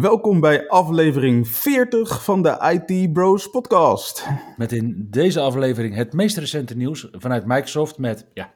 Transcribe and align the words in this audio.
Welkom 0.00 0.40
bij 0.40 0.68
aflevering 0.68 1.48
40 1.48 2.24
van 2.24 2.42
de 2.42 2.82
IT 2.88 3.12
Bros 3.12 3.50
podcast. 3.50 4.26
Met 4.56 4.72
in 4.72 5.06
deze 5.10 5.40
aflevering 5.40 5.94
het 5.94 6.12
meest 6.12 6.36
recente 6.36 6.76
nieuws 6.76 7.08
vanuit 7.10 7.46
Microsoft 7.46 7.98
met, 7.98 8.26
ja, 8.34 8.54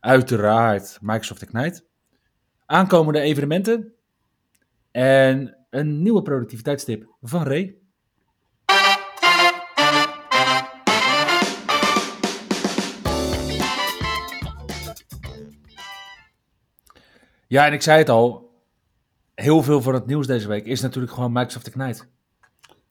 uiteraard 0.00 0.98
Microsoft 1.00 1.42
Ignite. 1.42 1.82
Aankomende 2.66 3.20
evenementen 3.20 3.92
en 4.90 5.56
een 5.70 6.02
nieuwe 6.02 6.22
productiviteitstip 6.22 7.06
van 7.22 7.42
Ray. 7.42 7.76
Ja, 17.46 17.66
en 17.66 17.72
ik 17.72 17.82
zei 17.82 17.98
het 17.98 18.08
al, 18.08 18.47
heel 19.40 19.62
veel 19.62 19.82
van 19.82 19.94
het 19.94 20.06
nieuws 20.06 20.26
deze 20.26 20.48
week 20.48 20.64
is 20.64 20.80
natuurlijk 20.80 21.12
gewoon 21.12 21.32
Microsoft 21.32 21.66
Ignite. 21.66 22.04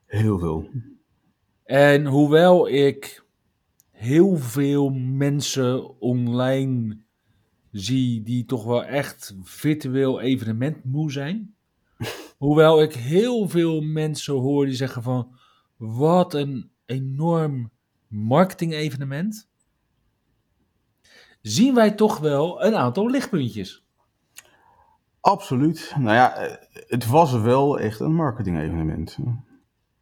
Heel 0.06 0.40
veel. 0.40 0.70
En 1.64 2.06
hoewel 2.06 2.70
ik 2.70 3.24
heel 3.92 4.38
veel 4.38 4.90
mensen 4.90 6.00
online 6.00 6.98
zie 7.72 8.24
die 8.24 8.46
toch 8.46 8.64
wel 8.64 8.84
echt 8.84 9.36
virtueel 9.42 10.20
evenement 10.20 10.84
moe 10.84 11.12
zijn. 11.12 11.56
hoewel 12.38 12.82
ik 12.82 12.94
heel 12.94 13.50
veel 13.50 13.82
mensen 13.82 14.34
hoor 14.34 14.66
die 14.66 14.76
zeggen 14.76 15.04
van 15.04 15.38
wat 15.78 16.34
een 16.34 16.72
enorm 16.86 17.72
marketing 18.08 18.74
evenement. 18.74 19.50
Zien 21.42 21.74
wij 21.74 21.92
toch 21.92 22.20
wel 22.20 22.64
een 22.64 22.76
aantal 22.76 23.10
lichtpuntjes. 23.10 23.87
Absoluut. 25.22 25.94
Nou 25.98 26.16
ja, 26.16 26.36
eh, 26.36 26.56
het 26.88 27.08
was 27.08 27.34
wel 27.34 27.80
echt 27.80 28.00
een 28.00 28.16
marketing 28.16 28.60
evenement. 28.60 29.18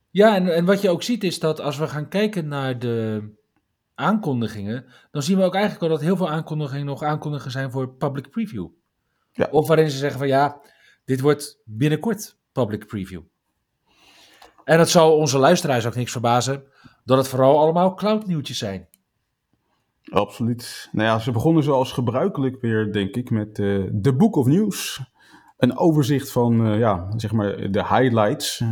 Ja, 0.09 0.35
en, 0.35 0.55
en 0.55 0.66
wat 0.66 0.81
je 0.81 0.89
ook 0.89 1.03
ziet 1.03 1.23
is 1.23 1.39
dat 1.39 1.59
als 1.61 1.77
we 1.77 1.88
gaan 1.88 2.07
kijken 2.07 2.47
naar 2.47 2.80
de 2.80 3.30
aankondigingen, 3.95 4.85
dan 5.11 5.23
zien 5.23 5.38
we 5.38 5.44
ook 5.44 5.53
eigenlijk 5.53 5.83
al 5.83 5.89
dat 5.89 6.02
heel 6.02 6.16
veel 6.17 6.30
aankondigingen 6.30 6.85
nog 6.85 7.03
aankondigingen 7.03 7.52
zijn 7.52 7.72
voor 7.72 7.94
public 7.94 8.30
preview. 8.30 8.67
Ja. 9.31 9.47
Of 9.52 9.67
waarin 9.67 9.89
ze 9.89 9.97
zeggen 9.97 10.19
van 10.19 10.27
ja, 10.27 10.61
dit 11.05 11.22
wordt 11.22 11.61
binnenkort 11.66 12.38
public 12.52 12.88
preview. 12.88 13.22
En 14.63 14.77
dat 14.77 14.89
zal 14.89 15.17
onze 15.17 15.38
luisteraars 15.38 15.85
ook 15.85 15.95
niks 15.95 16.11
verbazen, 16.11 16.63
dat 17.03 17.17
het 17.17 17.27
vooral 17.27 17.59
allemaal 17.59 17.94
cloud 17.94 18.25
nieuwtjes 18.25 18.57
zijn. 18.57 18.88
Absoluut. 20.11 20.89
Nou 20.92 21.08
ja, 21.08 21.20
ze 21.20 21.31
begonnen 21.31 21.64
zoals 21.64 21.92
gebruikelijk 21.92 22.61
weer, 22.61 22.92
denk 22.92 23.16
ik, 23.16 23.30
met 23.30 23.59
eh, 23.59 23.84
de 23.92 24.14
Book 24.14 24.36
of 24.36 24.45
News. 24.45 25.02
Een 25.58 25.78
overzicht 25.78 26.31
van, 26.31 26.66
eh, 26.66 26.80
ja, 26.80 27.08
zeg 27.16 27.31
maar, 27.31 27.72
de 27.72 27.88
highlights. 27.88 28.64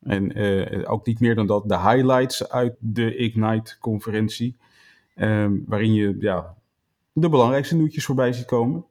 En 0.00 0.32
eh, 0.32 0.90
ook 0.90 1.06
niet 1.06 1.20
meer 1.20 1.34
dan 1.34 1.46
dat, 1.46 1.68
de 1.68 1.78
highlights 1.78 2.48
uit 2.48 2.76
de 2.78 3.16
Ignite-conferentie. 3.16 4.56
Ehm, 5.14 5.52
waarin 5.66 5.94
je 5.94 6.16
ja, 6.18 6.54
de 7.12 7.28
belangrijkste 7.28 7.76
nieuwtjes 7.76 8.04
voorbij 8.04 8.32
ziet 8.32 8.44
komen. 8.44 8.84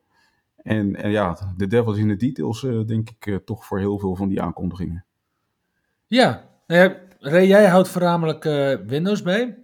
En, 0.55 0.95
en 0.95 1.11
ja, 1.11 1.53
de 1.57 1.67
devil 1.67 1.93
is 1.93 1.99
in 1.99 2.07
de 2.07 2.15
details, 2.15 2.61
denk 2.61 3.09
ik, 3.09 3.39
toch 3.45 3.65
voor 3.65 3.79
heel 3.79 3.99
veel 3.99 4.15
van 4.15 4.29
die 4.29 4.41
aankondigingen. 4.41 5.05
Ja, 6.05 6.49
Ray, 7.19 7.47
jij 7.47 7.65
houdt 7.65 7.87
voornamelijk 7.87 8.43
Windows 8.85 9.21
bij. 9.21 9.57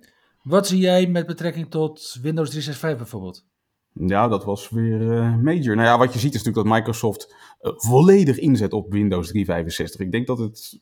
Wat 0.43 0.67
zie 0.67 0.79
jij 0.79 1.07
met 1.07 1.25
betrekking 1.25 1.69
tot 1.69 2.17
Windows 2.21 2.49
365 2.49 2.97
bijvoorbeeld? 2.97 3.45
Ja, 3.93 4.27
dat 4.27 4.43
was 4.43 4.69
weer 4.69 5.11
eh, 5.11 5.37
major. 5.37 5.75
Nou 5.75 5.87
ja, 5.87 5.97
wat 5.97 6.13
je 6.13 6.19
ziet 6.19 6.33
is 6.33 6.43
natuurlijk 6.43 6.67
dat 6.67 6.77
Microsoft 6.77 7.35
eh, 7.59 7.71
volledig 7.75 8.37
inzet 8.37 8.73
op 8.73 8.91
Windows 8.91 9.27
365. 9.27 9.99
Ik 9.99 10.11
denk 10.11 10.27
dat, 10.27 10.37
het, 10.37 10.81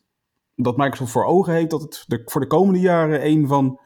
dat 0.54 0.76
Microsoft 0.76 1.12
voor 1.12 1.24
ogen 1.24 1.52
heeft 1.52 1.70
dat 1.70 1.82
het 1.82 2.04
de, 2.06 2.22
voor 2.24 2.40
de 2.40 2.46
komende 2.46 2.80
jaren 2.80 3.26
een 3.26 3.46
van 3.46 3.80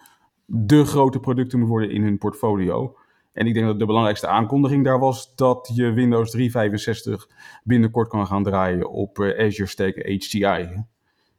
de 0.45 0.85
grote 0.85 1.21
producten 1.21 1.59
moet 1.59 1.69
worden 1.69 1.91
in 1.91 2.03
hun 2.03 2.19
portfolio. 2.19 2.97
En 3.33 3.47
ik 3.47 3.55
denk 3.55 3.67
dat 3.67 3.79
de 3.79 3.87
belangrijkste 3.87 4.27
aankondiging 4.27 4.85
daar 4.85 4.99
was 4.99 5.35
dat 5.35 5.71
je 5.75 5.93
Windows 5.93 6.31
365 6.31 7.29
binnenkort 7.65 8.09
kan 8.09 8.27
gaan 8.27 8.43
draaien 8.43 8.91
op 8.91 9.19
eh, 9.19 9.47
Azure 9.47 9.69
Stack 9.69 9.97
HCI. 9.97 10.85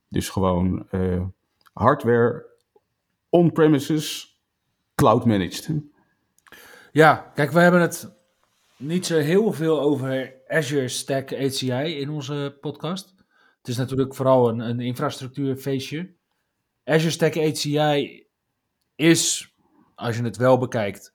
Dus 0.09 0.29
gewoon 0.29 0.87
hardware 1.73 2.54
on-premises, 3.35 4.39
cloud 4.95 5.25
managed. 5.25 5.69
Ja, 6.91 7.31
kijk, 7.33 7.51
we 7.51 7.59
hebben 7.59 7.81
het 7.81 8.17
niet 8.77 9.05
zo 9.05 9.17
heel 9.17 9.51
veel 9.51 9.81
over 9.81 10.33
Azure 10.47 10.87
Stack 10.87 11.29
HCI 11.29 11.99
in 11.99 12.09
onze 12.09 12.57
podcast. 12.61 13.13
Het 13.57 13.67
is 13.67 13.77
natuurlijk 13.77 14.15
vooral 14.15 14.49
een, 14.49 14.59
een 14.59 14.79
infrastructuurfeestje. 14.79 16.13
Azure 16.83 17.11
Stack 17.11 17.33
HCI 17.33 18.27
is, 18.95 19.53
als 19.95 20.17
je 20.17 20.23
het 20.23 20.37
wel 20.37 20.57
bekijkt, 20.57 21.13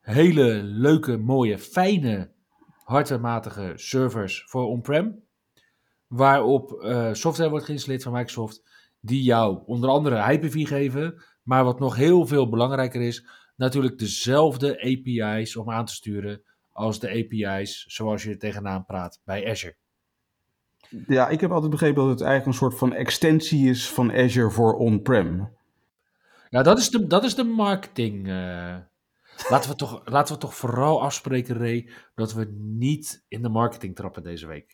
hele 0.00 0.62
leuke, 0.62 1.16
mooie, 1.16 1.58
fijne, 1.58 2.30
hardwarematige 2.84 3.72
servers 3.74 4.44
voor 4.46 4.66
on-prem. 4.66 5.24
Waarop 6.06 6.72
eh, 6.72 7.12
software 7.12 7.50
wordt 7.50 7.64
geïnstalleerd 7.64 8.02
van 8.02 8.12
Microsoft, 8.12 8.62
die 9.00 9.22
jou 9.22 9.62
onder 9.66 9.90
andere 9.90 10.22
Hyper-V 10.24 10.66
geven. 10.66 11.22
Maar 11.48 11.64
wat 11.64 11.78
nog 11.78 11.96
heel 11.96 12.26
veel 12.26 12.48
belangrijker 12.48 13.00
is, 13.00 13.26
natuurlijk 13.56 13.98
dezelfde 13.98 14.80
API's 14.80 15.56
om 15.56 15.70
aan 15.70 15.84
te 15.84 15.94
sturen 15.94 16.42
als 16.72 17.00
de 17.00 17.08
API's 17.10 17.84
zoals 17.88 18.22
je 18.22 18.30
er 18.30 18.38
tegenaan 18.38 18.84
praat 18.84 19.20
bij 19.24 19.50
Azure. 19.50 19.76
Ja, 21.06 21.28
ik 21.28 21.40
heb 21.40 21.50
altijd 21.50 21.70
begrepen 21.70 22.02
dat 22.02 22.10
het 22.10 22.20
eigenlijk 22.20 22.46
een 22.46 22.68
soort 22.68 22.78
van 22.78 22.92
extensie 22.92 23.68
is 23.68 23.90
van 23.90 24.12
Azure 24.12 24.50
voor 24.50 24.74
on-prem. 24.74 25.48
Ja, 26.50 26.62
dat 26.62 26.78
is 26.78 26.90
de, 26.90 27.06
dat 27.06 27.24
is 27.24 27.34
de 27.34 27.44
marketing. 27.44 28.28
eh. 28.28 28.76
Laten, 29.48 29.70
we 29.70 29.76
toch, 29.76 30.02
laten 30.04 30.34
we 30.34 30.40
toch 30.40 30.54
vooral 30.54 31.02
afspreken, 31.02 31.58
Ray, 31.58 31.88
dat 32.14 32.32
we 32.32 32.44
niet 32.58 33.24
in 33.28 33.42
de 33.42 33.48
marketing 33.48 33.96
trappen 33.96 34.22
deze 34.22 34.46
week. 34.46 34.70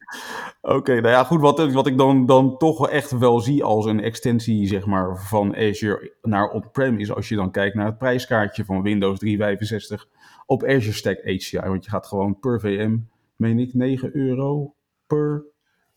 Oké, 0.61 0.93
nou 0.93 1.09
ja, 1.09 1.25
goed. 1.25 1.41
Wat, 1.41 1.73
wat 1.73 1.87
ik 1.87 1.99
dan, 1.99 2.27
dan 2.27 2.59
toch 2.59 2.89
echt 2.89 3.11
wel 3.11 3.41
zie 3.41 3.65
als 3.65 3.87
een 3.87 4.01
extensie 4.01 4.67
zeg 4.67 4.87
maar, 4.87 5.27
van 5.27 5.57
Azure 5.57 6.15
naar 6.23 6.51
on-prem 6.51 6.99
is 6.99 7.13
als 7.13 7.29
je 7.29 7.37
dan 7.37 7.51
kijkt 7.51 7.75
naar 7.75 7.87
het 7.87 7.99
prijskaartje 7.99 8.65
van 8.65 8.83
Windows 8.83 9.19
365 9.19 10.09
op 10.47 10.65
Azure 10.65 10.93
Stack 10.93 11.23
HCI. 11.23 11.61
Want 11.61 11.85
je 11.85 11.91
gaat 11.91 12.07
gewoon 12.07 12.39
per 12.39 12.61
VM, 12.61 12.97
meen 13.37 13.59
ik, 13.59 13.75
9 13.75 14.17
euro 14.17 14.75
per. 15.07 15.45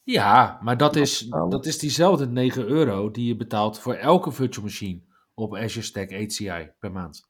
Ja, 0.04 0.60
maar 0.62 0.78
dat 0.78 0.96
is, 0.96 1.20
dat 1.50 1.66
is 1.66 1.80
diezelfde 1.80 2.28
9 2.28 2.68
euro 2.68 3.12
die 3.12 3.28
je 3.28 3.36
betaalt 3.36 3.80
voor 3.80 3.94
elke 3.94 4.32
virtual 4.32 4.66
machine 4.66 5.02
op 5.34 5.56
Azure 5.56 5.86
Stack 5.86 6.12
HCI 6.12 6.72
per 6.80 6.92
maand. 6.92 7.30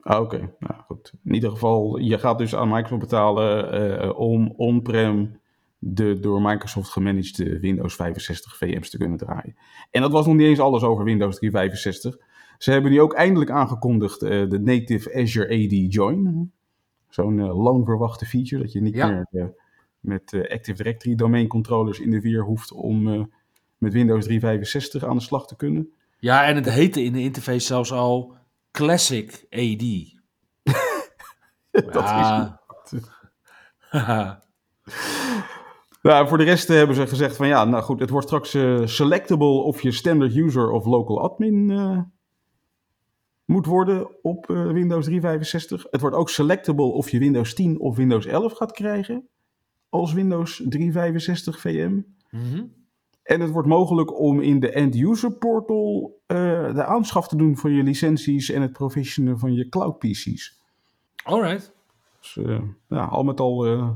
Ah, 0.00 0.20
Oké, 0.20 0.54
nou 0.58 0.74
goed. 0.86 1.12
In 1.24 1.34
ieder 1.34 1.50
geval, 1.50 1.98
je 1.98 2.18
gaat 2.18 2.38
dus 2.38 2.54
aan 2.54 2.68
Microsoft 2.68 3.00
betalen 3.00 3.72
eh, 4.00 4.18
om 4.18 4.52
on-prem 4.56 5.40
de 5.78 6.18
door 6.20 6.42
Microsoft 6.42 6.90
gemanaged 6.90 7.60
Windows 7.60 7.94
65 7.94 8.56
VM's 8.56 8.90
te 8.90 8.98
kunnen 8.98 9.18
draaien. 9.18 9.56
En 9.90 10.00
dat 10.00 10.12
was 10.12 10.26
nog 10.26 10.34
niet 10.34 10.46
eens 10.46 10.60
alles 10.60 10.82
over 10.82 11.04
Windows 11.04 11.36
365. 11.38 12.26
Ze 12.58 12.70
hebben 12.70 12.90
nu 12.90 13.00
ook 13.00 13.12
eindelijk 13.14 13.50
aangekondigd 13.50 14.22
eh, 14.22 14.48
de 14.48 14.60
native 14.60 15.14
Azure 15.14 15.46
AD 15.64 15.92
Join. 15.94 16.52
Zo'n 17.08 17.38
eh, 17.40 17.62
lang 17.62 17.84
verwachte 17.84 18.26
feature 18.26 18.62
dat 18.62 18.72
je 18.72 18.80
niet 18.80 18.94
Ja. 18.94 19.06
meer 19.08 19.26
eh, 19.32 19.44
met 20.00 20.32
eh, 20.32 20.40
Active 20.52 20.76
Directory 20.82 21.14
domain 21.14 21.46
controllers 21.46 22.00
in 22.00 22.10
de 22.10 22.20
weer 22.20 22.42
hoeft 22.44 22.72
om 22.72 23.08
eh, 23.12 23.22
met 23.78 23.92
Windows 23.92 24.24
365 24.24 25.04
aan 25.04 25.16
de 25.16 25.22
slag 25.22 25.46
te 25.46 25.56
kunnen. 25.56 25.88
Ja, 26.18 26.44
en 26.46 26.54
het 26.56 26.70
heette 26.70 27.02
in 27.02 27.12
de 27.12 27.20
interface 27.20 27.66
zelfs 27.66 27.92
al 27.92 28.34
Classic 28.78 29.46
AD. 29.50 29.84
dat 31.92 32.04
is 32.04 33.00
Ja. 33.90 34.42
Nou, 36.02 36.28
voor 36.28 36.38
de 36.38 36.44
rest 36.44 36.70
eh, 36.70 36.76
hebben 36.76 36.96
ze 36.96 37.06
gezegd 37.06 37.36
van 37.36 37.46
ja, 37.46 37.64
nou 37.64 37.82
goed, 37.82 38.00
het 38.00 38.10
wordt 38.10 38.26
straks 38.26 38.54
eh, 38.54 38.86
selectable 38.86 39.46
of 39.46 39.82
je 39.82 39.92
standard 39.92 40.36
user 40.36 40.70
of 40.70 40.84
local 40.84 41.20
admin 41.20 41.70
eh, 41.70 42.00
moet 43.44 43.66
worden 43.66 44.22
op 44.22 44.46
Windows 44.46 45.04
365. 45.04 45.86
Het 45.90 46.00
wordt 46.00 46.16
ook 46.16 46.30
selectable 46.30 46.92
of 46.92 47.10
je 47.10 47.18
Windows 47.18 47.54
10 47.54 47.80
of 47.80 47.96
Windows 47.96 48.26
11 48.26 48.52
gaat 48.52 48.72
krijgen 48.72 49.28
als 49.88 50.12
Windows 50.12 50.62
365 50.68 51.60
VM. 51.60 52.00
En 53.28 53.40
het 53.40 53.50
wordt 53.50 53.68
mogelijk 53.68 54.18
om 54.20 54.40
in 54.40 54.60
de 54.60 54.70
end-user 54.70 55.32
portal 55.32 56.20
uh, 56.26 56.74
de 56.74 56.84
aanschaf 56.84 57.28
te 57.28 57.36
doen 57.36 57.56
van 57.56 57.72
je 57.72 57.82
licenties 57.82 58.50
en 58.50 58.62
het 58.62 58.72
provisionen 58.72 59.38
van 59.38 59.52
je 59.52 59.68
cloud 59.68 59.98
PC's. 59.98 60.60
Alright. 61.24 61.72
Dus 62.20 62.36
uh, 62.36 62.60
ja, 62.88 63.04
al 63.04 63.24
met 63.24 63.40
al 63.40 63.66
uh, 63.66 63.90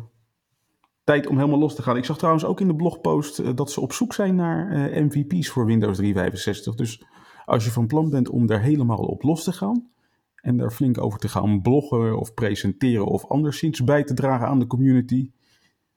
tijd 1.05 1.27
om 1.27 1.37
helemaal 1.37 1.59
los 1.59 1.75
te 1.75 1.83
gaan. 1.83 1.97
Ik 1.97 2.05
zag 2.05 2.17
trouwens 2.17 2.45
ook 2.45 2.61
in 2.61 2.67
de 2.67 2.75
blogpost 2.75 3.57
dat 3.57 3.71
ze 3.71 3.81
op 3.81 3.93
zoek 3.93 4.13
zijn 4.13 4.35
naar 4.35 4.91
MVP's 5.05 5.49
voor 5.49 5.67
Windows 5.67 5.97
365. 5.97 6.75
Dus 6.75 7.05
als 7.45 7.65
je 7.65 7.71
van 7.71 7.87
plan 7.87 8.11
bent 8.11 8.29
om 8.29 8.47
daar 8.47 8.63
helemaal 8.63 9.05
op 9.05 9.23
los 9.23 9.45
te 9.45 9.53
gaan 9.53 9.91
en 10.35 10.57
daar 10.57 10.73
flink 10.73 11.01
over 11.01 11.19
te 11.19 11.29
gaan 11.29 11.63
bloggen 11.63 12.19
of 12.19 12.35
presenteren 12.35 13.07
of 13.07 13.27
anderszins 13.27 13.85
bij 13.85 14.05
te 14.05 14.15
dragen 14.15 14.47
aan 14.47 14.59
de 14.59 14.67
community, 14.67 15.31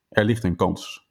er 0.10 0.26
ligt 0.26 0.44
een 0.44 0.56
kans. 0.56 1.05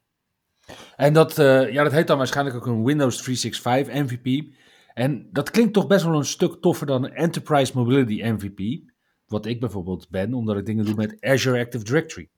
En 0.96 1.12
dat, 1.12 1.38
uh, 1.38 1.72
ja, 1.72 1.82
dat 1.82 1.92
heet 1.92 2.06
dan 2.06 2.18
waarschijnlijk 2.18 2.56
ook 2.56 2.66
een 2.66 2.84
Windows 2.84 3.16
365 3.16 3.94
MVP. 3.94 4.54
En 4.94 5.28
dat 5.32 5.50
klinkt 5.50 5.72
toch 5.72 5.86
best 5.86 6.04
wel 6.04 6.14
een 6.14 6.24
stuk 6.24 6.56
toffer 6.60 6.86
dan 6.86 7.08
Enterprise 7.08 7.72
Mobility 7.74 8.22
MVP. 8.22 8.82
Wat 9.26 9.46
ik 9.46 9.60
bijvoorbeeld 9.60 10.08
ben, 10.10 10.34
omdat 10.34 10.56
ik 10.56 10.66
dingen 10.66 10.84
doe 10.84 10.94
met 10.94 11.16
Azure 11.20 11.58
Active 11.58 11.84
Directory. 11.84 12.28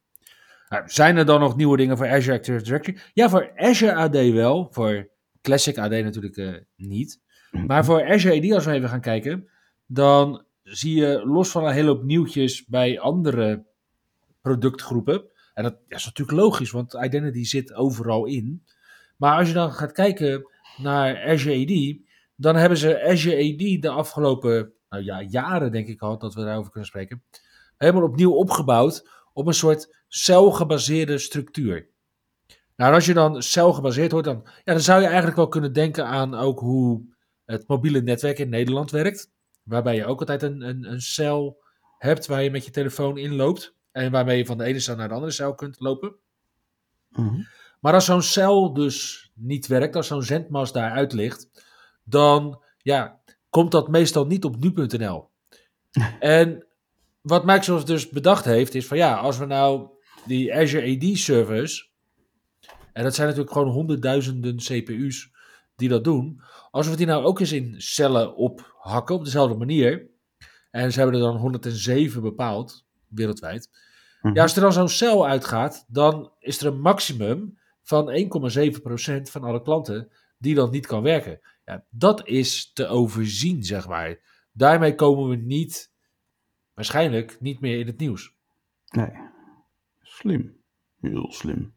Nou, 0.68 0.82
zijn 0.86 1.16
er 1.16 1.24
dan 1.24 1.40
nog 1.40 1.56
nieuwe 1.56 1.76
dingen 1.76 1.96
voor 1.96 2.08
Azure 2.08 2.36
Active 2.36 2.62
Directory? 2.62 2.98
Ja, 3.12 3.28
voor 3.28 3.52
Azure 3.56 3.94
AD 3.94 4.30
wel. 4.32 4.68
Voor 4.70 5.08
Classic 5.42 5.78
AD 5.78 5.90
natuurlijk 5.90 6.36
uh, 6.36 6.54
niet. 6.76 7.20
Maar 7.66 7.84
voor 7.84 8.08
Azure 8.08 8.36
AD, 8.36 8.52
als 8.52 8.64
we 8.64 8.72
even 8.72 8.88
gaan 8.88 9.00
kijken, 9.00 9.48
dan 9.86 10.44
zie 10.62 10.94
je 10.94 11.26
los 11.26 11.50
van 11.50 11.66
een 11.66 11.72
hele 11.72 11.88
hoop 11.88 12.02
nieuwtjes 12.02 12.64
bij 12.64 13.00
andere 13.00 13.64
productgroepen. 14.40 15.24
En 15.56 15.62
dat, 15.62 15.76
is 15.88 16.04
natuurlijk 16.04 16.38
logisch, 16.38 16.70
want 16.70 16.94
identity 16.94 17.44
zit 17.44 17.74
overal 17.74 18.24
in. 18.24 18.64
Maar 19.16 19.38
als 19.38 19.48
je 19.48 19.54
dan 19.54 19.72
gaat 19.72 19.92
kijken 19.92 20.50
naar 20.76 21.24
Azure 21.26 21.62
AD, 21.62 22.04
dan 22.36 22.56
hebben 22.56 22.78
ze 22.78 23.04
Azure 23.04 23.52
AD 23.52 23.82
de 23.82 23.88
afgelopen 23.88 24.72
nou 24.88 25.04
ja, 25.04 25.22
jaren, 25.22 25.72
denk 25.72 25.88
ik 25.88 26.00
al, 26.00 26.18
dat 26.18 26.34
we 26.34 26.44
daarover 26.44 26.70
kunnen 26.70 26.88
spreken, 26.88 27.22
helemaal 27.76 28.02
opnieuw 28.02 28.32
opgebouwd 28.32 29.08
op 29.32 29.46
een 29.46 29.54
soort 29.54 29.96
celgebaseerde 30.08 31.18
structuur. 31.18 31.88
Nou, 32.76 32.94
als 32.94 33.06
je 33.06 33.14
dan 33.14 33.42
celgebaseerd 33.42 34.12
hoort, 34.12 34.24
dan, 34.24 34.42
ja, 34.64 34.72
dan 34.72 34.80
zou 34.80 35.00
je 35.00 35.06
eigenlijk 35.06 35.36
wel 35.36 35.48
kunnen 35.48 35.72
denken 35.72 36.06
aan 36.06 36.34
ook 36.34 36.60
hoe 36.60 37.02
het 37.44 37.68
mobiele 37.68 38.00
netwerk 38.00 38.38
in 38.38 38.48
Nederland 38.48 38.90
werkt. 38.90 39.30
Waarbij 39.62 39.94
je 39.94 40.06
ook 40.06 40.20
altijd 40.20 40.42
een, 40.42 40.60
een, 40.60 40.90
een 40.90 41.00
cel 41.00 41.62
hebt 41.98 42.26
waar 42.26 42.42
je 42.42 42.50
met 42.50 42.64
je 42.64 42.70
telefoon 42.70 43.18
inloopt. 43.18 43.75
En 43.96 44.10
waarmee 44.10 44.38
je 44.38 44.46
van 44.46 44.58
de 44.58 44.64
ene 44.64 44.80
cel 44.80 44.96
naar 44.96 45.08
de 45.08 45.14
andere 45.14 45.32
cel 45.32 45.54
kunt 45.54 45.80
lopen. 45.80 46.14
Mhm. 47.08 47.42
Maar 47.80 47.94
als 47.94 48.04
zo'n 48.04 48.22
cel 48.22 48.72
dus 48.72 49.30
niet 49.34 49.66
werkt, 49.66 49.96
als 49.96 50.06
zo'n 50.06 50.22
zendmast 50.22 50.74
daaruit 50.74 51.12
ligt, 51.12 51.48
dan 52.04 52.62
ja, 52.78 53.20
komt 53.50 53.70
dat 53.70 53.88
meestal 53.88 54.26
niet 54.26 54.44
op 54.44 54.56
nu.nl. 54.56 55.30
en 56.20 56.66
wat 57.20 57.44
Microsoft 57.44 57.86
dus 57.86 58.08
bedacht 58.08 58.44
heeft, 58.44 58.74
is 58.74 58.86
van 58.86 58.96
ja, 58.96 59.16
als 59.16 59.38
we 59.38 59.44
nou 59.44 59.88
die 60.26 60.54
Azure 60.54 60.96
AD 60.96 61.18
servers, 61.18 61.92
en 62.92 63.02
dat 63.02 63.14
zijn 63.14 63.26
natuurlijk 63.26 63.54
gewoon 63.54 63.72
honderdduizenden 63.72 64.56
CPU's 64.56 65.30
die 65.76 65.88
dat 65.88 66.04
doen, 66.04 66.42
als 66.70 66.88
we 66.88 66.96
die 66.96 67.06
nou 67.06 67.24
ook 67.24 67.40
eens 67.40 67.52
in 67.52 67.74
cellen 67.78 68.36
ophakken 68.36 69.14
op 69.14 69.24
dezelfde 69.24 69.56
manier, 69.56 70.06
en 70.70 70.92
ze 70.92 70.98
hebben 71.00 71.20
er 71.20 71.26
dan 71.26 71.36
107 71.36 72.22
bepaald, 72.22 72.86
wereldwijd, 73.08 73.84
ja, 74.34 74.42
als 74.42 74.56
er 74.56 74.62
dan 74.62 74.72
zo'n 74.72 74.88
cel 74.88 75.26
uitgaat, 75.26 75.84
dan 75.88 76.32
is 76.38 76.60
er 76.60 76.66
een 76.66 76.80
maximum 76.80 77.58
van 77.82 78.10
1,7% 78.10 79.22
van 79.22 79.44
alle 79.44 79.62
klanten 79.62 80.08
die 80.38 80.54
dan 80.54 80.70
niet 80.70 80.86
kan 80.86 81.02
werken. 81.02 81.40
Ja, 81.64 81.84
dat 81.90 82.26
is 82.26 82.72
te 82.72 82.86
overzien, 82.86 83.64
zeg 83.64 83.88
maar. 83.88 84.18
Daarmee 84.52 84.94
komen 84.94 85.28
we 85.28 85.36
niet, 85.36 85.92
waarschijnlijk 86.74 87.36
niet 87.40 87.60
meer 87.60 87.78
in 87.78 87.86
het 87.86 87.98
nieuws. 87.98 88.34
Nee, 88.90 89.12
slim. 90.02 90.56
Heel 91.00 91.32
slim. 91.32 91.74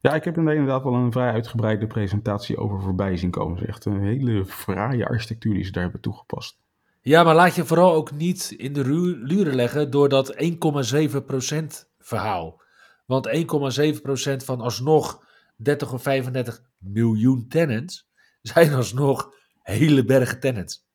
Ja, 0.00 0.14
ik 0.14 0.24
heb 0.24 0.36
er 0.36 0.52
inderdaad 0.52 0.82
wel 0.82 0.94
een 0.94 1.12
vrij 1.12 1.32
uitgebreide 1.32 1.86
presentatie 1.86 2.56
over 2.56 2.80
voorbij 2.80 3.16
zien 3.16 3.30
komen. 3.30 3.66
Echt 3.66 3.84
een 3.84 4.00
hele 4.00 4.44
fraaie 4.44 5.06
architectuur 5.06 5.54
die 5.54 5.64
ze 5.64 5.72
daar 5.72 5.82
hebben 5.82 6.00
toegepast. 6.00 6.62
Ja, 7.06 7.22
maar 7.22 7.34
laat 7.34 7.54
je 7.54 7.64
vooral 7.64 7.94
ook 7.94 8.12
niet 8.12 8.54
in 8.56 8.72
de 8.72 8.84
luren 9.22 9.54
leggen 9.54 9.90
door 9.90 10.08
dat 10.08 10.34
1,7% 10.34 11.64
verhaal. 11.98 12.62
Want 13.06 13.28
1,7% 13.28 14.36
van 14.36 14.60
alsnog 14.60 15.26
30 15.56 15.92
of 15.92 16.02
35 16.02 16.62
miljoen 16.78 17.48
tenants 17.48 18.08
zijn 18.42 18.74
alsnog 18.74 19.34
hele 19.62 20.04
bergen 20.04 20.40
tenants. 20.40 20.86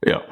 Ja. 0.00 0.24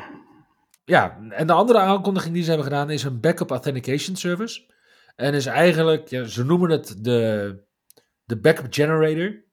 Ja, 0.85 1.19
en 1.31 1.47
de 1.47 1.53
andere 1.53 1.79
aankondiging 1.79 2.35
die 2.35 2.43
ze 2.43 2.49
hebben 2.49 2.67
gedaan 2.67 2.91
is 2.91 3.03
een 3.03 3.21
backup 3.21 3.51
authentication 3.51 4.17
service. 4.17 4.73
En 5.17 5.35
is 5.35 5.47
eigenlijk, 5.47 6.09
ja, 6.09 6.25
ze 6.25 6.45
noemen 6.45 6.71
het 6.71 7.05
de, 7.05 7.59
de 8.25 8.41
backup 8.41 8.67
generator. 8.71 9.45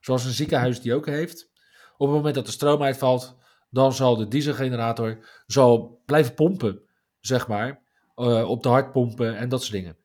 Zoals 0.00 0.24
een 0.24 0.32
ziekenhuis 0.32 0.80
die 0.80 0.94
ook 0.94 1.06
heeft. 1.06 1.50
Op 1.96 2.06
het 2.06 2.16
moment 2.16 2.34
dat 2.34 2.46
de 2.46 2.52
stroom 2.52 2.82
uitvalt, 2.82 3.40
dan 3.72 3.92
zal 3.92 4.16
de 4.16 4.28
dieselgenerator 4.28 5.42
zal 5.46 6.02
blijven 6.06 6.34
pompen, 6.34 6.82
zeg 7.20 7.48
maar. 7.48 7.80
Uh, 8.16 8.48
op 8.48 8.62
de 8.62 8.68
hartpompen 8.68 9.36
en 9.36 9.48
dat 9.48 9.60
soort 9.60 9.72
dingen. 9.72 9.96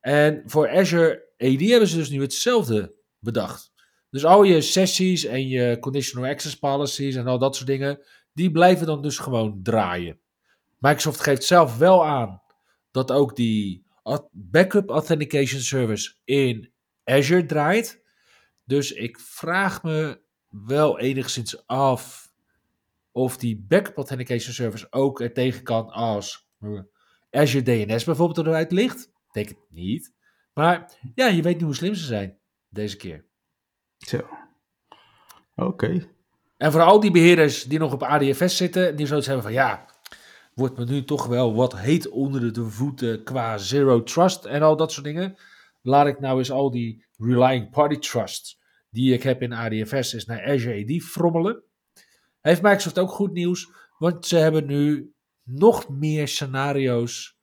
En 0.00 0.42
voor 0.46 0.70
Azure 0.70 1.28
AD 1.36 1.60
hebben 1.60 1.88
ze 1.88 1.96
dus 1.96 2.10
nu 2.10 2.20
hetzelfde 2.20 2.94
bedacht. 3.18 3.72
Dus 4.10 4.24
al 4.24 4.42
je 4.42 4.60
sessies 4.60 5.24
en 5.24 5.48
je 5.48 5.78
conditional 5.78 6.30
access 6.30 6.58
policies 6.58 7.14
en 7.14 7.26
al 7.26 7.38
dat 7.38 7.56
soort 7.56 7.68
dingen, 7.68 8.00
die 8.32 8.50
blijven 8.50 8.86
dan 8.86 9.02
dus 9.02 9.18
gewoon 9.18 9.60
draaien. 9.62 10.20
Microsoft 10.78 11.20
geeft 11.20 11.44
zelf 11.44 11.78
wel 11.78 12.06
aan 12.06 12.42
dat 12.90 13.10
ook 13.10 13.36
die 13.36 13.86
backup 14.30 14.90
authentication 14.90 15.60
service 15.60 16.14
in 16.24 16.72
Azure 17.04 17.46
draait. 17.46 18.02
Dus 18.64 18.92
ik 18.92 19.18
vraag 19.18 19.82
me 19.82 20.20
wel 20.48 20.98
enigszins 20.98 21.66
af 21.66 22.29
of 23.12 23.36
die 23.36 23.64
backup 23.68 23.96
authentication 23.96 24.54
service 24.54 24.86
ook 24.90 25.20
er 25.20 25.32
tegen 25.32 25.62
kan 25.62 25.88
als 25.88 26.48
Azure 27.30 27.62
DNS 27.62 28.04
bijvoorbeeld 28.04 28.46
eruit 28.46 28.72
ligt. 28.72 29.12
Denk 29.32 29.48
het 29.48 29.58
niet. 29.68 30.14
Maar 30.52 30.98
ja, 31.14 31.26
je 31.26 31.42
weet 31.42 31.54
niet 31.54 31.64
hoe 31.64 31.74
slim 31.74 31.94
ze 31.94 32.04
zijn 32.04 32.38
deze 32.68 32.96
keer. 32.96 33.24
Zo. 33.98 34.20
Oké. 35.56 36.08
En 36.56 36.72
voor 36.72 36.80
al 36.80 37.00
die 37.00 37.10
beheerders 37.10 37.64
die 37.64 37.78
nog 37.78 37.92
op 37.92 38.02
ADFS 38.02 38.56
zitten, 38.56 38.96
die 38.96 39.06
zoiets 39.06 39.26
hebben 39.26 39.44
van 39.44 39.52
ja, 39.52 39.86
wordt 40.54 40.76
me 40.76 40.84
nu 40.84 41.04
toch 41.04 41.26
wel 41.26 41.54
wat 41.54 41.78
heet 41.78 42.08
onder 42.08 42.52
de 42.52 42.64
voeten 42.64 43.24
qua 43.24 43.58
zero 43.58 44.02
trust 44.02 44.44
en 44.44 44.62
al 44.62 44.76
dat 44.76 44.92
soort 44.92 45.06
dingen. 45.06 45.36
Laat 45.82 46.06
ik 46.06 46.20
nou 46.20 46.38
eens 46.38 46.50
al 46.50 46.70
die 46.70 47.04
relying 47.16 47.70
party 47.70 47.96
trust 47.96 48.58
die 48.90 49.12
ik 49.12 49.22
heb 49.22 49.42
in 49.42 49.52
ADFS 49.52 50.14
is 50.14 50.26
naar 50.26 50.44
Azure 50.44 50.84
AD 50.84 51.02
frommelen 51.02 51.62
heeft 52.40 52.62
Microsoft 52.62 52.98
ook 52.98 53.10
goed 53.10 53.32
nieuws, 53.32 53.72
want 53.98 54.26
ze 54.26 54.36
hebben 54.36 54.66
nu 54.66 55.12
nog 55.42 55.88
meer 55.88 56.28
scenario's 56.28 57.38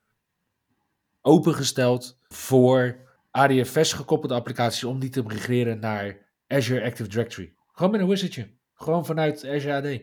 opengesteld 1.22 2.20
voor 2.28 2.98
ADFS 3.32 3.94
gekoppelde 3.94 4.36
applicaties 4.36 4.84
om 4.84 5.00
die 5.00 5.10
te 5.10 5.24
migreren 5.24 5.80
naar 5.80 6.18
Azure 6.48 6.86
Active 6.86 7.10
Directory. 7.10 7.54
Gewoon 7.72 7.92
met 7.92 8.02
een 8.02 8.08
wizardje. 8.08 8.50
Gewoon 8.74 9.06
vanuit 9.06 9.46
Azure 9.48 9.74
AD. 9.74 10.02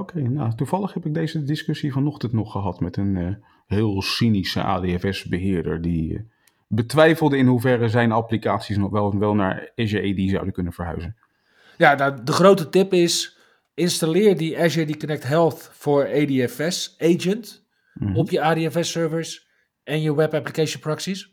Oké, 0.00 0.20
nou 0.20 0.54
toevallig 0.54 0.94
heb 0.94 1.06
ik 1.06 1.14
deze 1.14 1.44
discussie 1.44 1.92
vanochtend 1.92 2.32
nog 2.32 2.52
gehad 2.52 2.80
met 2.80 2.96
een 2.96 3.16
uh, 3.16 3.34
heel 3.66 4.02
cynische 4.02 4.62
ADFS-beheerder 4.62 5.82
die 5.82 6.12
uh, 6.12 6.20
betwijfelde 6.66 7.36
in 7.36 7.46
hoeverre 7.46 7.88
zijn 7.88 8.12
applicaties 8.12 8.76
nog 8.76 8.90
wel, 8.90 9.18
wel 9.18 9.34
naar 9.34 9.72
Azure 9.76 10.10
AD 10.10 10.30
zouden 10.30 10.52
kunnen 10.52 10.72
verhuizen. 10.72 11.16
Ja, 11.76 11.94
nou, 11.94 12.24
de 12.24 12.32
grote 12.32 12.68
tip 12.68 12.92
is 12.92 13.37
Installeer 13.78 14.36
die 14.36 14.58
Azure 14.58 14.96
Connect 14.96 15.22
Health 15.22 15.70
voor 15.72 16.06
ADFS 16.08 16.94
agent 16.98 17.66
Mhm. 17.94 18.16
op 18.16 18.30
je 18.30 18.40
ADFS 18.40 18.90
servers 18.90 19.48
en 19.82 20.02
je 20.02 20.14
web 20.14 20.34
application 20.34 20.80
proxies. 20.80 21.32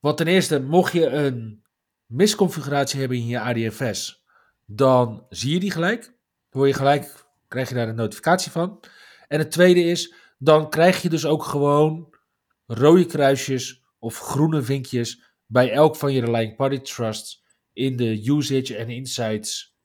Want 0.00 0.16
ten 0.16 0.26
eerste, 0.26 0.60
mocht 0.60 0.92
je 0.92 1.06
een 1.06 1.62
misconfiguratie 2.06 3.00
hebben 3.00 3.18
in 3.18 3.26
je 3.26 3.40
ADFS, 3.40 4.24
dan 4.66 5.26
zie 5.28 5.52
je 5.52 5.60
die 5.60 5.70
gelijk. 5.70 6.14
Hoor 6.50 6.66
je 6.66 6.74
gelijk, 6.74 7.24
krijg 7.48 7.68
je 7.68 7.74
daar 7.74 7.88
een 7.88 7.94
notificatie 7.94 8.50
van. 8.50 8.80
En 9.28 9.38
het 9.38 9.50
tweede 9.50 9.80
is, 9.84 10.14
dan 10.38 10.70
krijg 10.70 11.02
je 11.02 11.08
dus 11.08 11.24
ook 11.24 11.42
gewoon 11.42 12.14
rode 12.66 13.06
kruisjes 13.06 13.82
of 13.98 14.18
groene 14.18 14.62
vinkjes 14.62 15.22
bij 15.46 15.70
elk 15.72 15.96
van 15.96 16.12
je 16.12 16.24
relying 16.24 16.56
party 16.56 16.78
trusts 16.78 17.44
in 17.72 17.96
de 17.96 18.28
usage 18.28 18.76
en 18.76 18.88
insights 18.88 19.77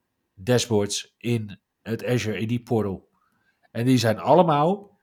dashboards 0.43 1.15
in 1.17 1.59
het 1.81 2.05
Azure 2.05 2.43
AD 2.43 2.63
portal. 2.63 3.09
En 3.71 3.85
die 3.85 3.97
zijn 3.97 4.19
allemaal 4.19 4.99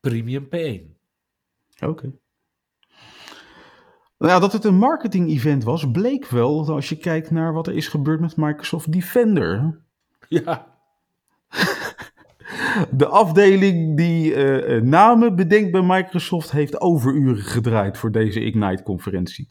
premium 0.00 0.44
P1. 0.44 1.00
Oké. 1.80 2.12
Nou 4.18 4.34
ja, 4.34 4.38
dat 4.38 4.52
het 4.52 4.64
een 4.64 4.78
marketing-event 4.78 5.64
was, 5.64 5.90
bleek 5.90 6.26
wel 6.26 6.68
als 6.68 6.88
je 6.88 6.96
kijkt 6.96 7.30
naar 7.30 7.52
wat 7.52 7.66
er 7.66 7.74
is 7.74 7.88
gebeurd 7.88 8.20
met 8.20 8.36
Microsoft 8.36 8.92
Defender. 8.92 9.80
Ja. 10.28 10.66
De 12.90 13.06
afdeling 13.06 13.96
die 13.96 14.34
uh, 14.34 14.82
namen 14.82 15.36
bedenkt 15.36 15.72
bij 15.72 15.82
Microsoft 15.82 16.50
heeft 16.50 16.80
overuren 16.80 17.42
gedraaid 17.42 17.98
voor 17.98 18.12
deze 18.12 18.40
Ignite-conferentie. 18.40 19.48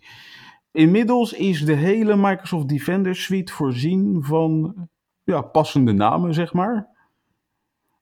Inmiddels 0.71 1.33
is 1.33 1.65
de 1.65 1.73
hele 1.73 2.15
Microsoft 2.15 2.69
Defender 2.69 3.15
suite 3.15 3.53
voorzien 3.53 4.23
van 4.23 4.75
ja, 5.23 5.41
passende 5.41 5.91
namen, 5.91 6.33
zeg 6.33 6.53
maar. 6.53 6.89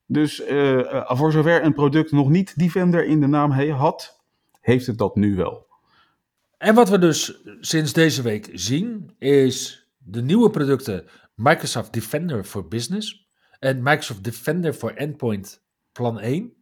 Dus 0.06 0.50
uh, 0.50 1.12
voor 1.12 1.32
zover 1.32 1.64
een 1.64 1.74
product 1.74 2.12
nog 2.12 2.30
niet 2.30 2.60
Defender 2.60 3.06
in 3.06 3.20
de 3.20 3.28
naam 3.28 3.52
had, 3.52 4.22
heeft 4.62 4.86
het 4.88 4.98
dat 4.98 5.16
nu 5.16 5.36
wel. 5.36 5.68
En 6.58 6.76
wat 6.76 6.90
we 6.90 7.00
dus 7.00 7.42
sinds 7.60 7.94
deze 7.94 8.22
week 8.22 8.50
zien, 8.54 9.16
is 9.18 9.88
de 9.98 10.22
nieuwe 10.22 10.50
producten 10.50 11.06
Microsoft 11.36 11.94
Defender 11.94 12.44
for 12.44 12.68
Business 12.68 13.30
en 13.60 13.84
Microsoft 13.84 14.24
Defender 14.24 14.74
for 14.74 14.96
Endpoint 14.96 15.64
plan 15.92 16.20
1. 16.20 16.54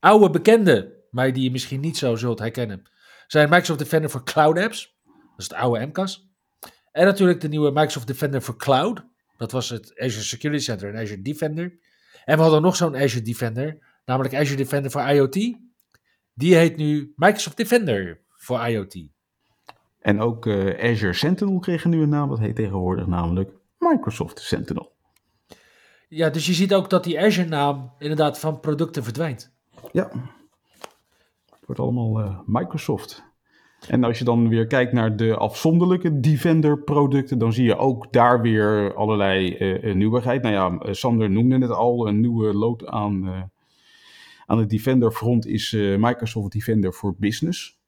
Oude 0.00 0.30
bekende, 0.30 1.04
maar 1.10 1.32
die 1.32 1.42
je 1.42 1.50
misschien 1.50 1.80
niet 1.80 1.96
zo 1.96 2.16
zult 2.16 2.38
herkennen, 2.38 2.82
zijn 3.26 3.48
Microsoft 3.48 3.78
Defender 3.78 4.10
for 4.10 4.24
Cloud 4.24 4.58
Apps. 4.58 4.96
Dat 5.04 5.14
is 5.36 5.44
het 5.44 5.54
oude 5.54 5.86
MCAS. 5.86 6.28
En 6.92 7.04
natuurlijk 7.04 7.40
de 7.40 7.48
nieuwe 7.48 7.70
Microsoft 7.70 8.06
Defender 8.06 8.40
for 8.40 8.56
Cloud. 8.56 9.06
Dat 9.36 9.52
was 9.52 9.68
het 9.68 9.98
Azure 9.98 10.24
Security 10.24 10.62
Center 10.62 10.94
en 10.94 11.00
Azure 11.00 11.22
Defender. 11.22 11.78
En 12.24 12.36
we 12.36 12.42
hadden 12.42 12.62
nog 12.62 12.76
zo'n 12.76 12.96
Azure 12.96 13.24
Defender, 13.24 13.78
namelijk 14.04 14.34
Azure 14.34 14.56
Defender 14.56 14.90
for 14.90 15.08
IoT. 15.08 15.34
Die 16.34 16.54
heet 16.54 16.76
nu 16.76 17.12
Microsoft 17.16 17.56
Defender 17.56 18.20
voor 18.28 18.66
IoT. 18.66 19.08
En 20.00 20.20
ook 20.20 20.46
uh, 20.46 20.90
Azure 20.90 21.12
Sentinel 21.12 21.58
kreeg 21.58 21.84
een 21.84 21.90
nieuwe 21.90 22.06
naam. 22.06 22.28
Dat 22.28 22.38
heet 22.38 22.56
tegenwoordig 22.56 23.06
namelijk 23.06 23.50
Microsoft 23.78 24.40
Sentinel. 24.40 24.92
Ja, 26.08 26.30
dus 26.30 26.46
je 26.46 26.52
ziet 26.52 26.74
ook 26.74 26.90
dat 26.90 27.04
die 27.04 27.20
Azure-naam 27.20 27.92
inderdaad 27.98 28.38
van 28.38 28.60
producten 28.60 29.04
verdwijnt. 29.04 29.52
Ja, 29.92 30.10
het 31.66 31.76
wordt 31.76 31.96
allemaal 31.96 32.20
uh, 32.20 32.38
Microsoft. 32.46 33.24
En 33.88 34.04
als 34.04 34.18
je 34.18 34.24
dan 34.24 34.48
weer 34.48 34.66
kijkt 34.66 34.92
naar 34.92 35.16
de 35.16 35.36
afzonderlijke 35.36 36.20
Defender-producten, 36.20 37.38
dan 37.38 37.52
zie 37.52 37.64
je 37.64 37.76
ook 37.76 38.12
daar 38.12 38.40
weer 38.40 38.94
allerlei 38.94 39.56
uh, 39.58 39.94
nieuwigheid. 39.94 40.42
Nou 40.42 40.54
ja, 40.54 40.92
Sander 40.92 41.30
noemde 41.30 41.58
het 41.58 41.70
al, 41.70 42.08
een 42.08 42.20
nieuwe 42.20 42.54
lood 42.54 42.86
aan, 42.86 43.50
aan 44.46 44.58
de 44.58 44.66
Defender-front 44.66 45.46
is 45.46 45.72
Microsoft 45.98 46.52
Defender 46.52 46.92
for 46.92 47.14
Business. 47.18 47.80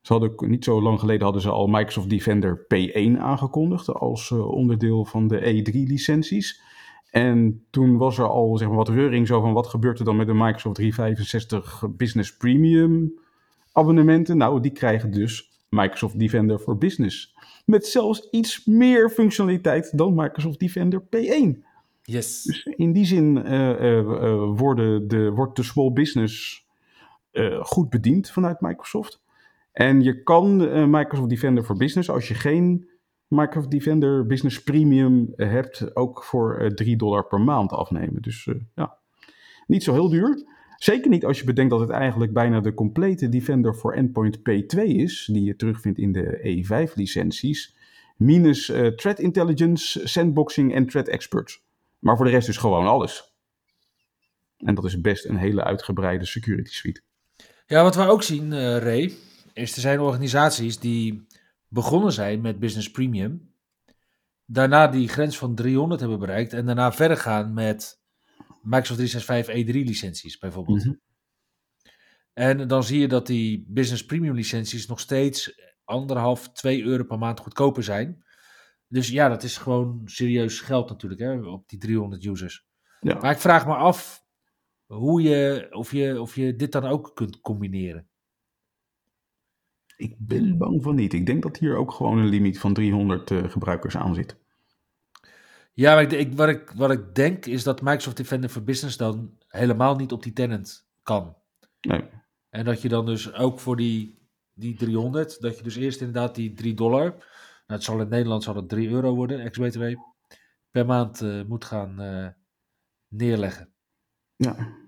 Ze 0.00 0.12
hadden, 0.12 0.48
niet 0.48 0.64
zo 0.64 0.82
lang 0.82 1.00
geleden 1.00 1.22
hadden 1.22 1.42
ze 1.42 1.50
al 1.50 1.66
Microsoft 1.66 2.10
Defender 2.10 2.66
P1 2.74 3.18
aangekondigd 3.18 3.88
als 3.88 4.30
onderdeel 4.32 5.04
van 5.04 5.28
de 5.28 5.40
E3-licenties. 5.40 6.60
En 7.16 7.66
toen 7.70 7.96
was 7.96 8.18
er 8.18 8.28
al 8.28 8.56
zeg 8.56 8.68
maar, 8.68 8.76
wat 8.76 8.88
reuring 8.88 9.26
zo 9.26 9.40
van 9.40 9.52
wat 9.52 9.66
gebeurt 9.66 9.98
er 9.98 10.04
dan 10.04 10.16
met 10.16 10.26
de 10.26 10.34
Microsoft 10.34 10.74
365 10.74 11.84
Business 11.96 12.36
Premium 12.36 13.18
abonnementen. 13.72 14.36
Nou, 14.36 14.60
die 14.60 14.70
krijgen 14.70 15.10
dus 15.10 15.50
Microsoft 15.68 16.18
Defender 16.18 16.58
for 16.58 16.78
Business. 16.78 17.34
Met 17.64 17.86
zelfs 17.86 18.28
iets 18.30 18.64
meer 18.64 19.10
functionaliteit 19.10 19.98
dan 19.98 20.14
Microsoft 20.14 20.58
Defender 20.58 21.02
P1. 21.02 21.64
Yes. 22.02 22.42
Dus 22.42 22.64
in 22.64 22.92
die 22.92 23.04
zin 23.04 23.36
uh, 23.36 23.80
uh, 23.80 24.02
worden 24.58 25.08
de, 25.08 25.30
wordt 25.30 25.56
de 25.56 25.62
small 25.62 25.92
business 25.92 26.64
goed 27.60 27.90
bediend 27.90 28.30
vanuit 28.30 28.60
Microsoft. 28.60 29.22
En 29.72 30.02
je 30.02 30.22
kan 30.22 30.56
Microsoft 30.90 31.28
Defender 31.28 31.64
for 31.64 31.76
Business, 31.76 32.10
als 32.10 32.28
je 32.28 32.34
geen 32.34 32.88
Microsoft 33.28 33.70
Defender 33.70 34.26
Business 34.26 34.62
Premium 34.62 35.32
hebt, 35.36 35.96
ook 35.96 36.24
voor 36.24 36.72
3 36.74 36.96
dollar 36.96 37.26
per 37.26 37.40
maand 37.40 37.70
afnemen. 37.70 38.22
Dus 38.22 38.48
ja, 38.74 38.98
niet 39.66 39.82
zo 39.82 39.92
heel 39.92 40.08
duur. 40.08 40.44
Zeker 40.76 41.10
niet 41.10 41.24
als 41.24 41.38
je 41.38 41.44
bedenkt 41.44 41.70
dat 41.70 41.80
het 41.80 41.90
eigenlijk 41.90 42.32
bijna 42.32 42.60
de 42.60 42.74
complete 42.74 43.28
Defender 43.28 43.76
voor 43.76 43.92
Endpoint 43.92 44.38
P2 44.38 44.82
is, 44.82 45.28
die 45.32 45.44
je 45.44 45.56
terugvindt 45.56 45.98
in 45.98 46.12
de 46.12 46.64
E5-licenties, 46.64 47.76
minus 48.16 48.68
uh, 48.68 48.86
Threat 48.86 49.18
Intelligence, 49.18 50.08
Sandboxing 50.08 50.74
en 50.74 50.86
Threat 50.86 51.08
Experts. 51.08 51.64
Maar 51.98 52.16
voor 52.16 52.24
de 52.24 52.30
rest 52.30 52.48
is 52.48 52.56
gewoon 52.56 52.86
alles. 52.86 53.34
En 54.58 54.74
dat 54.74 54.84
is 54.84 55.00
best 55.00 55.24
een 55.24 55.36
hele 55.36 55.64
uitgebreide 55.64 56.24
security 56.24 56.72
suite. 56.72 57.00
Ja, 57.66 57.82
wat 57.82 57.94
we 57.94 58.02
ook 58.02 58.22
zien, 58.22 58.78
Ray, 58.78 59.12
is 59.52 59.74
er 59.74 59.80
zijn 59.80 60.00
organisaties 60.00 60.78
die 60.78 61.26
begonnen 61.76 62.12
zijn 62.12 62.40
met 62.40 62.58
Business 62.58 62.90
Premium, 62.90 63.54
daarna 64.44 64.88
die 64.88 65.08
grens 65.08 65.38
van 65.38 65.54
300 65.54 66.00
hebben 66.00 66.18
bereikt 66.18 66.52
en 66.52 66.66
daarna 66.66 66.92
verder 66.92 67.16
gaan 67.16 67.52
met 67.54 68.00
Microsoft 68.62 68.98
365 68.98 69.54
E3 69.54 69.86
licenties 69.86 70.38
bijvoorbeeld. 70.38 70.84
Mhm. 70.84 70.94
En 72.32 72.68
dan 72.68 72.84
zie 72.84 73.00
je 73.00 73.08
dat 73.08 73.26
die 73.26 73.64
Business 73.68 74.04
Premium 74.04 74.34
licenties 74.34 74.86
nog 74.86 75.00
steeds 75.00 75.60
anderhalf, 75.84 76.52
2 76.52 76.82
euro 76.82 77.04
per 77.04 77.18
maand 77.18 77.40
goedkoper 77.40 77.82
zijn. 77.82 78.24
Dus 78.88 79.08
ja, 79.08 79.28
dat 79.28 79.42
is 79.42 79.56
gewoon 79.56 80.02
serieus 80.04 80.60
geld 80.60 80.88
natuurlijk 80.88 81.20
hè, 81.20 81.38
op 81.38 81.68
die 81.68 81.78
300 81.78 82.24
users. 82.24 82.66
Ja. 83.00 83.18
Maar 83.18 83.32
ik 83.32 83.38
vraag 83.38 83.66
me 83.66 83.74
af 83.74 84.24
hoe 84.86 85.22
je, 85.22 85.66
of, 85.70 85.92
je, 85.92 86.20
of 86.20 86.34
je 86.34 86.56
dit 86.56 86.72
dan 86.72 86.84
ook 86.84 87.10
kunt 87.14 87.40
combineren. 87.40 88.08
Ik 89.96 90.14
ben 90.18 90.58
bang 90.58 90.82
van 90.82 90.94
niet. 90.94 91.12
Ik 91.12 91.26
denk 91.26 91.42
dat 91.42 91.56
hier 91.56 91.76
ook 91.76 91.92
gewoon 91.92 92.18
een 92.18 92.28
limiet 92.28 92.58
van 92.58 92.74
300 92.74 93.30
uh, 93.30 93.50
gebruikers 93.50 93.96
aan 93.96 94.14
zit. 94.14 94.36
Ja, 95.72 95.94
maar 95.94 96.02
ik, 96.02 96.12
ik, 96.12 96.32
wat, 96.34 96.48
ik, 96.48 96.70
wat 96.70 96.90
ik 96.90 97.14
denk 97.14 97.46
is 97.46 97.62
dat 97.62 97.82
Microsoft 97.82 98.16
Defender 98.16 98.50
for 98.50 98.64
Business 98.64 98.96
dan 98.96 99.38
helemaal 99.48 99.96
niet 99.96 100.12
op 100.12 100.22
die 100.22 100.32
tenant 100.32 100.88
kan. 101.02 101.36
Nee. 101.80 102.04
En 102.50 102.64
dat 102.64 102.82
je 102.82 102.88
dan 102.88 103.06
dus 103.06 103.32
ook 103.32 103.60
voor 103.60 103.76
die, 103.76 104.18
die 104.52 104.76
300, 104.76 105.40
dat 105.40 105.56
je 105.56 105.62
dus 105.62 105.76
eerst 105.76 106.00
inderdaad 106.00 106.34
die 106.34 106.52
3 106.52 106.74
dollar, 106.74 107.08
nou 107.10 107.18
het 107.66 107.82
zal 107.82 108.00
in 108.00 108.08
Nederland 108.08 108.42
zal 108.42 108.56
het 108.56 108.68
3 108.68 108.88
euro 108.88 109.14
worden, 109.14 109.40
ex-BTW, 109.40 109.94
per 110.70 110.86
maand 110.86 111.22
uh, 111.22 111.44
moet 111.44 111.64
gaan 111.64 112.02
uh, 112.02 112.28
neerleggen. 113.08 113.72
Ja. 114.36 114.84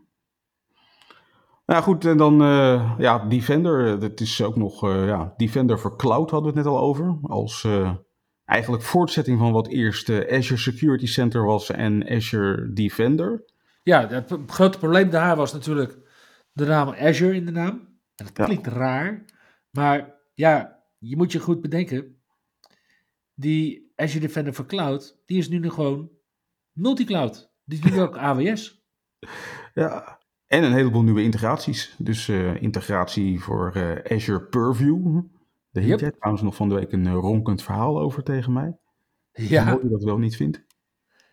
Nou 1.68 1.82
goed, 1.82 2.04
en 2.04 2.16
dan 2.16 2.42
uh, 2.42 2.94
ja, 2.98 3.18
Defender. 3.18 3.98
Dat 3.98 4.20
is 4.20 4.42
ook 4.42 4.56
nog 4.56 4.84
uh, 4.84 5.06
ja, 5.06 5.34
Defender 5.36 5.78
voor 5.78 5.96
Cloud 5.96 6.30
hadden 6.30 6.52
we 6.52 6.58
het 6.58 6.66
net 6.66 6.74
al 6.74 6.80
over. 6.80 7.18
Als 7.22 7.64
uh, 7.64 7.94
eigenlijk 8.44 8.82
voortzetting 8.82 9.38
van 9.38 9.52
wat 9.52 9.68
eerst 9.68 10.10
Azure 10.10 10.56
Security 10.56 11.06
Center 11.06 11.44
was 11.44 11.70
en 11.70 12.08
Azure 12.08 12.72
Defender. 12.72 13.44
Ja, 13.82 14.08
het 14.08 14.36
grote 14.46 14.78
probleem 14.78 15.10
daar 15.10 15.36
was 15.36 15.52
natuurlijk 15.52 15.98
de 16.52 16.66
naam 16.66 16.88
Azure 16.88 17.34
in 17.34 17.46
de 17.46 17.52
naam. 17.52 17.74
En 18.14 18.26
dat 18.32 18.44
klinkt 18.46 18.66
ja. 18.66 18.72
raar, 18.72 19.24
maar 19.70 20.14
ja, 20.34 20.82
je 20.98 21.16
moet 21.16 21.32
je 21.32 21.38
goed 21.38 21.60
bedenken. 21.60 22.20
Die 23.34 23.92
Azure 23.96 24.26
Defender 24.26 24.54
voor 24.54 24.66
Cloud, 24.66 25.22
die 25.26 25.38
is 25.38 25.48
nu 25.48 25.58
nog 25.58 25.74
gewoon 25.74 26.10
multicloud. 26.72 27.52
Die 27.64 27.78
is 27.84 27.90
nu 27.90 28.00
ook 28.00 28.16
AWS. 28.28 28.82
Ja, 29.74 30.17
en 30.48 30.64
een 30.64 30.72
heleboel 30.72 31.02
nieuwe 31.02 31.22
integraties. 31.22 31.94
Dus 31.98 32.28
uh, 32.28 32.62
integratie 32.62 33.40
voor 33.40 33.72
uh, 33.76 34.16
Azure 34.16 34.40
Purview. 34.40 35.20
Daar 35.70 35.82
hield 35.82 36.00
jij 36.00 36.10
trouwens 36.10 36.42
nog 36.42 36.54
van 36.54 36.68
de 36.68 36.74
week 36.74 36.92
een 36.92 37.04
uh, 37.04 37.12
ronkend 37.12 37.62
verhaal 37.62 38.00
over 38.00 38.22
tegen 38.22 38.52
mij. 38.52 38.76
Ja. 39.32 39.72
Hoe 39.72 39.82
je 39.82 39.88
dat 39.88 40.04
wel 40.04 40.18
niet 40.18 40.36
vindt. 40.36 40.66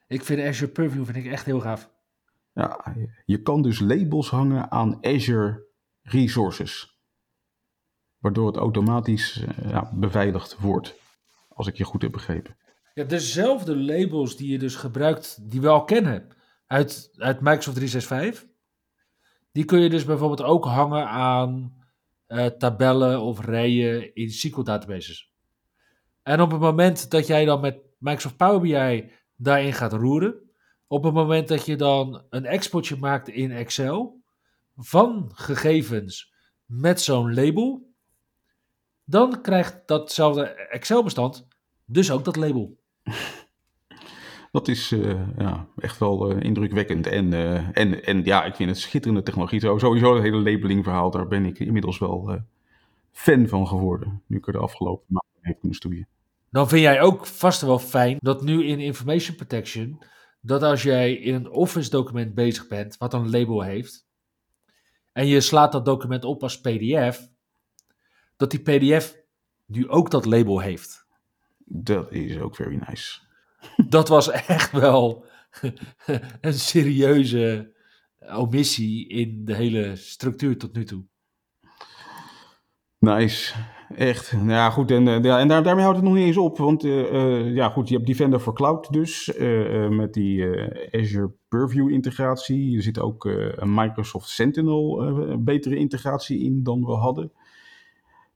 Ik 0.07 0.24
vind 0.24 0.41
Azure 0.41 0.72
Purview 0.72 1.05
vind 1.05 1.17
ik 1.17 1.25
echt 1.25 1.45
heel 1.45 1.60
gaaf. 1.60 1.93
Ja, 2.53 2.95
je 3.25 3.41
kan 3.41 3.62
dus 3.62 3.79
labels 3.79 4.29
hangen 4.29 4.72
aan 4.72 4.98
Azure 5.01 5.67
Resources. 6.01 7.00
Waardoor 8.17 8.48
het 8.48 8.55
automatisch 8.55 9.43
ja, 9.62 9.91
beveiligd 9.93 10.57
wordt. 10.60 10.95
Als 11.50 11.67
ik 11.67 11.75
je 11.75 11.84
goed 11.84 12.01
heb 12.01 12.12
begrepen. 12.12 12.57
Ja, 12.93 13.03
dezelfde 13.03 13.77
labels 13.77 14.38
die 14.38 14.51
je 14.51 14.60
dus 14.60 14.75
gebruikt, 14.75 15.51
die 15.51 15.62
we 15.62 15.67
al 15.67 15.84
kennen 15.84 16.27
uit, 16.67 17.12
uit 17.17 17.41
Microsoft 17.41 17.75
365. 17.75 18.54
Die 19.55 19.65
kun 19.65 19.79
je 19.79 19.89
dus 19.89 20.05
bijvoorbeeld 20.05 20.41
ook 20.41 20.65
hangen 20.65 21.07
aan 21.07 21.74
uh, 22.27 22.45
tabellen 22.45 23.21
of 23.21 23.45
rijen 23.45 24.15
in 24.15 24.29
SQL 24.29 24.62
databases. 24.62 25.31
En 26.24 26.41
op 26.41 26.51
het 26.51 26.59
moment 26.59 27.12
dat 27.12 27.27
jij 27.27 27.45
dan 27.45 27.62
met 27.62 27.79
Microsoft 27.97 28.38
Power 28.38 28.62
BI 28.62 29.12
daarin 29.35 29.74
gaat 29.74 29.93
roeren, 29.93 30.35
op 30.88 31.03
het 31.03 31.13
moment 31.13 31.47
dat 31.47 31.65
je 31.65 31.75
dan 31.75 32.24
een 32.29 32.45
exportje 32.45 32.95
maakt 32.95 33.27
in 33.27 33.51
Excel 33.51 34.21
van 34.75 35.31
gegevens 35.33 36.33
met 36.65 37.01
zo'n 37.01 37.33
label, 37.33 37.93
dan 39.03 39.41
krijgt 39.41 39.81
datzelfde 39.85 40.43
Excel-bestand 40.45 41.47
dus 41.85 42.12
ook 42.12 42.25
dat 42.25 42.35
label. 42.35 42.77
Dat 44.55 44.67
is 44.67 44.91
uh, 44.91 45.21
ja, 45.38 45.67
echt 45.77 45.97
wel 46.00 46.31
uh, 46.31 46.41
indrukwekkend. 46.41 47.07
En, 47.07 47.31
uh, 47.31 47.77
en, 47.77 48.03
en 48.03 48.24
ja, 48.24 48.43
ik 48.43 48.55
vind 48.55 48.69
het 48.69 48.79
schitterende 48.79 49.24
technologie. 49.24 49.59
Sowieso 49.59 50.13
het 50.13 50.24
hele 50.24 50.51
labeling 50.51 50.83
verhaal, 50.83 51.12
daar 51.12 51.27
ben 51.27 51.45
ik 51.45 51.59
inmiddels 51.59 52.00
wel 52.00 52.39
fan 53.12 53.47
van 53.47 53.67
geworden. 53.67 54.21
Nu 54.27 54.38
ik 54.38 54.47
er 54.47 54.53
de 54.53 54.59
afgelopen 54.59 55.05
maanden 55.07 55.31
mee 55.33 55.51
heb 55.51 55.59
kunnen 55.59 55.77
stoeien. 55.77 56.07
Dan 56.50 56.69
vind 56.69 56.81
jij 56.81 57.01
ook 57.01 57.25
vast 57.25 57.62
wel 57.62 57.79
fijn 57.79 58.17
dat 58.19 58.41
nu 58.41 58.65
in 58.65 58.79
Information 58.79 59.35
Protection, 59.35 60.03
dat 60.41 60.63
als 60.63 60.83
jij 60.83 61.13
in 61.13 61.33
een 61.33 61.50
Office 61.50 61.89
document 61.89 62.33
bezig 62.33 62.67
bent, 62.67 62.97
wat 62.97 63.13
een 63.13 63.29
label 63.29 63.62
heeft, 63.62 64.07
en 65.13 65.27
je 65.27 65.41
slaat 65.41 65.71
dat 65.71 65.85
document 65.85 66.24
op 66.24 66.43
als 66.43 66.62
PDF, 66.62 67.29
dat 68.35 68.51
die 68.51 68.59
PDF 68.59 69.15
nu 69.65 69.89
ook 69.89 70.12
dat 70.12 70.25
label 70.25 70.59
heeft. 70.59 71.05
Dat 71.65 72.12
is 72.12 72.38
ook 72.38 72.55
very 72.55 72.83
nice. 72.88 73.25
Dat 73.88 74.07
was 74.07 74.31
echt 74.31 74.72
wel 74.72 75.25
een 76.41 76.53
serieuze 76.53 77.74
omissie 78.19 79.07
in 79.07 79.45
de 79.45 79.55
hele 79.55 79.95
structuur 79.95 80.57
tot 80.57 80.75
nu 80.75 80.84
toe. 80.84 81.03
Nice. 83.00 83.53
Echt. 83.95 84.34
Nou 84.34 84.50
ja, 84.50 84.69
goed. 84.69 84.91
En, 84.91 85.07
uh, 85.07 85.24
ja, 85.24 85.39
en 85.39 85.48
daar, 85.48 85.63
daarmee 85.63 85.84
houdt 85.84 85.98
het 85.98 86.07
nog 86.07 86.15
niet 86.15 86.25
eens 86.25 86.38
op. 86.38 86.57
Want 86.57 86.84
uh, 86.84 87.12
uh, 87.12 87.55
ja, 87.55 87.69
goed, 87.69 87.88
je 87.88 87.95
hebt 87.95 88.07
Defender 88.07 88.39
for 88.39 88.53
Cloud 88.53 88.93
dus. 88.93 89.34
met 89.89 90.13
die 90.13 90.45
Azure 90.91 91.31
Purview 91.48 91.91
integratie. 91.91 92.75
Er 92.75 92.84
zit 92.84 93.00
ook 93.00 93.25
een 93.55 93.74
Microsoft 93.74 94.29
Sentinel 94.29 95.03
betere 95.39 95.75
integratie 95.75 96.39
in 96.39 96.63
dan 96.63 96.86
we 96.86 96.91
hadden. 96.91 97.31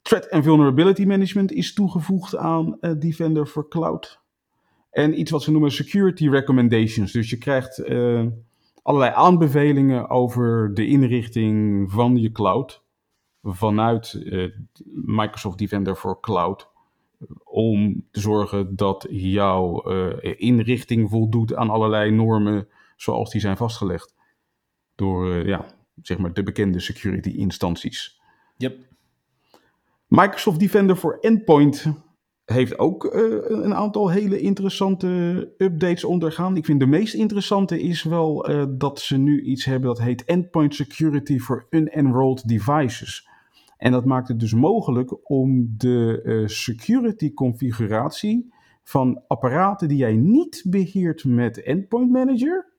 Threat 0.02 0.30
and 0.30 0.44
Vulnerability 0.44 1.06
Management 1.06 1.52
is 1.52 1.74
toegevoegd 1.74 2.36
aan 2.36 2.78
Defender 3.00 3.46
for 3.46 3.68
Cloud. 3.68 4.22
En 4.90 5.20
iets 5.20 5.32
wat 5.32 5.44
ze 5.44 5.52
noemen 5.52 5.72
Security 5.72 6.30
Recommendations. 6.30 7.12
Dus 7.12 7.30
je 7.30 7.38
krijgt 7.38 7.84
allerlei 8.82 9.14
aanbevelingen 9.14 10.10
over 10.10 10.74
de 10.74 10.88
inrichting 10.88 11.92
van 11.92 12.18
je 12.18 12.32
cloud 12.32 12.84
vanuit 13.44 14.14
uh, 14.14 14.56
Microsoft 15.06 15.58
Defender 15.58 15.96
for 15.96 16.20
Cloud 16.20 16.68
om 17.44 18.08
te 18.12 18.20
zorgen 18.20 18.76
dat 18.76 19.08
jouw 19.10 19.92
uh, 19.92 20.34
inrichting 20.38 21.10
voldoet 21.10 21.56
aan 21.56 21.70
allerlei 21.70 22.12
normen 22.12 22.68
zoals 22.96 23.32
die 23.32 23.42
zijn 23.42 23.58
vastgelegd 23.58 24.16
door 24.96 25.48
ja, 25.48 25.66
zeg 26.02 26.18
maar 26.18 26.34
de 26.34 26.44
bekende 26.44 26.80
security 26.80 27.30
instanties. 27.30 28.20
Yep. 28.58 28.78
Microsoft 30.08 30.60
Defender 30.60 30.96
for 30.96 31.18
Endpoint 31.20 31.86
heeft 32.50 32.80
ook 32.80 33.04
een 33.50 33.76
aantal 33.76 34.10
hele 34.10 34.40
interessante 34.40 35.08
updates 35.58 36.04
ondergaan. 36.04 36.58
Ik 36.58 36.66
vind 36.66 36.80
de 36.80 36.86
meest 36.86 37.14
interessante 37.14 37.82
is 37.82 38.04
wel 38.04 38.50
dat 38.78 39.00
ze 39.00 39.18
nu 39.18 39.42
iets 39.42 39.66
hebben 39.66 39.88
dat 39.88 40.00
heet 40.02 40.24
Endpoint 40.24 40.76
Security 40.76 41.40
for 41.40 41.68
Unenrolled 41.70 42.48
Devices. 42.48 43.28
En 43.78 43.92
dat 43.92 44.06
maakt 44.06 44.28
het 44.28 44.40
dus 44.40 44.54
mogelijk 44.54 45.30
om 45.30 45.74
de 45.78 46.22
uh, 46.24 46.48
security 46.48 47.34
configuratie 47.34 48.54
van 48.84 49.24
apparaten 49.28 49.88
die 49.88 49.98
jij 49.98 50.16
niet 50.16 50.64
beheert 50.68 51.26
met 51.26 51.64
Endpoint 51.64 52.12
Manager, 52.12 52.74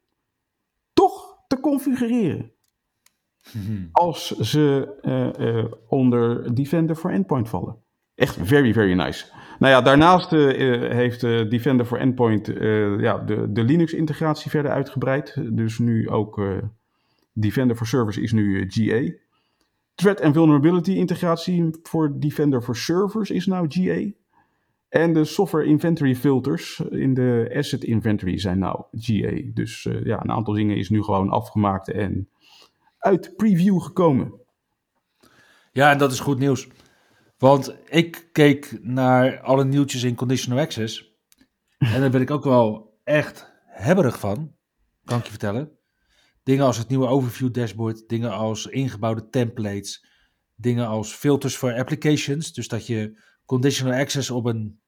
toch 0.92 1.38
te 1.46 1.60
configureren. 1.60 2.52
Hmm. 3.52 3.88
Als 3.92 4.38
ze 4.38 5.78
onder 5.88 6.54
Defender 6.54 6.96
for 6.96 7.10
Endpoint 7.10 7.48
vallen. 7.48 7.76
Echt 8.14 8.36
very, 8.40 8.72
very 8.72 8.92
nice. 8.92 9.26
Nou 9.60 9.72
ja, 9.72 9.80
daarnaast 9.80 10.30
heeft 10.30 11.20
Defender 11.20 11.86
for 11.86 11.98
Endpoint 11.98 12.46
ja, 12.98 13.18
de, 13.18 13.52
de 13.52 13.62
Linux-integratie 13.62 14.50
verder 14.50 14.70
uitgebreid. 14.72 15.36
Dus 15.56 15.78
nu 15.78 16.08
ook 16.08 16.42
Defender 17.32 17.76
for 17.76 17.86
Servers 17.86 18.16
is 18.16 18.32
nu 18.32 18.66
GA. 18.68 19.12
Threat 19.94 20.20
and 20.20 20.34
Vulnerability 20.34 20.92
integratie 20.92 21.78
voor 21.82 22.20
Defender 22.20 22.62
for 22.62 22.76
Servers 22.76 23.30
is 23.30 23.46
nou 23.46 23.66
GA. 23.68 24.10
En 24.88 25.12
de 25.12 25.24
software 25.24 25.66
inventory 25.66 26.14
filters 26.14 26.80
in 26.90 27.14
de 27.14 27.52
asset 27.56 27.84
inventory 27.84 28.38
zijn 28.38 28.58
nou 28.58 28.82
GA. 28.92 29.40
Dus 29.54 29.88
ja, 30.04 30.22
een 30.22 30.30
aantal 30.30 30.54
dingen 30.54 30.76
is 30.76 30.90
nu 30.90 31.02
gewoon 31.02 31.30
afgemaakt 31.30 31.90
en 31.90 32.28
uit 32.98 33.36
preview 33.36 33.80
gekomen. 33.80 34.32
Ja, 35.72 35.90
en 35.90 35.98
dat 35.98 36.12
is 36.12 36.20
goed 36.20 36.38
nieuws. 36.38 36.68
Want 37.40 37.74
ik 37.84 38.28
keek 38.32 38.78
naar 38.82 39.40
alle 39.40 39.64
nieuwtjes 39.64 40.02
in 40.02 40.14
Conditional 40.14 40.62
Access. 40.62 41.14
en 41.78 42.00
daar 42.00 42.10
ben 42.10 42.20
ik 42.20 42.30
ook 42.30 42.44
wel 42.44 42.98
echt 43.04 43.52
hebberig 43.64 44.18
van, 44.18 44.54
kan 45.04 45.18
ik 45.18 45.24
je 45.24 45.30
vertellen. 45.30 45.70
Dingen 46.42 46.64
als 46.64 46.78
het 46.78 46.88
nieuwe 46.88 47.06
overview 47.06 47.52
dashboard, 47.52 48.08
dingen 48.08 48.30
als 48.30 48.66
ingebouwde 48.66 49.28
templates, 49.28 50.06
dingen 50.56 50.86
als 50.86 51.12
filters 51.12 51.56
voor 51.56 51.72
applications. 51.72 52.52
Dus 52.52 52.68
dat 52.68 52.86
je 52.86 53.20
conditional 53.44 53.98
access 53.98 54.30
op 54.30 54.44
een 54.44 54.80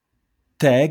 tag 0.57 0.89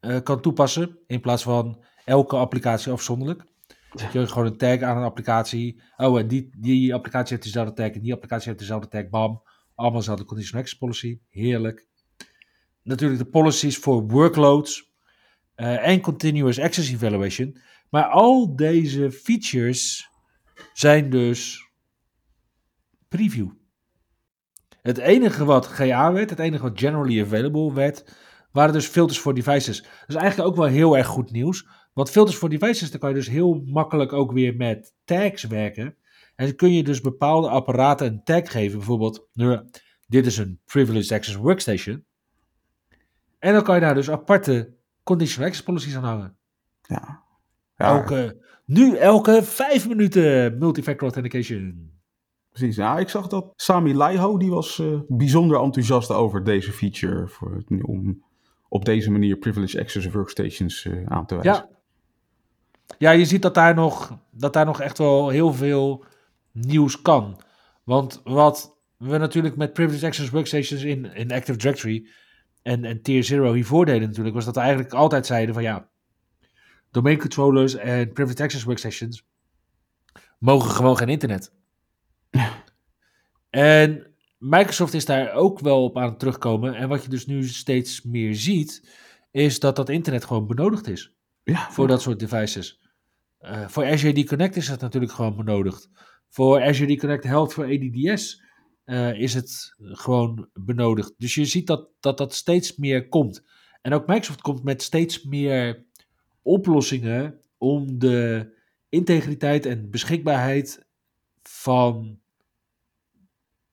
uh, 0.00 0.20
kan 0.22 0.40
toepassen 0.40 0.98
in 1.06 1.20
plaats 1.20 1.42
van 1.42 1.84
elke 2.04 2.36
applicatie 2.36 2.92
afzonderlijk. 2.92 3.44
Dat 3.90 4.12
je 4.12 4.26
gewoon 4.26 4.46
een 4.46 4.56
tag 4.56 4.80
aan 4.80 4.96
een 4.96 5.04
applicatie. 5.04 5.82
Oh, 5.96 6.18
en 6.18 6.28
die, 6.28 6.50
die 6.58 6.94
applicatie 6.94 7.32
heeft 7.32 7.46
dezelfde 7.46 7.74
tag 7.74 7.90
en 7.90 8.02
die 8.02 8.12
applicatie 8.12 8.46
heeft 8.46 8.58
dezelfde 8.60 8.88
tag. 8.88 9.08
Bam. 9.08 9.42
Allemaal 9.74 9.98
dezelfde 9.98 10.24
conditional 10.24 10.60
access 10.60 10.78
policy. 10.78 11.18
Heerlijk. 11.28 11.88
Natuurlijk 12.82 13.20
de 13.20 13.28
policies 13.28 13.78
voor 13.78 14.06
workloads. 14.06 14.92
Uh, 15.56 15.88
en 15.88 16.00
continuous 16.00 16.60
access 16.60 16.92
evaluation. 16.92 17.58
Maar 17.90 18.04
al 18.04 18.56
deze 18.56 19.12
features 19.12 20.08
zijn 20.72 21.10
dus 21.10 21.68
preview. 23.08 23.50
Het 24.82 24.98
enige 24.98 25.44
wat 25.44 25.66
GA 25.66 26.12
werd, 26.12 26.30
het 26.30 26.38
enige 26.38 26.62
wat 26.62 26.78
generally 26.78 27.22
available 27.22 27.72
werd, 27.72 28.16
waren 28.52 28.72
dus 28.72 28.86
filters 28.86 29.18
voor 29.18 29.34
devices. 29.34 29.82
Dat 29.82 30.08
is 30.08 30.14
eigenlijk 30.14 30.48
ook 30.48 30.56
wel 30.56 30.66
heel 30.66 30.96
erg 30.96 31.06
goed 31.06 31.30
nieuws. 31.30 31.66
Want 31.92 32.10
filters 32.10 32.36
voor 32.36 32.48
devices, 32.48 32.90
dan 32.90 33.00
kan 33.00 33.08
je 33.08 33.14
dus 33.14 33.28
heel 33.28 33.62
makkelijk 33.64 34.12
ook 34.12 34.32
weer 34.32 34.56
met 34.56 34.94
tags 35.04 35.42
werken. 35.42 35.96
En 36.34 36.46
dan 36.46 36.54
kun 36.54 36.72
je 36.72 36.82
dus 36.82 37.00
bepaalde 37.00 37.48
apparaten 37.48 38.06
een 38.06 38.24
tag 38.24 38.50
geven. 38.50 38.78
Bijvoorbeeld, 38.78 39.28
nu, 39.32 39.60
dit 40.06 40.26
is 40.26 40.38
een 40.38 40.60
Privileged 40.64 41.12
Access 41.12 41.36
Workstation. 41.36 42.04
En 43.38 43.52
dan 43.52 43.62
kan 43.62 43.74
je 43.74 43.80
daar 43.80 43.94
dus 43.94 44.10
aparte 44.10 44.74
conditional 45.02 45.48
access 45.48 45.64
policies 45.64 45.96
aan 45.96 46.04
hangen. 46.04 46.36
Ja. 46.82 47.22
ja. 47.76 47.98
Elke, 47.98 48.36
nu 48.64 48.96
elke 48.96 49.42
vijf 49.42 49.88
minuten 49.88 50.58
multifactor 50.58 51.02
authentication. 51.02 51.92
Precies, 52.50 52.76
ja, 52.76 52.98
ik 52.98 53.08
zag 53.08 53.26
dat 53.26 53.52
Sami 53.56 53.94
Laiho, 53.94 54.38
die 54.38 54.50
was 54.50 54.78
uh, 54.78 55.00
bijzonder 55.08 55.60
enthousiast 55.60 56.10
over 56.10 56.44
deze 56.44 56.72
feature, 56.72 57.28
voor, 57.28 57.62
om 57.82 58.24
op 58.68 58.84
deze 58.84 59.10
manier 59.10 59.36
privileged 59.36 59.80
access 59.80 60.10
workstations 60.10 60.84
uh, 60.84 61.06
aan 61.06 61.26
te 61.26 61.34
wijzen. 61.34 61.52
Ja. 61.52 61.68
ja, 62.98 63.10
je 63.10 63.24
ziet 63.24 63.42
dat 63.42 63.54
daar, 63.54 63.74
nog, 63.74 64.18
dat 64.30 64.52
daar 64.52 64.64
nog 64.64 64.80
echt 64.80 64.98
wel 64.98 65.28
heel 65.28 65.52
veel 65.52 66.04
nieuws 66.54 67.02
kan. 67.02 67.40
Want 67.84 68.20
wat 68.24 68.78
we 68.96 69.18
natuurlijk 69.18 69.56
met 69.56 69.72
privileged 69.72 70.04
access 70.04 70.30
workstations 70.30 70.82
in, 70.82 71.04
in 71.14 71.32
Active 71.32 71.58
Directory 71.58 72.08
en, 72.62 72.84
en 72.84 73.02
Tier 73.02 73.24
Zero 73.24 73.52
hiervoor 73.52 73.84
deden 73.84 74.08
natuurlijk, 74.08 74.34
was 74.34 74.44
dat 74.44 74.54
we 74.54 74.60
eigenlijk 74.60 74.92
altijd 74.92 75.26
zeiden 75.26 75.54
van 75.54 75.62
ja, 75.62 75.88
domain 76.90 77.18
controllers 77.18 77.74
en 77.74 78.12
privileged 78.12 78.40
access 78.40 78.64
workstations 78.64 79.26
mogen 80.38 80.70
gewoon 80.70 80.96
geen 80.96 81.08
internet. 81.08 81.52
En 83.50 84.14
Microsoft 84.38 84.94
is 84.94 85.04
daar 85.04 85.32
ook 85.32 85.60
wel 85.60 85.84
op 85.84 85.98
aan 85.98 86.08
het 86.08 86.18
terugkomen. 86.18 86.74
En 86.74 86.88
wat 86.88 87.02
je 87.02 87.08
dus 87.08 87.26
nu 87.26 87.48
steeds 87.48 88.02
meer 88.02 88.34
ziet, 88.34 88.88
is 89.30 89.60
dat 89.60 89.76
dat 89.76 89.88
internet 89.88 90.24
gewoon 90.24 90.46
benodigd 90.46 90.88
is. 90.88 91.14
Ja, 91.42 91.70
voor 91.70 91.86
dat 91.86 92.02
soort 92.02 92.18
devices. 92.18 92.80
Uh, 93.40 93.68
voor 93.68 93.84
Azure 93.84 94.24
Connect 94.24 94.56
is 94.56 94.66
dat 94.66 94.80
natuurlijk 94.80 95.12
gewoon 95.12 95.36
benodigd. 95.36 95.90
Voor 96.34 96.62
Azure 96.62 96.96
Connect 96.96 97.24
Health 97.24 97.52
voor 97.52 97.64
ADDS 97.64 98.42
uh, 98.84 99.20
is 99.20 99.34
het 99.34 99.74
gewoon 99.78 100.48
benodigd. 100.52 101.14
Dus 101.18 101.34
je 101.34 101.44
ziet 101.44 101.66
dat, 101.66 101.88
dat 102.00 102.18
dat 102.18 102.34
steeds 102.34 102.76
meer 102.76 103.08
komt. 103.08 103.44
En 103.82 103.92
ook 103.92 104.06
Microsoft 104.06 104.40
komt 104.40 104.64
met 104.64 104.82
steeds 104.82 105.24
meer 105.24 105.84
oplossingen 106.42 107.40
om 107.58 107.98
de 107.98 108.50
integriteit 108.88 109.66
en 109.66 109.90
beschikbaarheid 109.90 110.86
van 111.42 112.20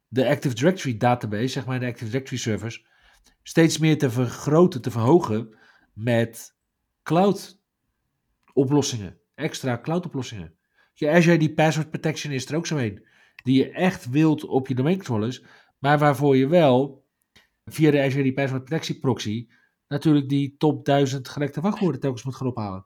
de 0.08 0.28
Active 0.28 0.56
Directory 0.56 0.98
database, 0.98 1.48
zeg 1.48 1.66
maar 1.66 1.80
de 1.80 1.86
Active 1.86 2.12
Directory 2.12 2.40
servers, 2.40 2.86
steeds 3.44 3.78
meer 3.78 3.98
te 3.98 4.12
vergroten, 4.12 4.82
te 4.82 4.92
verhogen 4.92 5.58
met 5.94 6.56
cloud 7.04 7.60
oplossingen, 8.54 9.18
extra 9.36 9.80
cloud 9.80 10.06
oplossingen. 10.06 10.60
Je 10.94 11.10
Azure 11.10 11.38
die 11.38 11.54
password 11.54 11.90
protection 11.90 12.34
is 12.34 12.46
er 12.46 12.56
ook 12.56 12.68
zo 12.68 12.78
een, 12.78 13.06
die 13.44 13.58
je 13.58 13.72
echt 13.72 14.10
wilt 14.10 14.46
op 14.46 14.68
je 14.68 14.76
domain 14.76 14.96
controllers, 14.96 15.44
maar 15.80 16.00
waarvoor 16.00 16.38
je 16.38 16.48
wel 16.48 17.06
via 17.66 17.92
de 17.92 18.02
Azure 18.02 18.24
die 18.24 18.34
password 18.34 18.64
protection 18.64 19.00
proxy 19.00 19.48
natuurlijk 19.88 20.30
die 20.30 20.56
top 20.58 20.86
1000 20.86 21.28
gelekte 21.28 21.62
wachtwoorden 21.62 22.02
telkens 22.02 22.24
moet 22.24 22.36
gaan 22.36 22.48
ophalen. 22.48 22.86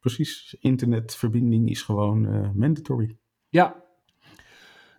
Precies, 0.00 0.56
internetverbinding 0.60 1.70
is 1.70 1.82
gewoon 1.82 2.34
uh, 2.34 2.50
mandatory. 2.54 3.16
Ja. 3.48 3.82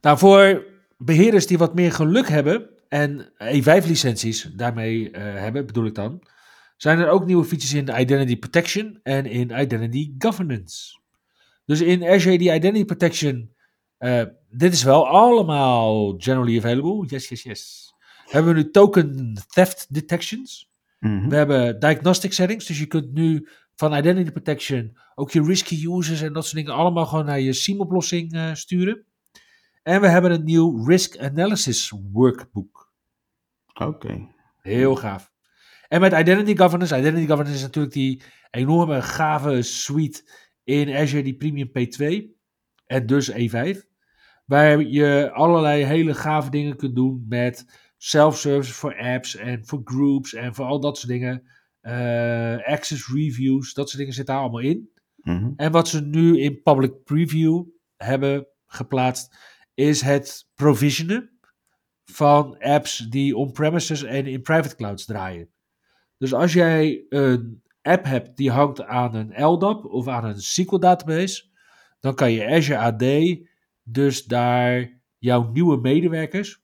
Nou, 0.02 0.18
voor 0.18 0.66
beheerders 0.98 1.48
die 1.48 1.58
wat 1.58 1.76
meer 1.76 1.92
geluk 1.92 2.28
hebben 2.28 2.70
en 2.90 3.34
E5-licenties 3.34 4.42
daarmee 4.56 5.10
uh, 5.10 5.18
hebben, 5.18 5.66
bedoel 5.66 5.86
ik 5.86 5.96
dan, 5.96 6.22
zijn 6.78 7.00
er 7.00 7.10
ook 7.10 7.26
nieuwe 7.26 7.46
features 7.46 7.74
in 7.74 8.02
Identity 8.02 8.38
Protection 8.38 9.00
en 9.04 9.26
in 9.26 9.60
Identity 9.60 10.16
Governance. 10.18 11.00
Dus 11.66 11.82
in 11.82 12.04
Azure 12.04 12.38
die 12.38 12.54
Identity 12.54 12.86
Protection, 12.86 13.56
uh, 14.00 14.24
dit 14.50 14.74
is 14.74 14.84
wel 14.84 15.08
allemaal 15.08 16.16
generally 16.18 16.58
available. 16.58 17.08
Yes, 17.08 17.30
yes, 17.30 17.44
yes. 17.44 17.94
Hebben 18.26 18.54
we 18.54 18.62
nu 18.62 18.72
token 18.72 19.38
theft 19.48 19.94
detections. 19.94 20.70
Mhm. 21.00 21.30
We 21.30 21.36
hebben 21.36 21.80
diagnostic 21.80 22.34
settings, 22.34 22.66
dus 22.66 22.80
je 22.80 22.86
kunt 22.86 23.14
nu 23.14 23.48
van 23.76 23.96
Identity 23.96 24.32
Protection 24.32 24.98
ook 25.16 25.32
je 25.32 25.44
risky 25.44 25.88
users 25.88 26.22
en 26.22 26.34
dat 26.34 26.44
soort 26.44 26.56
dingen 26.56 26.74
allemaal 26.74 27.06
gewoon 27.06 27.26
naar 27.26 27.40
je 27.40 27.54
SIEM-oplossing 27.54 28.34
uh, 28.36 28.54
sturen. 28.54 29.06
En 29.84 30.02
we 30.02 30.08
hebben 30.08 30.32
een 30.32 30.44
nieuw 30.44 30.86
Risk 30.86 31.18
Analysis 31.18 31.94
Workbook. 32.12 32.92
Oké. 33.74 34.28
Heel 34.62 34.96
gaaf. 34.96 35.32
En 35.88 36.02
met 36.02 36.14
Identity 36.14 36.56
Governance, 36.56 36.98
Identity 36.98 37.28
Governance 37.28 37.56
is 37.56 37.62
natuurlijk 37.62 37.94
die 37.94 38.22
enorme 38.52 39.02
gave 39.02 39.62
suite 39.62 40.24
in 40.66 40.96
Azure, 40.96 41.24
die 41.24 41.36
Premium 41.36 41.70
P2 41.70 42.24
en 42.86 43.06
dus 43.06 43.32
E5. 43.32 43.78
Waar 44.46 44.82
je 44.82 45.32
allerlei 45.32 45.84
hele 45.84 46.14
gave 46.14 46.50
dingen 46.50 46.76
kunt 46.76 46.96
doen 46.96 47.26
met 47.30 47.66
self-service 47.98 48.74
voor 48.74 48.98
apps 48.98 49.36
en 49.36 49.66
voor 49.66 49.82
groups 49.84 50.34
en 50.34 50.56
voor 50.56 50.66
al 50.66 50.80
dat 50.80 50.98
soort 50.98 51.12
dingen. 51.12 51.44
Uh, 51.82 52.68
access 52.68 53.08
reviews, 53.14 53.74
dat 53.74 53.88
soort 53.88 53.98
dingen 53.98 54.14
zitten 54.14 54.34
daar 54.34 54.44
allemaal 54.44 54.62
in. 54.62 54.90
Mhm. 55.16 55.52
En 55.56 55.72
wat 55.72 55.88
ze 55.88 56.02
nu 56.02 56.40
in 56.40 56.62
public 56.62 57.04
preview 57.04 57.64
hebben 57.96 58.48
geplaatst, 58.66 59.38
is 59.74 60.02
het 60.02 60.48
provisionen 60.56 61.30
van 62.06 62.58
apps 62.60 62.98
die 62.98 63.38
on-premises 63.38 64.04
en 64.04 64.26
in 64.26 64.42
private 64.42 64.76
clouds 64.76 65.06
draaien. 65.06 65.50
Dus 66.18 66.34
als 66.34 66.54
jij 66.54 67.06
een 67.10 67.64
app 67.86 68.06
hebt 68.06 68.38
die 68.38 68.52
hangt 68.52 68.84
aan 68.84 69.16
een 69.16 69.44
LDAP 69.44 69.86
of 69.86 70.08
aan 70.08 70.26
een 70.26 70.42
SQL 70.42 70.78
database, 70.78 71.44
dan 72.00 72.16
kan 72.16 72.32
je 72.32 72.48
Azure 72.48 72.80
AD 72.80 73.04
dus 73.84 74.24
daar 74.24 75.00
jouw 75.18 75.52
nieuwe 75.52 75.78
medewerkers, 75.78 76.64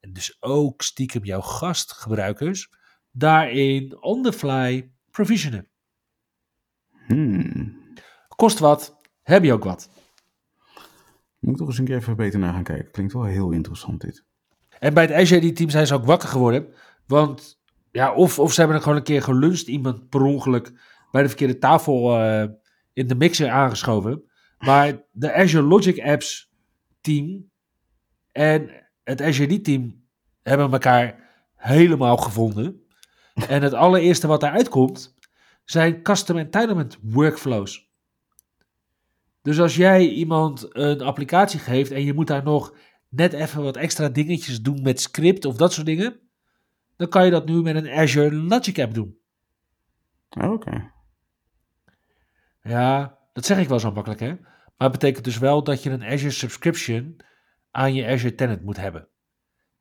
en 0.00 0.12
dus 0.12 0.36
ook 0.42 0.82
stiekem 0.82 1.24
jouw 1.24 1.40
gastgebruikers, 1.40 2.70
daarin 3.10 4.02
on 4.02 4.22
the 4.22 4.32
fly 4.32 4.90
provisionen. 5.10 5.68
Hmm. 7.06 7.76
Kost 8.36 8.58
wat, 8.58 9.00
heb 9.22 9.44
je 9.44 9.52
ook 9.52 9.64
wat. 9.64 9.90
Moet 11.38 11.52
ik 11.52 11.58
toch 11.58 11.68
eens 11.68 11.78
een 11.78 11.84
keer 11.84 11.96
even 11.96 12.16
beter 12.16 12.38
naar 12.38 12.52
gaan 12.52 12.62
kijken. 12.62 12.90
Klinkt 12.90 13.12
wel 13.12 13.24
heel 13.24 13.50
interessant 13.50 14.00
dit. 14.00 14.24
En 14.78 14.94
bij 14.94 15.02
het 15.04 15.12
Azure 15.12 15.52
team 15.52 15.70
zijn 15.70 15.86
ze 15.86 15.94
ook 15.94 16.04
wakker 16.04 16.28
geworden. 16.28 16.74
Want 17.06 17.57
ja, 17.90 18.14
of, 18.14 18.38
of 18.38 18.52
ze 18.52 18.58
hebben 18.60 18.76
er 18.76 18.82
gewoon 18.82 18.98
een 18.98 19.04
keer 19.04 19.22
geluncht. 19.22 19.66
Iemand 19.66 20.08
per 20.08 20.22
ongeluk 20.22 20.72
bij 21.10 21.22
de 21.22 21.28
verkeerde 21.28 21.58
tafel 21.58 22.20
uh, 22.20 22.44
in 22.92 23.06
de 23.06 23.14
mixer 23.14 23.50
aangeschoven. 23.50 24.22
Maar 24.58 25.02
de 25.10 25.34
Azure 25.34 25.66
Logic 25.66 26.00
Apps 26.00 26.52
team 27.00 27.50
en 28.32 28.70
het 29.04 29.22
Azure 29.22 29.60
team 29.60 30.04
hebben 30.42 30.72
elkaar 30.72 31.28
helemaal 31.54 32.16
gevonden. 32.16 32.82
En 33.48 33.62
het 33.62 33.74
allereerste 33.74 34.26
wat 34.26 34.40
daaruit 34.40 34.68
komt, 34.68 35.14
zijn 35.64 36.02
custom 36.02 36.36
entitlement 36.36 36.98
workflows. 37.02 37.88
Dus 39.42 39.60
als 39.60 39.76
jij 39.76 40.08
iemand 40.08 40.66
een 40.68 41.00
applicatie 41.00 41.60
geeft 41.60 41.90
en 41.90 42.04
je 42.04 42.14
moet 42.14 42.26
daar 42.26 42.44
nog 42.44 42.74
net 43.08 43.32
even 43.32 43.62
wat 43.62 43.76
extra 43.76 44.08
dingetjes 44.08 44.62
doen 44.62 44.82
met 44.82 45.00
script 45.00 45.44
of 45.44 45.56
dat 45.56 45.72
soort 45.72 45.86
dingen, 45.86 46.20
dan 46.98 47.08
kan 47.08 47.24
je 47.24 47.30
dat 47.30 47.46
nu 47.46 47.62
met 47.62 47.76
een 47.76 47.90
Azure 47.90 48.34
Logic 48.34 48.78
App 48.78 48.94
doen. 48.94 49.18
Oké. 50.28 50.92
Ja, 52.62 53.18
dat 53.32 53.44
zeg 53.44 53.58
ik 53.58 53.68
wel 53.68 53.78
zo 53.78 53.92
makkelijk, 53.92 54.20
hè? 54.20 54.34
Maar 54.76 54.88
het 54.88 54.92
betekent 54.92 55.24
dus 55.24 55.38
wel 55.38 55.64
dat 55.64 55.82
je 55.82 55.90
een 55.90 56.04
Azure 56.04 56.30
subscription 56.30 57.20
aan 57.70 57.94
je 57.94 58.06
Azure 58.06 58.34
tenant 58.34 58.62
moet 58.62 58.76
hebben. 58.76 59.08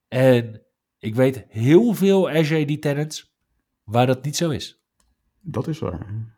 En 0.07 0.61
ik 0.99 1.15
weet 1.15 1.45
heel 1.47 1.93
veel 1.93 2.29
Azure 2.29 2.73
AD 2.73 2.81
tenants 2.81 3.35
waar 3.83 4.05
dat 4.05 4.23
niet 4.23 4.35
zo 4.35 4.49
is. 4.49 4.83
Dat 5.39 5.67
is 5.67 5.79
waar. 5.79 6.35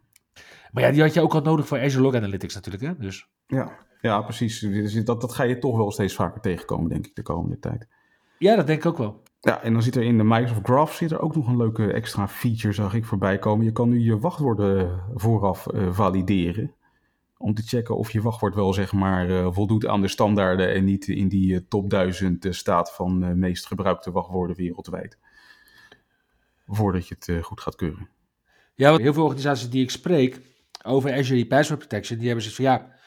Maar 0.71 0.83
ja, 0.83 0.91
die 0.91 1.01
had 1.01 1.13
je 1.13 1.21
ook 1.21 1.33
al 1.33 1.41
nodig 1.41 1.67
voor 1.67 1.79
Azure 1.79 2.03
Log 2.03 2.15
Analytics 2.15 2.55
natuurlijk, 2.55 2.83
hè? 2.83 2.97
Dus. 2.97 3.29
Ja, 3.47 3.85
ja 4.01 4.21
precies. 4.21 4.59
Dus 4.59 4.93
dat, 4.93 5.21
dat 5.21 5.33
ga 5.33 5.43
je 5.43 5.57
toch 5.57 5.77
wel 5.77 5.91
steeds 5.91 6.15
vaker 6.15 6.41
tegenkomen, 6.41 6.89
denk 6.89 7.05
ik, 7.05 7.15
de 7.15 7.21
komende 7.21 7.59
tijd. 7.59 7.87
Ja, 8.37 8.55
dat 8.55 8.67
denk 8.67 8.79
ik 8.79 8.85
ook 8.85 8.97
wel. 8.97 9.23
Ja, 9.41 9.61
en 9.61 9.73
dan 9.73 9.81
zit 9.81 9.95
er 9.95 10.03
in 10.03 10.17
de 10.17 10.23
Microsoft 10.23 10.59
Graph 10.63 10.95
zit 10.95 11.11
er 11.11 11.19
ook 11.19 11.35
nog 11.35 11.47
een 11.47 11.57
leuke 11.57 11.91
extra 11.91 12.27
feature, 12.27 12.73
zag 12.73 12.93
ik 12.93 13.05
voorbij 13.05 13.39
komen. 13.39 13.65
Je 13.65 13.71
kan 13.71 13.89
nu 13.89 13.99
je 13.99 14.19
wachtwoorden 14.19 15.03
vooraf 15.13 15.67
uh, 15.73 15.93
valideren. 15.93 16.73
Om 17.37 17.53
te 17.53 17.61
checken 17.61 17.97
of 17.97 18.11
je 18.11 18.21
wachtwoord 18.21 18.55
wel 18.55 18.73
zeg 18.73 18.91
maar 18.91 19.29
uh, 19.29 19.47
voldoet 19.51 19.87
aan 19.87 20.01
de 20.01 20.07
standaarden 20.07 20.73
en 20.73 20.83
niet 20.83 21.07
in 21.07 21.27
die 21.27 21.67
top 21.67 21.89
1000 21.89 22.47
staat 22.49 22.93
van 22.93 23.39
meest 23.39 23.65
gebruikte 23.65 24.11
wachtwoorden 24.11 24.55
wereldwijd. 24.55 25.17
Voordat 26.67 27.07
je 27.07 27.15
het 27.19 27.45
goed 27.45 27.61
gaat 27.61 27.75
keuren. 27.75 28.09
Ja, 28.75 28.97
heel 28.97 29.13
veel 29.13 29.23
organisaties 29.23 29.69
die 29.69 29.83
ik 29.83 29.89
spreek 29.89 30.41
over 30.85 31.13
Azure 31.13 31.47
Password 31.47 31.79
Protection, 31.79 32.17
die 32.17 32.27
hebben 32.27 32.45
zoiets 32.45 32.61
van 32.61 32.71
ja, 32.71 32.99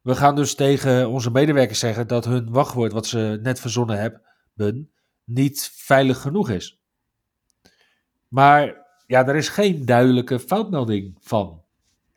we 0.00 0.14
gaan 0.14 0.34
dus 0.34 0.54
tegen 0.54 1.08
onze 1.08 1.30
medewerkers 1.30 1.78
zeggen 1.78 2.08
dat 2.08 2.24
hun 2.24 2.50
wachtwoord 2.50 2.92
wat 2.92 3.06
ze 3.06 3.38
net 3.42 3.60
verzonnen 3.60 4.00
hebben, 4.00 4.22
niet 5.24 5.70
veilig 5.74 6.20
genoeg 6.20 6.50
is. 6.50 6.80
Maar 8.28 8.86
ja, 9.06 9.26
er 9.26 9.36
is 9.36 9.48
geen 9.48 9.84
duidelijke 9.84 10.38
foutmelding 10.38 11.16
van. 11.20 11.62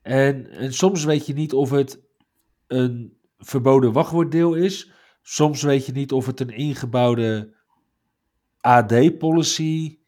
En, 0.01 0.47
soms 0.73 1.03
weet 1.03 1.25
je 1.25 1.33
niet 1.33 1.53
of 1.53 1.69
het 1.69 2.01
een 2.67 3.17
verboden 3.37 3.91
wachtwoorddeel 3.91 4.53
is. 4.53 4.91
Soms 5.21 5.61
weet 5.61 5.85
je 5.85 5.91
niet 5.91 6.11
of 6.11 6.25
het 6.25 6.39
een 6.39 6.49
ingebouwde 6.49 7.55
AD-policy 8.59 9.99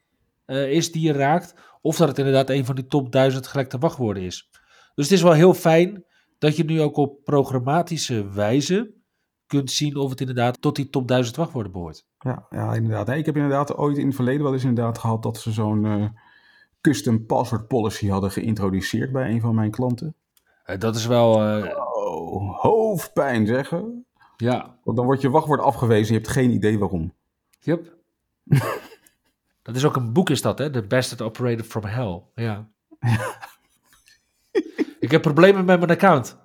uh, 0.45 0.71
is 0.71 0.91
die 0.91 1.01
je 1.01 1.11
raakt. 1.11 1.53
Of 1.81 1.97
dat 1.97 2.07
het 2.07 2.17
inderdaad 2.17 2.49
een 2.49 2.65
van 2.65 2.75
die 2.75 2.87
top 2.87 3.11
1000 3.11 3.47
gelekte 3.47 3.77
wachtwoorden 3.77 4.23
is. 4.23 4.49
Dus 4.95 5.05
het 5.09 5.17
is 5.17 5.21
wel 5.21 5.33
heel 5.33 5.53
fijn 5.53 6.05
dat 6.37 6.55
je 6.55 6.63
nu 6.63 6.81
ook 6.81 6.97
op 6.97 7.23
programmatische 7.23 8.29
wijze 8.29 8.93
kunt 9.49 9.71
zien 9.71 9.95
of 9.95 10.09
het 10.09 10.19
inderdaad 10.19 10.61
tot 10.61 10.75
die 10.75 10.89
top 10.89 11.07
1000 11.07 11.35
wachtwoorden 11.35 11.71
behoort. 11.71 12.05
Ja, 12.19 12.45
ja 12.49 12.73
inderdaad. 12.73 13.09
Ik 13.09 13.25
heb 13.25 13.35
inderdaad 13.35 13.77
ooit 13.77 13.97
in 13.97 14.05
het 14.05 14.15
verleden 14.15 14.43
wel 14.43 14.53
eens 14.53 14.63
inderdaad 14.63 14.97
gehad 14.97 15.23
dat 15.23 15.37
ze 15.37 15.51
zo'n 15.51 15.83
uh, 15.83 16.05
custom 16.81 17.25
password 17.25 17.67
policy 17.67 18.07
hadden 18.07 18.31
geïntroduceerd 18.31 19.11
bij 19.11 19.29
een 19.29 19.41
van 19.41 19.55
mijn 19.55 19.71
klanten. 19.71 20.15
Uh, 20.65 20.77
dat 20.77 20.95
is 20.95 21.05
wel... 21.05 21.57
Uh... 21.57 21.77
Oh, 21.77 22.59
hoofdpijn 22.59 23.47
zeggen. 23.47 24.05
Ja. 24.37 24.77
Want 24.83 24.97
dan 24.97 25.05
wordt 25.05 25.21
je 25.21 25.29
wachtwoord 25.29 25.61
afgewezen, 25.61 26.13
je 26.13 26.19
hebt 26.19 26.31
geen 26.31 26.51
idee 26.51 26.79
waarom. 26.79 27.13
Yep. 27.59 27.97
dat 29.63 29.75
is 29.75 29.85
ook 29.85 29.95
een 29.95 30.13
boek 30.13 30.29
is 30.29 30.41
dat, 30.41 30.59
hè? 30.59 30.69
The 30.69 30.81
Bastard 30.83 31.21
Operator 31.21 31.65
from 31.65 31.83
Hell. 31.83 32.23
Ja. 32.35 32.69
ik 34.99 35.11
heb 35.11 35.21
problemen 35.21 35.65
met 35.65 35.79
mijn 35.79 35.91
account. 35.91 36.37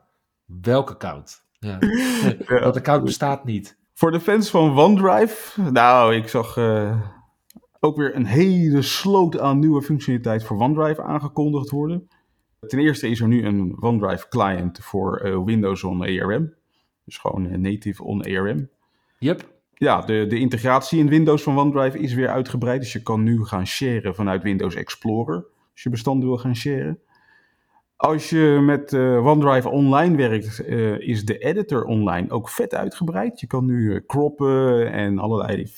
Welk 0.45 0.91
account? 0.91 1.44
Ja. 1.65 1.79
ja. 2.49 2.61
Dat 2.61 2.77
account 2.77 3.05
bestaat 3.05 3.45
niet. 3.45 3.77
Voor 3.95 4.11
de 4.11 4.21
fans 4.21 4.51
van 4.51 4.79
OneDrive, 4.79 5.63
nou, 5.71 6.15
ik 6.15 6.29
zag 6.29 6.57
uh, 6.57 7.01
ook 7.81 7.97
weer 7.97 8.15
een 8.15 8.27
hele 8.27 8.83
sloot 8.83 9.39
aan 9.39 9.59
nieuwe 9.59 9.83
functionaliteit 9.83 10.45
voor 10.45 10.61
OneDrive 10.61 11.03
aangekondigd 11.03 11.71
worden. 11.71 12.09
Ten 12.67 12.79
eerste 12.79 13.09
is 13.09 13.21
er 13.21 13.29
nu 13.29 13.45
een 13.45 13.77
OneDrive 13.83 14.29
client 14.29 14.79
voor 14.79 15.23
uh, 15.25 15.45
Windows 15.45 15.85
on 15.85 16.03
ARM. 16.03 16.55
Dus 17.05 17.19
gewoon 17.19 17.47
uh, 17.47 17.57
native 17.57 18.05
on 18.05 18.23
ARM. 18.23 18.69
Yep. 19.19 19.53
Ja, 19.75 20.01
de, 20.01 20.27
de 20.29 20.39
integratie 20.39 20.99
in 20.99 21.09
Windows 21.09 21.43
van 21.43 21.59
OneDrive 21.59 21.99
is 21.99 22.15
weer 22.15 22.29
uitgebreid. 22.29 22.81
Dus 22.81 22.93
je 22.93 23.03
kan 23.03 23.23
nu 23.23 23.45
gaan 23.45 23.67
sharen 23.67 24.15
vanuit 24.15 24.43
Windows 24.43 24.75
Explorer. 24.75 25.47
Als 25.73 25.83
je 25.83 25.91
bestanden 25.91 26.29
wil 26.29 26.39
gaan 26.39 26.57
sharen. 26.57 26.99
Als 28.05 28.31
je 28.31 28.61
met 28.63 28.93
uh, 28.93 29.27
OneDrive 29.27 29.69
online 29.69 30.17
werkt, 30.17 30.69
uh, 30.69 30.99
is 30.99 31.25
de 31.25 31.39
editor 31.39 31.85
online 31.85 32.31
ook 32.31 32.49
vet 32.49 32.75
uitgebreid. 32.75 33.41
Je 33.41 33.47
kan 33.47 33.65
nu 33.65 33.93
uh, 33.93 34.01
croppen 34.07 34.93
en 34.93 35.19
allerlei 35.19 35.71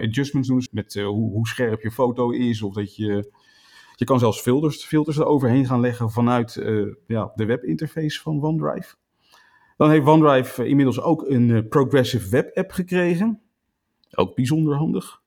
adjustments 0.00 0.48
doen 0.48 0.62
met 0.70 0.94
hoe, 0.94 1.30
hoe, 1.30 1.46
scherp 1.46 1.82
je 1.82 1.90
foto 1.90 2.30
is. 2.30 2.62
Of 2.62 2.74
dat 2.74 2.96
je, 2.96 3.32
je 3.94 4.04
kan 4.04 4.18
zelfs 4.18 4.40
filters, 4.40 4.84
filters 4.84 5.18
eroverheen 5.18 5.66
gaan 5.66 5.80
leggen 5.80 6.10
vanuit 6.10 6.62
ja, 7.06 7.32
de 7.34 7.44
webinterface 7.44 8.20
van 8.20 8.42
OneDrive. 8.42 8.94
Dan 9.76 9.90
heeft 9.90 10.06
OneDrive 10.06 10.66
inmiddels 10.66 11.00
ook 11.00 11.28
een 11.28 11.68
Progressive 11.68 12.28
Web 12.28 12.56
app 12.56 12.70
gekregen. 12.70 13.40
Ook 14.14 14.34
bijzonder 14.34 14.76
handig. 14.76 15.22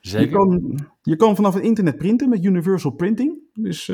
Zeker. 0.00 0.28
Je 0.28 0.34
kan, 0.34 0.78
je 1.02 1.16
kan 1.16 1.36
vanaf 1.36 1.54
het 1.54 1.62
internet 1.62 1.96
printen 1.96 2.28
met 2.28 2.44
Universal 2.44 2.90
Printing. 2.90 3.38
Dus 3.54 3.92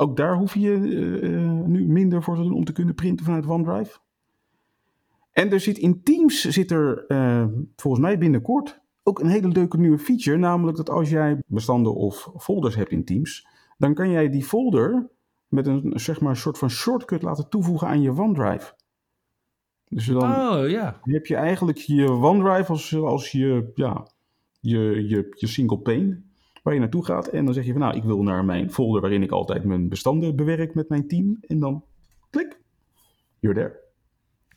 ook 0.00 0.16
daar 0.16 0.36
hoef 0.36 0.54
je 0.54 0.70
uh, 0.70 1.64
nu 1.66 1.86
minder 1.86 2.22
voor 2.22 2.36
te 2.36 2.42
doen 2.42 2.54
om 2.54 2.64
te 2.64 2.72
kunnen 2.72 2.94
printen 2.94 3.24
vanuit 3.24 3.46
OneDrive. 3.46 3.98
En 5.32 5.52
er 5.52 5.60
zit 5.60 5.78
in 5.78 6.02
Teams 6.02 6.40
zit 6.40 6.70
er 6.70 7.04
uh, 7.08 7.46
volgens 7.76 8.02
mij 8.02 8.18
binnenkort 8.18 8.80
ook 9.02 9.18
een 9.18 9.28
hele 9.28 9.48
leuke 9.48 9.78
nieuwe 9.78 9.98
feature. 9.98 10.36
Namelijk 10.36 10.76
dat 10.76 10.90
als 10.90 11.10
jij 11.10 11.42
bestanden 11.46 11.94
of 11.94 12.30
folders 12.36 12.74
hebt 12.74 12.90
in 12.90 13.04
Teams, 13.04 13.46
dan 13.78 13.94
kan 13.94 14.10
jij 14.10 14.28
die 14.28 14.44
folder 14.44 15.08
met 15.48 15.66
een 15.66 15.92
zeg 15.94 16.20
maar, 16.20 16.36
soort 16.36 16.58
van 16.58 16.70
shortcut 16.70 17.22
laten 17.22 17.48
toevoegen 17.48 17.88
aan 17.88 18.02
je 18.02 18.10
OneDrive. 18.10 18.74
Dus 19.88 20.06
dan 20.06 20.22
oh, 20.22 20.68
ja. 20.68 21.00
heb 21.02 21.26
je 21.26 21.36
eigenlijk 21.36 21.78
je 21.78 22.10
OneDrive 22.10 22.70
als, 22.70 22.96
als 22.96 23.32
je, 23.32 23.70
ja, 23.74 24.06
je, 24.60 25.08
je, 25.08 25.26
je 25.30 25.46
single 25.46 25.78
pane 25.78 26.22
waar 26.62 26.74
je 26.74 26.80
naartoe 26.80 27.04
gaat. 27.04 27.26
En 27.26 27.44
dan 27.44 27.54
zeg 27.54 27.64
je 27.64 27.72
van 27.72 27.80
nou, 27.80 27.96
ik 27.96 28.02
wil 28.02 28.22
naar 28.22 28.44
mijn 28.44 28.70
folder 28.70 29.00
waarin 29.00 29.22
ik 29.22 29.30
altijd 29.30 29.64
mijn 29.64 29.88
bestanden 29.88 30.36
bewerk 30.36 30.74
met 30.74 30.88
mijn 30.88 31.08
team. 31.08 31.38
En 31.40 31.58
dan 31.58 31.84
klik, 32.30 32.60
you're 33.38 33.58
there. 33.58 33.78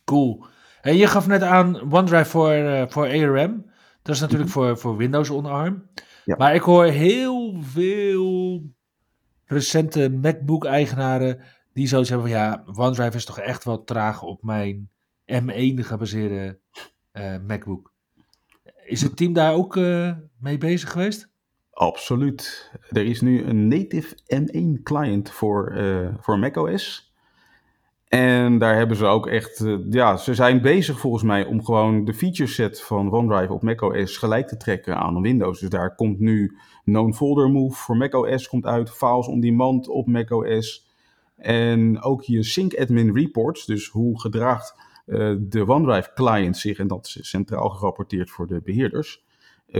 Cool. 0.04 0.46
En 0.82 0.96
je 0.96 1.08
gaf 1.08 1.28
net 1.28 1.42
aan 1.42 1.94
OneDrive 1.94 2.30
voor, 2.30 2.54
uh, 2.54 2.84
voor 2.88 3.08
ARM. 3.08 3.66
Dat 4.02 4.16
is 4.16 4.22
natuurlijk 4.22 4.50
mhm. 4.50 4.60
voor, 4.60 4.78
voor 4.78 4.98
Windows 4.98 5.30
on 5.30 5.46
ARM. 5.46 5.90
Ja. 6.26 6.36
Maar 6.38 6.56
ik 6.56 6.62
hoor 6.62 6.86
heel 6.86 7.62
veel 7.62 8.64
recente 9.46 10.10
MacBook-eigenaren 10.10 11.40
die 11.74 11.88
zoiets 11.88 12.10
hebben 12.10 12.28
van 12.28 12.38
ja, 12.38 12.64
OneDrive 12.66 13.16
is 13.16 13.26
toch 13.26 13.40
echt 13.40 13.64
wel 13.64 13.84
traag 13.84 14.22
op 14.22 14.44
mijn 14.44 14.90
M1 15.32 15.74
gebaseerde 15.76 16.60
uh, 17.14 17.36
MacBook. 17.48 17.94
Is 18.86 19.02
het 19.02 19.18
team 19.18 19.34
daar 19.34 19.54
ook 19.54 19.76
uh, 19.76 20.12
mee 20.40 20.58
bezig 20.58 20.92
geweest? 20.92 21.33
Absoluut. 21.74 22.72
Er 22.90 23.06
is 23.06 23.22
nu 23.22 23.44
een 23.44 23.68
native 23.68 24.16
M1 24.36 24.84
client 24.84 25.32
voor, 25.32 25.74
uh, 25.76 26.08
voor 26.20 26.40
macOS. 26.40 27.14
En 28.08 28.58
daar 28.58 28.76
hebben 28.76 28.98
ze 28.98 29.06
ook 29.06 29.28
echt, 29.28 29.66
ja, 29.90 30.18
ze 30.18 30.34
zijn 30.34 30.62
bezig 30.62 31.00
volgens 31.00 31.24
mij 31.24 31.46
om 31.46 31.64
gewoon 31.64 32.06
de 32.06 32.14
feature 32.14 32.50
set 32.50 32.82
van 32.82 33.12
OneDrive 33.12 33.54
op 33.54 33.62
macOS 33.62 34.18
gelijk 34.18 34.48
te 34.48 34.58
trekken 34.58 34.98
aan 34.98 35.22
Windows. 35.22 35.60
Dus 35.60 35.70
daar 35.70 35.96
komt 35.96 36.20
nu 36.20 36.58
Known 36.84 37.14
Folder 37.14 37.50
Move 37.50 37.76
voor 37.76 37.98
macOS 37.98 38.48
komt 38.48 38.66
uit, 38.66 38.92
Files 38.92 39.28
on 39.28 39.40
Demand 39.40 39.88
op 39.88 40.08
macOS. 40.08 40.88
En 41.38 42.02
ook 42.02 42.24
je 42.24 42.44
Sync 42.44 42.74
Admin 42.76 43.16
Reports, 43.16 43.66
dus 43.66 43.88
hoe 43.88 44.20
gedraagt 44.20 44.76
uh, 45.06 45.36
de 45.40 45.68
OneDrive 45.68 46.12
client 46.14 46.58
zich, 46.58 46.78
en 46.78 46.88
dat 46.88 47.06
is 47.06 47.30
centraal 47.30 47.70
gerapporteerd 47.70 48.30
voor 48.30 48.48
de 48.48 48.62
beheerders, 48.62 49.24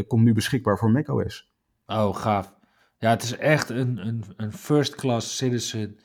komt 0.08 0.24
nu 0.24 0.34
beschikbaar 0.34 0.78
voor 0.78 0.92
macOS. 0.92 1.53
Oh, 1.86 2.16
gaaf. 2.16 2.54
Ja, 2.98 3.10
het 3.10 3.24
is 3.24 3.38
echt 3.38 3.70
een, 3.70 4.08
een, 4.08 4.24
een 4.38 4.54
first-class 4.54 5.38
citizen 5.38 6.00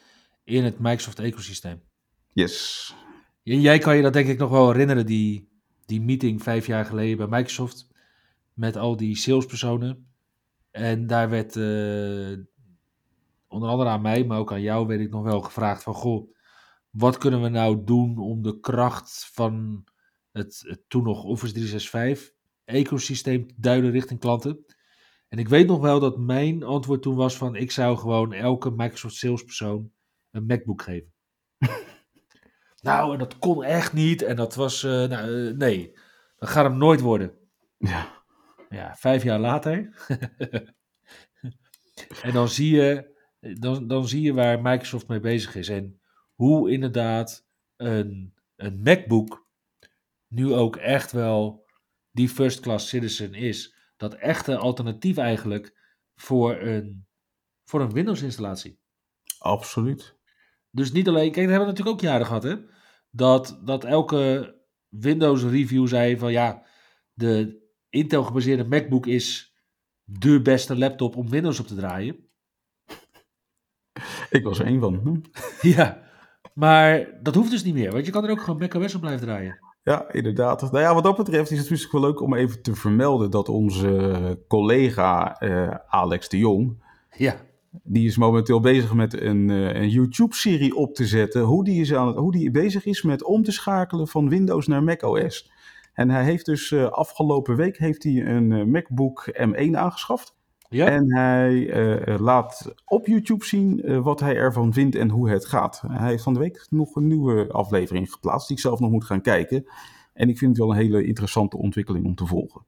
in 0.44 0.64
het 0.64 0.78
Microsoft-ecosysteem. 0.78 1.82
Yes. 2.32 2.94
Jij 3.42 3.78
kan 3.78 3.96
je 3.96 4.02
dat 4.02 4.12
denk 4.12 4.28
ik 4.28 4.38
nog 4.38 4.50
wel 4.50 4.70
herinneren, 4.70 5.06
die, 5.06 5.48
die 5.86 6.00
meeting 6.00 6.42
vijf 6.42 6.66
jaar 6.66 6.84
geleden 6.84 7.16
bij 7.16 7.26
Microsoft. 7.26 7.88
Met 8.54 8.76
al 8.76 8.96
die 8.96 9.16
salespersonen. 9.16 10.06
En 10.70 11.06
daar 11.06 11.30
werd 11.30 11.56
uh, 11.56 12.38
onder 13.48 13.68
andere 13.68 13.90
aan 13.90 14.00
mij, 14.00 14.24
maar 14.24 14.38
ook 14.38 14.52
aan 14.52 14.62
jou, 14.62 14.86
werd 14.86 15.00
ik 15.00 15.10
nog 15.10 15.22
wel 15.22 15.40
gevraagd 15.40 15.82
van... 15.82 15.94
Goh, 15.94 16.34
wat 16.90 17.18
kunnen 17.18 17.42
we 17.42 17.48
nou 17.48 17.84
doen 17.84 18.18
om 18.18 18.42
de 18.42 18.60
kracht 18.60 19.30
van 19.32 19.84
het, 20.32 20.62
het 20.66 20.80
toen 20.88 21.02
nog 21.02 21.24
Office 21.24 21.52
365 21.52 22.34
ecosysteem 22.64 23.46
te 23.46 23.54
duiden 23.56 23.90
richting 23.90 24.20
klanten? 24.20 24.64
En 25.28 25.38
ik 25.38 25.48
weet 25.48 25.66
nog 25.66 25.80
wel 25.80 26.00
dat 26.00 26.18
mijn 26.18 26.62
antwoord 26.62 27.02
toen 27.02 27.16
was 27.16 27.36
van 27.36 27.56
ik 27.56 27.70
zou 27.70 27.96
gewoon 27.96 28.32
elke 28.32 28.70
Microsoft 28.70 29.14
salespersoon 29.14 29.92
een 30.30 30.46
MacBook 30.46 30.82
geven. 30.82 31.12
nou, 32.80 33.12
en 33.12 33.18
dat 33.18 33.38
kon 33.38 33.64
echt 33.64 33.92
niet. 33.92 34.22
En 34.22 34.36
dat 34.36 34.54
was, 34.54 34.82
uh, 34.82 34.90
nou, 34.90 35.30
uh, 35.30 35.56
nee, 35.56 35.98
dat 36.36 36.48
gaat 36.48 36.64
hem 36.64 36.78
nooit 36.78 37.00
worden. 37.00 37.34
Ja. 37.78 38.16
Ja, 38.68 38.96
vijf 38.96 39.22
jaar 39.22 39.38
later. 39.38 40.06
en 42.22 42.32
dan 42.32 42.48
zie, 42.48 42.76
je, 42.76 43.16
dan, 43.58 43.86
dan 43.86 44.08
zie 44.08 44.22
je 44.22 44.32
waar 44.32 44.62
Microsoft 44.62 45.08
mee 45.08 45.20
bezig 45.20 45.54
is. 45.54 45.68
En 45.68 46.00
hoe 46.34 46.70
inderdaad 46.70 47.46
een, 47.76 48.34
een 48.56 48.82
MacBook 48.82 49.46
nu 50.26 50.52
ook 50.52 50.76
echt 50.76 51.12
wel 51.12 51.66
die 52.10 52.28
first 52.28 52.60
class 52.60 52.88
citizen 52.88 53.34
is. 53.34 53.77
Dat 53.98 54.14
echte 54.14 54.56
alternatief 54.56 55.16
eigenlijk 55.16 55.76
voor 56.14 56.56
een, 56.56 57.06
voor 57.64 57.80
een 57.80 57.92
Windows 57.92 58.22
installatie. 58.22 58.80
Absoluut. 59.38 60.16
Dus 60.70 60.92
niet 60.92 61.08
alleen, 61.08 61.32
kijk, 61.32 61.46
dat 61.46 61.56
hebben 61.56 61.60
we 61.60 61.72
natuurlijk 61.72 61.96
ook 61.96 62.10
jaren 62.10 62.26
gehad, 62.26 62.42
hè. 62.42 62.56
Dat, 63.10 63.60
dat 63.64 63.84
elke 63.84 64.54
Windows 64.88 65.42
review 65.42 65.86
zei 65.86 66.18
van 66.18 66.32
ja, 66.32 66.66
de 67.12 67.66
Intel 67.88 68.24
gebaseerde 68.24 68.64
MacBook 68.64 69.06
is 69.06 69.56
de 70.04 70.42
beste 70.42 70.78
laptop 70.78 71.16
om 71.16 71.28
Windows 71.28 71.60
op 71.60 71.66
te 71.66 71.74
draaien. 71.74 72.16
Ik 74.30 74.42
was 74.42 74.58
er 74.58 74.66
één 74.66 74.80
van. 74.80 75.24
Ja, 75.60 76.02
maar 76.54 77.22
dat 77.22 77.34
hoeft 77.34 77.50
dus 77.50 77.64
niet 77.64 77.74
meer, 77.74 77.92
want 77.92 78.06
je 78.06 78.12
kan 78.12 78.24
er 78.24 78.30
ook 78.30 78.40
gewoon 78.40 78.58
macOS 78.58 78.94
op 78.94 79.00
blijven 79.00 79.26
draaien. 79.26 79.58
Ja, 79.82 80.12
inderdaad. 80.12 80.60
Nou 80.60 80.84
ja, 80.84 80.94
wat 80.94 81.04
dat 81.04 81.16
betreft 81.16 81.50
is 81.50 81.58
het 81.58 81.70
natuurlijk 81.70 81.92
wel 81.92 82.02
leuk 82.02 82.20
om 82.20 82.34
even 82.34 82.62
te 82.62 82.74
vermelden 82.74 83.30
dat 83.30 83.48
onze 83.48 84.44
collega 84.48 85.42
uh, 85.42 85.74
Alex 85.88 86.28
de 86.28 86.38
Jong, 86.38 86.82
ja. 87.16 87.36
die 87.82 88.06
is 88.06 88.16
momenteel 88.16 88.60
bezig 88.60 88.94
met 88.94 89.20
een, 89.20 89.48
uh, 89.48 89.74
een 89.74 89.88
YouTube-serie 89.88 90.76
op 90.76 90.94
te 90.94 91.06
zetten, 91.06 91.42
hoe 91.42 91.64
die, 91.64 91.80
is 91.80 91.94
aan 91.94 92.06
het, 92.06 92.16
hoe 92.16 92.32
die 92.32 92.50
bezig 92.50 92.84
is 92.84 93.02
met 93.02 93.24
om 93.24 93.42
te 93.42 93.52
schakelen 93.52 94.08
van 94.08 94.28
Windows 94.28 94.66
naar 94.66 94.82
macOS. 94.82 95.50
En 95.92 96.10
hij 96.10 96.24
heeft 96.24 96.46
dus 96.46 96.70
uh, 96.70 96.88
afgelopen 96.88 97.56
week 97.56 97.78
heeft 97.78 98.02
hij 98.02 98.26
een 98.26 98.70
MacBook 98.70 99.32
M1 99.32 99.70
aangeschaft. 99.72 100.37
Ja. 100.68 100.86
En 100.86 101.14
hij 101.14 101.52
uh, 102.08 102.18
laat 102.18 102.74
op 102.84 103.06
YouTube 103.06 103.44
zien 103.44 103.90
uh, 103.90 104.00
wat 104.00 104.20
hij 104.20 104.36
ervan 104.36 104.72
vindt 104.72 104.96
en 104.96 105.10
hoe 105.10 105.30
het 105.30 105.46
gaat. 105.46 105.82
Hij 105.86 106.08
heeft 106.08 106.22
van 106.22 106.32
de 106.32 106.38
week 106.38 106.66
nog 106.70 106.96
een 106.96 107.06
nieuwe 107.06 107.52
aflevering 107.52 108.12
geplaatst 108.12 108.48
die 108.48 108.56
ik 108.56 108.62
zelf 108.62 108.80
nog 108.80 108.90
moet 108.90 109.04
gaan 109.04 109.20
kijken. 109.20 109.66
En 110.12 110.28
ik 110.28 110.38
vind 110.38 110.50
het 110.50 110.58
wel 110.58 110.70
een 110.70 110.80
hele 110.80 111.04
interessante 111.04 111.56
ontwikkeling 111.56 112.04
om 112.04 112.14
te 112.14 112.26
volgen. 112.26 112.62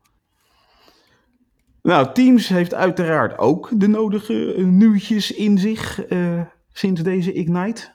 Nou, 1.82 2.12
Teams 2.12 2.48
heeft 2.48 2.74
uiteraard 2.74 3.38
ook 3.38 3.70
de 3.74 3.88
nodige 3.88 4.54
nieuwtjes 4.56 5.32
in 5.32 5.58
zich 5.58 6.10
uh, 6.10 6.42
sinds 6.72 7.02
deze 7.02 7.32
Ignite. 7.32 7.92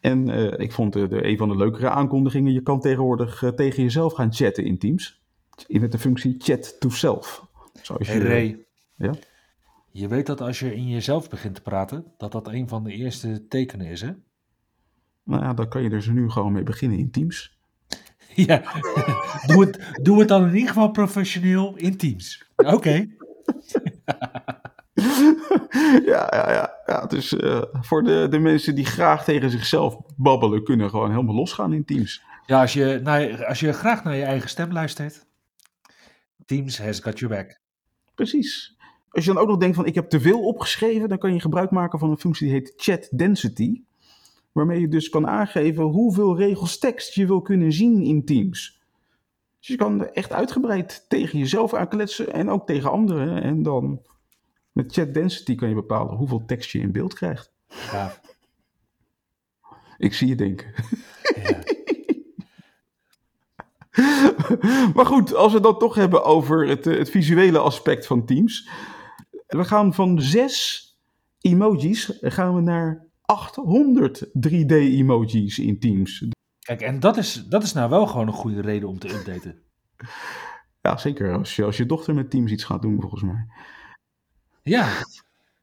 En 0.00 0.28
ik 0.60 0.72
vond 0.72 0.92
de, 0.92 1.26
een 1.26 1.36
van 1.36 1.48
de 1.48 1.56
leukere 1.56 1.88
aankondigingen, 1.88 2.52
je 2.52 2.62
kan 2.62 2.80
tegenwoordig 2.80 3.52
tegen 3.56 3.82
jezelf 3.82 4.12
gaan 4.12 4.32
chatten 4.32 4.64
in 4.64 4.78
Teams. 4.78 5.22
Met 5.66 5.92
de 5.92 5.98
functie 5.98 6.34
chat 6.38 6.80
to 6.80 6.88
self. 6.88 7.46
Zoals 7.82 8.06
je, 8.06 8.12
hey 8.12 8.64
ja? 8.96 9.12
Je 9.90 10.08
weet 10.08 10.26
dat 10.26 10.40
als 10.40 10.58
je 10.58 10.74
in 10.74 10.88
jezelf 10.88 11.28
begint 11.28 11.54
te 11.54 11.62
praten, 11.62 12.04
dat 12.16 12.32
dat 12.32 12.48
een 12.48 12.68
van 12.68 12.84
de 12.84 12.92
eerste 12.92 13.46
tekenen 13.48 13.86
is, 13.86 14.00
hè? 14.00 14.12
Nou 15.22 15.42
ja, 15.42 15.54
dan 15.54 15.68
kan 15.68 15.82
je 15.82 15.88
er 15.88 15.94
dus 15.94 16.06
nu 16.06 16.30
gewoon 16.30 16.52
mee 16.52 16.62
beginnen 16.62 16.98
in 16.98 17.10
Teams. 17.10 17.52
Ja, 18.34 18.62
doe 19.46 19.64
het, 19.64 19.98
doe 20.02 20.18
het 20.18 20.28
dan 20.28 20.46
in 20.46 20.54
ieder 20.54 20.68
geval 20.68 20.90
professioneel 20.90 21.76
in 21.76 21.96
Teams. 21.96 22.44
Oké. 22.56 22.90
ja, 26.12 26.26
ja, 26.30 26.52
ja, 26.52 26.74
ja. 26.86 27.06
Dus 27.06 27.32
uh, 27.32 27.62
voor 27.72 28.02
de, 28.02 28.26
de 28.30 28.38
mensen 28.38 28.74
die 28.74 28.84
graag 28.84 29.24
tegen 29.24 29.50
zichzelf 29.50 29.96
babbelen, 30.16 30.64
kunnen 30.64 30.90
gewoon 30.90 31.10
helemaal 31.10 31.34
losgaan 31.34 31.72
in 31.72 31.84
Teams. 31.84 32.22
Ja, 32.46 32.60
als 32.60 32.72
je, 32.72 33.00
naar, 33.02 33.46
als 33.46 33.60
je 33.60 33.72
graag 33.72 34.04
naar 34.04 34.16
je 34.16 34.24
eigen 34.24 34.48
stem 34.48 34.72
luistert, 34.72 35.26
Teams 36.44 36.78
has 36.78 37.00
got 37.00 37.18
your 37.18 37.34
back. 37.34 37.60
Precies. 38.14 38.73
Als 39.14 39.24
je 39.24 39.32
dan 39.32 39.42
ook 39.42 39.48
nog 39.48 39.58
denkt 39.58 39.76
van 39.76 39.86
ik 39.86 39.94
heb 39.94 40.08
te 40.08 40.20
veel 40.20 40.42
opgeschreven, 40.42 41.08
dan 41.08 41.18
kan 41.18 41.34
je 41.34 41.40
gebruik 41.40 41.70
maken 41.70 41.98
van 41.98 42.10
een 42.10 42.18
functie 42.18 42.46
die 42.46 42.54
heet 42.54 42.72
chat 42.76 43.08
density. 43.10 43.82
Waarmee 44.52 44.80
je 44.80 44.88
dus 44.88 45.08
kan 45.08 45.26
aangeven 45.26 45.84
hoeveel 45.84 46.36
regels 46.36 46.78
tekst 46.78 47.14
je 47.14 47.26
wil 47.26 47.42
kunnen 47.42 47.72
zien 47.72 48.02
in 48.02 48.24
Teams. 48.24 48.82
Dus 49.58 49.68
je 49.68 49.76
kan 49.76 50.06
echt 50.06 50.32
uitgebreid 50.32 51.04
tegen 51.08 51.38
jezelf 51.38 51.74
aankletsen 51.74 52.32
en 52.32 52.50
ook 52.50 52.66
tegen 52.66 52.90
anderen. 52.90 53.42
En 53.42 53.62
dan 53.62 54.02
met 54.72 54.92
chat 54.92 55.14
density 55.14 55.54
kan 55.54 55.68
je 55.68 55.74
bepalen 55.74 56.16
hoeveel 56.16 56.42
tekst 56.46 56.70
je 56.70 56.78
in 56.78 56.92
beeld 56.92 57.14
krijgt. 57.14 57.52
Ja. 57.92 58.20
Ik 59.98 60.14
zie 60.14 60.28
je 60.28 60.34
denken. 60.34 60.74
Ja. 61.42 61.62
maar 64.94 65.06
goed, 65.06 65.34
als 65.34 65.48
we 65.48 65.54
het 65.54 65.62
dan 65.62 65.78
toch 65.78 65.94
hebben 65.94 66.24
over 66.24 66.68
het, 66.68 66.84
het 66.84 67.10
visuele 67.10 67.58
aspect 67.58 68.06
van 68.06 68.24
Teams. 68.26 68.68
We 69.56 69.64
gaan 69.64 69.94
van 69.94 70.20
zes 70.20 70.82
emojis 71.40 72.18
gaan 72.20 72.54
we 72.54 72.60
naar 72.60 73.06
800 73.20 74.26
3D-emojis 74.26 75.58
in 75.58 75.78
Teams. 75.78 76.26
Kijk, 76.58 76.80
en 76.80 77.00
dat 77.00 77.16
is, 77.16 77.44
dat 77.48 77.62
is 77.62 77.72
nou 77.72 77.90
wel 77.90 78.06
gewoon 78.06 78.26
een 78.26 78.32
goede 78.32 78.60
reden 78.60 78.88
om 78.88 78.98
te 78.98 79.14
updaten. 79.14 79.58
Ja, 80.80 80.96
zeker 80.96 81.32
als 81.32 81.56
je, 81.56 81.64
als 81.64 81.76
je 81.76 81.86
dochter 81.86 82.14
met 82.14 82.30
Teams 82.30 82.50
iets 82.52 82.64
gaat 82.64 82.82
doen, 82.82 83.00
volgens 83.00 83.22
mij. 83.22 83.46
Ja. 84.62 84.88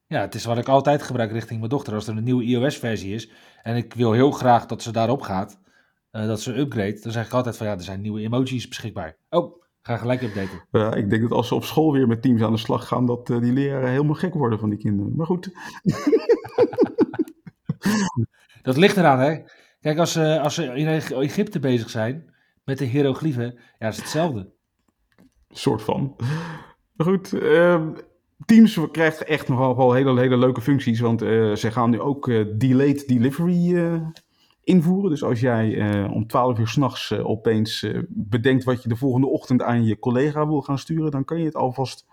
ja, 0.07 0.21
het 0.21 0.35
is 0.35 0.45
wat 0.45 0.57
ik 0.57 0.67
altijd 0.67 1.03
gebruik 1.03 1.31
richting 1.31 1.59
mijn 1.59 1.71
dochter. 1.71 1.93
Als 1.93 2.07
er 2.07 2.17
een 2.17 2.23
nieuwe 2.23 2.43
iOS-versie 2.43 3.13
is 3.13 3.31
en 3.61 3.75
ik 3.75 3.93
wil 3.93 4.11
heel 4.11 4.31
graag 4.31 4.65
dat 4.65 4.81
ze 4.81 4.91
daarop 4.91 5.21
gaat, 5.21 5.59
eh, 6.11 6.25
dat 6.25 6.41
ze 6.41 6.57
upgrade, 6.57 6.99
dan 6.99 7.11
zeg 7.11 7.25
ik 7.25 7.33
altijd 7.33 7.57
van 7.57 7.67
ja, 7.67 7.73
er 7.73 7.83
zijn 7.83 8.01
nieuwe 8.01 8.21
emojis 8.21 8.67
beschikbaar. 8.67 9.17
Oh, 9.29 9.60
ga 9.81 9.97
gelijk 9.97 10.21
updaten. 10.21 10.65
Ja, 10.71 10.93
ik 10.93 11.09
denk 11.09 11.21
dat 11.21 11.31
als 11.31 11.47
ze 11.47 11.55
op 11.55 11.63
school 11.63 11.91
weer 11.91 12.07
met 12.07 12.21
teams 12.21 12.41
aan 12.41 12.51
de 12.51 12.57
slag 12.57 12.87
gaan, 12.87 13.05
dat 13.05 13.29
eh, 13.29 13.39
die 13.39 13.53
leraren 13.53 13.89
helemaal 13.89 14.15
gek 14.15 14.33
worden 14.33 14.59
van 14.59 14.69
die 14.69 14.79
kinderen. 14.79 15.15
Maar 15.15 15.25
goed. 15.25 15.49
Dat 18.61 18.77
ligt 18.77 18.97
eraan, 18.97 19.19
hè. 19.19 19.37
Kijk, 19.79 19.97
als 19.97 20.11
ze, 20.11 20.39
als 20.39 20.53
ze 20.55 20.63
in 20.65 20.87
Egypte 20.87 21.59
bezig 21.59 21.89
zijn 21.89 22.33
met 22.63 22.77
de 22.77 22.85
hieroglyphen, 22.85 23.59
ja, 23.79 23.87
is 23.87 23.97
hetzelfde. 23.97 24.51
soort 25.49 25.81
van. 25.81 26.15
Maar 26.93 27.07
goed, 27.07 27.33
ehm, 27.33 27.93
Teams 28.45 28.79
krijgt 28.91 29.23
echt 29.23 29.47
nogal 29.47 29.77
wel 29.77 29.93
hele, 29.93 30.19
hele 30.19 30.37
leuke 30.37 30.61
functies, 30.61 30.99
want 30.99 31.21
eh, 31.21 31.55
ze 31.55 31.71
gaan 31.71 31.89
nu 31.89 31.99
ook 31.99 32.27
eh, 32.27 32.45
delayed 32.53 33.07
delivery 33.07 33.77
eh, 33.77 34.01
invoeren. 34.63 35.09
Dus 35.09 35.23
als 35.23 35.39
jij 35.39 35.77
eh, 35.77 36.11
om 36.11 36.27
12 36.27 36.59
uur 36.59 36.67
s'nachts 36.67 37.09
uh, 37.11 37.29
opeens 37.29 37.83
eh, 37.83 38.01
bedenkt 38.09 38.63
wat 38.63 38.83
je 38.83 38.89
de 38.89 38.95
volgende 38.95 39.27
ochtend 39.27 39.61
aan 39.61 39.83
je 39.83 39.99
collega 39.99 40.47
wil 40.47 40.61
gaan 40.61 40.79
sturen, 40.79 41.11
dan 41.11 41.25
kan 41.25 41.39
je 41.39 41.45
het 41.45 41.55
alvast 41.55 42.05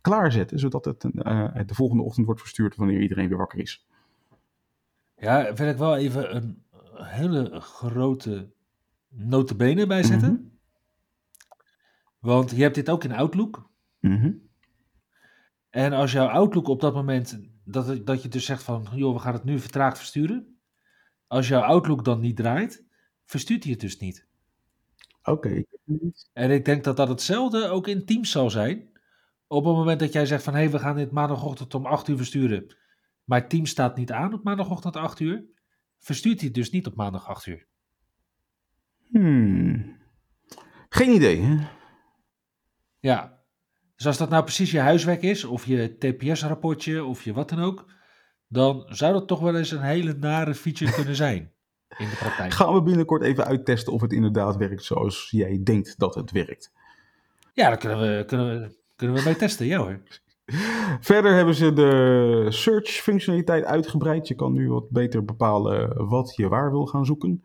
klaarzetten, 0.00 0.58
zodat 0.58 0.84
het 0.84 1.00
de 1.00 1.74
volgende 1.74 2.02
ochtend 2.02 2.26
wordt 2.26 2.40
verstuurd 2.40 2.76
wanneer 2.76 3.00
iedereen 3.00 3.28
weer 3.28 3.38
wakker 3.38 3.58
is. 3.58 3.86
Ja, 5.16 5.54
wil 5.54 5.68
ik 5.68 5.76
wel 5.76 5.96
even 5.96 6.36
een 6.36 6.62
hele 6.94 7.60
grote 7.60 8.50
notabene 9.08 9.86
bijzetten. 9.86 10.32
Mhm. 10.32 10.42
Want 12.18 12.50
je 12.50 12.62
hebt 12.62 12.74
dit 12.74 12.90
ook 12.90 13.04
in 13.04 13.12
Outlook. 13.12 13.70
Mhm. 14.00 14.32
En 15.70 15.92
als 15.92 16.12
jouw 16.12 16.26
Outlook 16.26 16.68
op 16.68 16.80
dat 16.80 16.94
moment, 16.94 17.40
dat, 17.64 18.06
dat 18.06 18.22
je 18.22 18.28
dus 18.28 18.44
zegt 18.44 18.62
van, 18.62 18.86
joh, 18.94 19.14
we 19.14 19.20
gaan 19.20 19.32
het 19.32 19.44
nu 19.44 19.58
vertraagd 19.58 19.98
versturen. 19.98 20.51
Als 21.32 21.48
jouw 21.48 21.62
Outlook 21.62 22.04
dan 22.04 22.20
niet 22.20 22.36
draait, 22.36 22.84
verstuurt 23.24 23.62
hij 23.62 23.72
het 23.72 23.80
dus 23.80 23.98
niet. 23.98 24.26
Oké. 25.22 25.62
En 26.32 26.50
ik 26.50 26.64
denk 26.64 26.84
dat 26.84 26.96
dat 26.96 27.08
hetzelfde 27.08 27.68
ook 27.68 27.86
in 27.86 28.04
Teams 28.04 28.30
zal 28.30 28.50
zijn. 28.50 28.90
Op 29.46 29.64
het 29.64 29.74
moment 29.74 30.00
dat 30.00 30.12
jij 30.12 30.26
zegt 30.26 30.42
van, 30.42 30.52
hé, 30.52 30.58
hey, 30.58 30.70
we 30.70 30.78
gaan 30.78 30.96
dit 30.96 31.10
maandagochtend 31.10 31.74
om 31.74 31.86
8 31.86 32.08
uur 32.08 32.16
versturen. 32.16 32.76
Maar 33.24 33.48
Teams 33.48 33.70
staat 33.70 33.96
niet 33.96 34.12
aan 34.12 34.34
op 34.34 34.44
maandagochtend 34.44 34.96
8 34.96 35.20
uur. 35.20 35.44
Verstuurt 35.98 36.38
hij 36.38 36.46
het 36.46 36.54
dus 36.54 36.70
niet 36.70 36.86
op 36.86 36.94
maandag 36.94 37.28
8 37.28 37.46
uur. 37.46 37.66
Hmm. 39.10 39.96
Geen 40.88 41.14
idee, 41.14 41.40
hè? 41.40 41.66
Ja. 42.98 43.40
Dus 43.96 44.06
als 44.06 44.18
dat 44.18 44.30
nou 44.30 44.42
precies 44.42 44.70
je 44.70 44.80
huiswerk 44.80 45.22
is, 45.22 45.44
of 45.44 45.66
je 45.66 45.96
TPS-rapportje, 45.98 47.04
of 47.04 47.22
je 47.22 47.32
wat 47.32 47.48
dan 47.48 47.60
ook, 47.60 48.00
dan 48.52 48.84
zou 48.88 49.12
dat 49.12 49.28
toch 49.28 49.40
wel 49.40 49.56
eens 49.56 49.70
een 49.70 49.80
hele 49.80 50.12
nare 50.12 50.54
feature 50.54 50.92
kunnen 50.98 51.16
zijn 51.16 51.52
in 51.98 52.08
de 52.08 52.16
praktijk. 52.16 52.52
Gaan 52.52 52.74
we 52.74 52.82
binnenkort 52.82 53.22
even 53.22 53.44
uittesten 53.44 53.92
of 53.92 54.00
het 54.00 54.12
inderdaad 54.12 54.56
werkt 54.56 54.84
zoals 54.84 55.28
jij 55.30 55.60
denkt 55.62 55.98
dat 55.98 56.14
het 56.14 56.30
werkt. 56.30 56.72
Ja, 57.52 57.68
daar 57.68 57.78
kunnen 57.78 58.00
we, 58.00 58.24
kunnen 58.24 58.60
we, 58.60 58.74
kunnen 58.96 59.16
we 59.16 59.22
mee 59.24 59.36
testen, 59.36 59.66
ja 59.66 59.78
hoor. 59.78 60.00
Verder 61.00 61.34
hebben 61.34 61.54
ze 61.54 61.72
de 61.72 62.46
search 62.48 62.90
functionaliteit 62.90 63.64
uitgebreid. 63.64 64.28
Je 64.28 64.34
kan 64.34 64.52
nu 64.52 64.68
wat 64.68 64.90
beter 64.90 65.24
bepalen 65.24 66.06
wat 66.08 66.36
je 66.36 66.48
waar 66.48 66.70
wil 66.70 66.86
gaan 66.86 67.06
zoeken. 67.06 67.44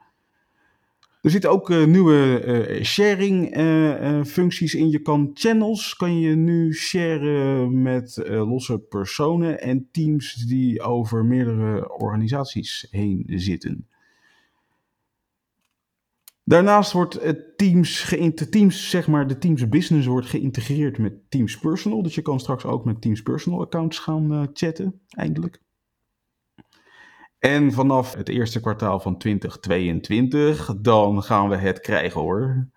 Er 1.21 1.29
zitten 1.29 1.51
ook 1.51 1.69
eh, 1.69 1.85
nieuwe 1.85 2.39
eh, 2.39 2.83
sharing 2.83 3.53
eh, 3.53 4.23
functies 4.23 4.73
in. 4.75 4.89
Je 4.89 5.01
kan 5.01 5.31
channels 5.33 5.95
kan 5.95 6.19
je 6.19 6.35
nu 6.35 6.73
sharen 6.73 7.81
met 7.81 8.21
losse 8.25 8.79
personen 8.79 9.61
en 9.61 9.87
teams 9.91 10.33
die 10.33 10.81
over 10.81 11.25
meerdere 11.25 11.97
organisaties 11.97 12.87
heen 12.89 13.23
zitten. 13.27 13.87
Daarnaast 16.43 16.91
wordt 16.91 17.21
het 17.21 17.57
Teams, 17.57 18.15
teams, 18.49 18.89
zeg 18.89 19.07
maar, 19.07 19.27
de 19.27 19.37
Teams 19.37 19.69
Business 19.69 20.07
wordt 20.07 20.27
geïntegreerd 20.27 20.97
met 20.97 21.13
Teams 21.29 21.59
Personal. 21.59 22.01
Dus 22.01 22.15
je 22.15 22.21
kan 22.21 22.39
straks 22.39 22.65
ook 22.65 22.85
met 22.85 23.01
Teams 23.01 23.21
Personal 23.21 23.61
accounts 23.61 23.99
gaan 23.99 24.49
chatten, 24.53 25.01
eindelijk. 25.09 25.61
En 27.47 27.71
vanaf 27.71 28.13
het 28.13 28.29
eerste 28.29 28.59
kwartaal 28.59 28.99
van 28.99 29.17
2022, 29.17 30.75
dan 30.81 31.23
gaan 31.23 31.49
we 31.49 31.55
het 31.55 31.79
krijgen 31.79 32.21
hoor. 32.21 32.67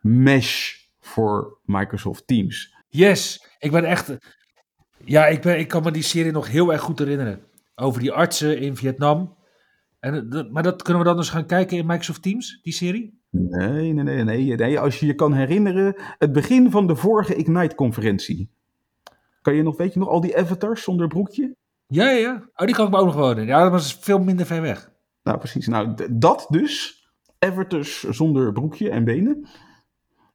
Mesh 0.00 0.74
voor 1.00 1.58
Microsoft 1.64 2.26
Teams. 2.26 2.74
Yes, 2.88 3.46
ik 3.58 3.70
ben 3.70 3.84
echt. 3.84 4.16
Ja, 5.04 5.26
ik, 5.26 5.40
ben, 5.40 5.58
ik 5.58 5.68
kan 5.68 5.82
me 5.82 5.90
die 5.90 6.02
serie 6.02 6.32
nog 6.32 6.48
heel 6.48 6.72
erg 6.72 6.80
goed 6.80 6.98
herinneren. 6.98 7.40
Over 7.74 8.00
die 8.00 8.12
artsen 8.12 8.58
in 8.58 8.76
Vietnam. 8.76 9.36
En, 10.00 10.48
maar 10.52 10.62
dat 10.62 10.82
kunnen 10.82 11.02
we 11.02 11.08
dan 11.08 11.16
dus 11.16 11.30
gaan 11.30 11.46
kijken 11.46 11.76
in 11.76 11.86
Microsoft 11.86 12.22
Teams, 12.22 12.60
die 12.62 12.72
serie? 12.72 13.20
Nee, 13.30 13.92
nee, 13.92 14.04
nee, 14.04 14.24
nee, 14.24 14.54
nee. 14.54 14.78
Als 14.78 15.00
je 15.00 15.06
je 15.06 15.14
kan 15.14 15.32
herinneren, 15.32 15.94
het 16.18 16.32
begin 16.32 16.70
van 16.70 16.86
de 16.86 16.96
vorige 16.96 17.34
Ignite-conferentie. 17.34 18.50
Kan 19.42 19.54
je 19.54 19.62
nog, 19.62 19.76
weet 19.76 19.92
je 19.92 19.98
nog, 19.98 20.08
al 20.08 20.20
die 20.20 20.36
avatars 20.36 20.82
zonder 20.82 21.08
broekje? 21.08 21.56
Ja, 21.90 22.10
ja, 22.10 22.16
ja. 22.16 22.48
Oh, 22.56 22.66
die 22.66 22.74
kan 22.74 22.86
ik 22.86 22.94
ook 22.94 23.04
nog 23.04 23.14
herinneren. 23.14 23.46
Ja, 23.46 23.62
dat 23.62 23.70
was 23.72 23.94
veel 24.00 24.18
minder 24.18 24.46
ver 24.46 24.62
weg. 24.62 24.92
Nou, 25.22 25.38
precies. 25.38 25.66
Nou, 25.66 25.94
dat 26.10 26.46
dus, 26.48 27.04
avatars 27.38 28.02
zonder 28.02 28.52
broekje 28.52 28.90
en 28.90 29.04
benen, 29.04 29.48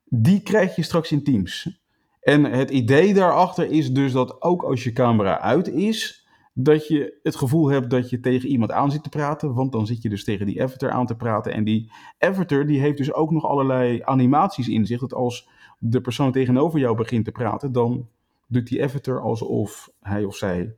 die 0.05 0.41
krijg 0.41 0.75
je 0.75 0.83
straks 0.83 1.11
in 1.11 1.23
Teams. 1.23 1.83
En 2.21 2.43
het 2.43 2.69
idee 2.69 3.13
daarachter 3.13 3.71
is 3.71 3.93
dus 3.93 4.11
dat 4.11 4.41
ook 4.41 4.63
als 4.63 4.83
je 4.83 4.91
camera 4.91 5.39
uit 5.39 5.67
is, 5.67 6.27
dat 6.53 6.87
je 6.87 7.19
het 7.23 7.35
gevoel 7.35 7.69
hebt 7.69 7.89
dat 7.89 8.09
je 8.09 8.19
tegen 8.19 8.49
iemand 8.49 8.71
aan 8.71 8.91
zit 8.91 9.03
te 9.03 9.09
praten, 9.09 9.53
want 9.53 9.71
dan 9.71 9.85
zit 9.85 10.01
je 10.01 10.09
dus 10.09 10.23
tegen 10.23 10.45
die 10.45 10.63
avatar 10.63 10.91
aan 10.91 11.05
te 11.05 11.15
praten. 11.15 11.53
En 11.53 11.63
die 11.63 11.91
avatar 12.19 12.65
die 12.65 12.79
heeft 12.79 12.97
dus 12.97 13.13
ook 13.13 13.31
nog 13.31 13.45
allerlei 13.45 14.01
animaties 14.03 14.67
in 14.67 14.85
zich, 14.85 14.99
dat 14.99 15.13
als 15.13 15.49
de 15.79 16.01
persoon 16.01 16.31
tegenover 16.31 16.79
jou 16.79 16.95
begint 16.95 17.25
te 17.25 17.31
praten, 17.31 17.71
dan 17.71 18.07
doet 18.47 18.67
die 18.67 18.83
avatar 18.83 19.21
alsof 19.21 19.89
hij 19.99 20.23
of 20.23 20.35
zij 20.35 20.75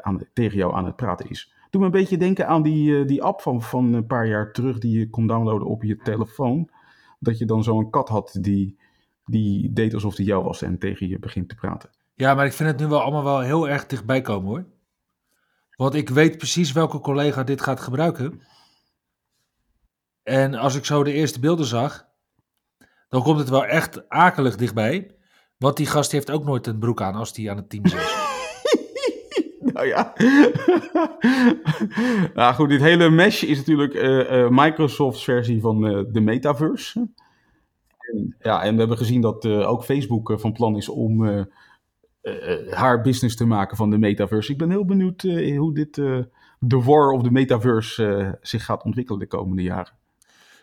aan, 0.00 0.20
tegen 0.32 0.56
jou 0.56 0.74
aan 0.74 0.84
het 0.84 0.96
praten 0.96 1.30
is. 1.30 1.52
Doe 1.70 1.80
me 1.80 1.86
een 1.86 2.00
beetje 2.00 2.16
denken 2.16 2.46
aan 2.46 2.62
die, 2.62 3.00
eh, 3.00 3.06
die 3.06 3.22
app 3.22 3.40
van, 3.40 3.62
van 3.62 3.92
een 3.92 4.06
paar 4.06 4.26
jaar 4.26 4.52
terug 4.52 4.78
die 4.78 4.98
je 4.98 5.10
kon 5.10 5.26
downloaden 5.26 5.66
op 5.66 5.82
je 5.82 5.96
telefoon. 5.96 6.70
Dat 7.18 7.38
je 7.38 7.44
dan 7.44 7.62
zo'n 7.62 7.90
kat 7.90 8.08
had 8.08 8.38
die, 8.40 8.78
die 9.24 9.72
deed 9.72 9.94
alsof 9.94 10.14
die 10.14 10.26
jou 10.26 10.44
was 10.44 10.62
en 10.62 10.78
tegen 10.78 11.08
je 11.08 11.18
begint 11.18 11.48
te 11.48 11.54
praten. 11.54 11.90
Ja, 12.14 12.34
maar 12.34 12.46
ik 12.46 12.52
vind 12.52 12.68
het 12.68 12.78
nu 12.78 12.86
wel 12.86 13.00
allemaal 13.00 13.24
wel 13.24 13.40
heel 13.40 13.68
erg 13.68 13.86
dichtbij 13.86 14.20
komen 14.20 14.48
hoor. 14.48 14.64
Want 15.76 15.94
ik 15.94 16.08
weet 16.08 16.36
precies 16.36 16.72
welke 16.72 17.00
collega 17.00 17.44
dit 17.44 17.60
gaat 17.60 17.80
gebruiken. 17.80 18.40
En 20.22 20.54
als 20.54 20.74
ik 20.74 20.84
zo 20.84 21.02
de 21.04 21.12
eerste 21.12 21.40
beelden 21.40 21.66
zag, 21.66 22.06
dan 23.08 23.22
komt 23.22 23.38
het 23.38 23.48
wel 23.48 23.64
echt 23.64 24.08
akelig 24.08 24.56
dichtbij. 24.56 25.16
Want 25.56 25.76
die 25.76 25.86
gast 25.86 26.12
heeft 26.12 26.30
ook 26.30 26.44
nooit 26.44 26.66
een 26.66 26.78
broek 26.78 27.02
aan 27.02 27.14
als 27.14 27.32
die 27.32 27.50
aan 27.50 27.56
het 27.56 27.70
team 27.70 27.84
is. 27.84 28.32
Nou 29.76 29.86
ja. 29.86 30.12
nou 32.34 32.54
goed, 32.54 32.68
dit 32.68 32.80
hele 32.80 33.10
mesh 33.10 33.42
is 33.42 33.58
natuurlijk 33.58 33.94
eh, 33.94 34.42
eh, 34.42 34.50
Microsoft's 34.50 35.24
versie 35.24 35.60
van 35.60 35.86
eh, 35.86 36.02
de 36.12 36.20
metaverse. 36.20 37.08
En, 37.98 38.36
ja, 38.38 38.62
en 38.62 38.72
we 38.72 38.78
hebben 38.78 38.96
gezien 38.96 39.20
dat 39.20 39.46
ook 39.46 39.84
Facebook 39.84 40.40
van 40.40 40.52
plan 40.52 40.76
is 40.76 40.88
om 40.88 41.46
haar 42.70 43.00
business 43.00 43.36
te 43.36 43.46
maken 43.46 43.76
van 43.76 43.90
de 43.90 43.98
metaverse. 43.98 44.52
Ik 44.52 44.58
ben 44.58 44.70
heel 44.70 44.84
benieuwd 44.84 45.22
hoe 45.56 45.74
dit, 45.74 45.94
de 46.58 46.82
war 46.82 47.10
of 47.10 47.22
de 47.22 47.30
metaverse 47.30 48.38
zich 48.40 48.64
gaat 48.64 48.84
ontwikkelen 48.84 49.20
de 49.20 49.26
komende 49.26 49.62
jaren. 49.62 49.92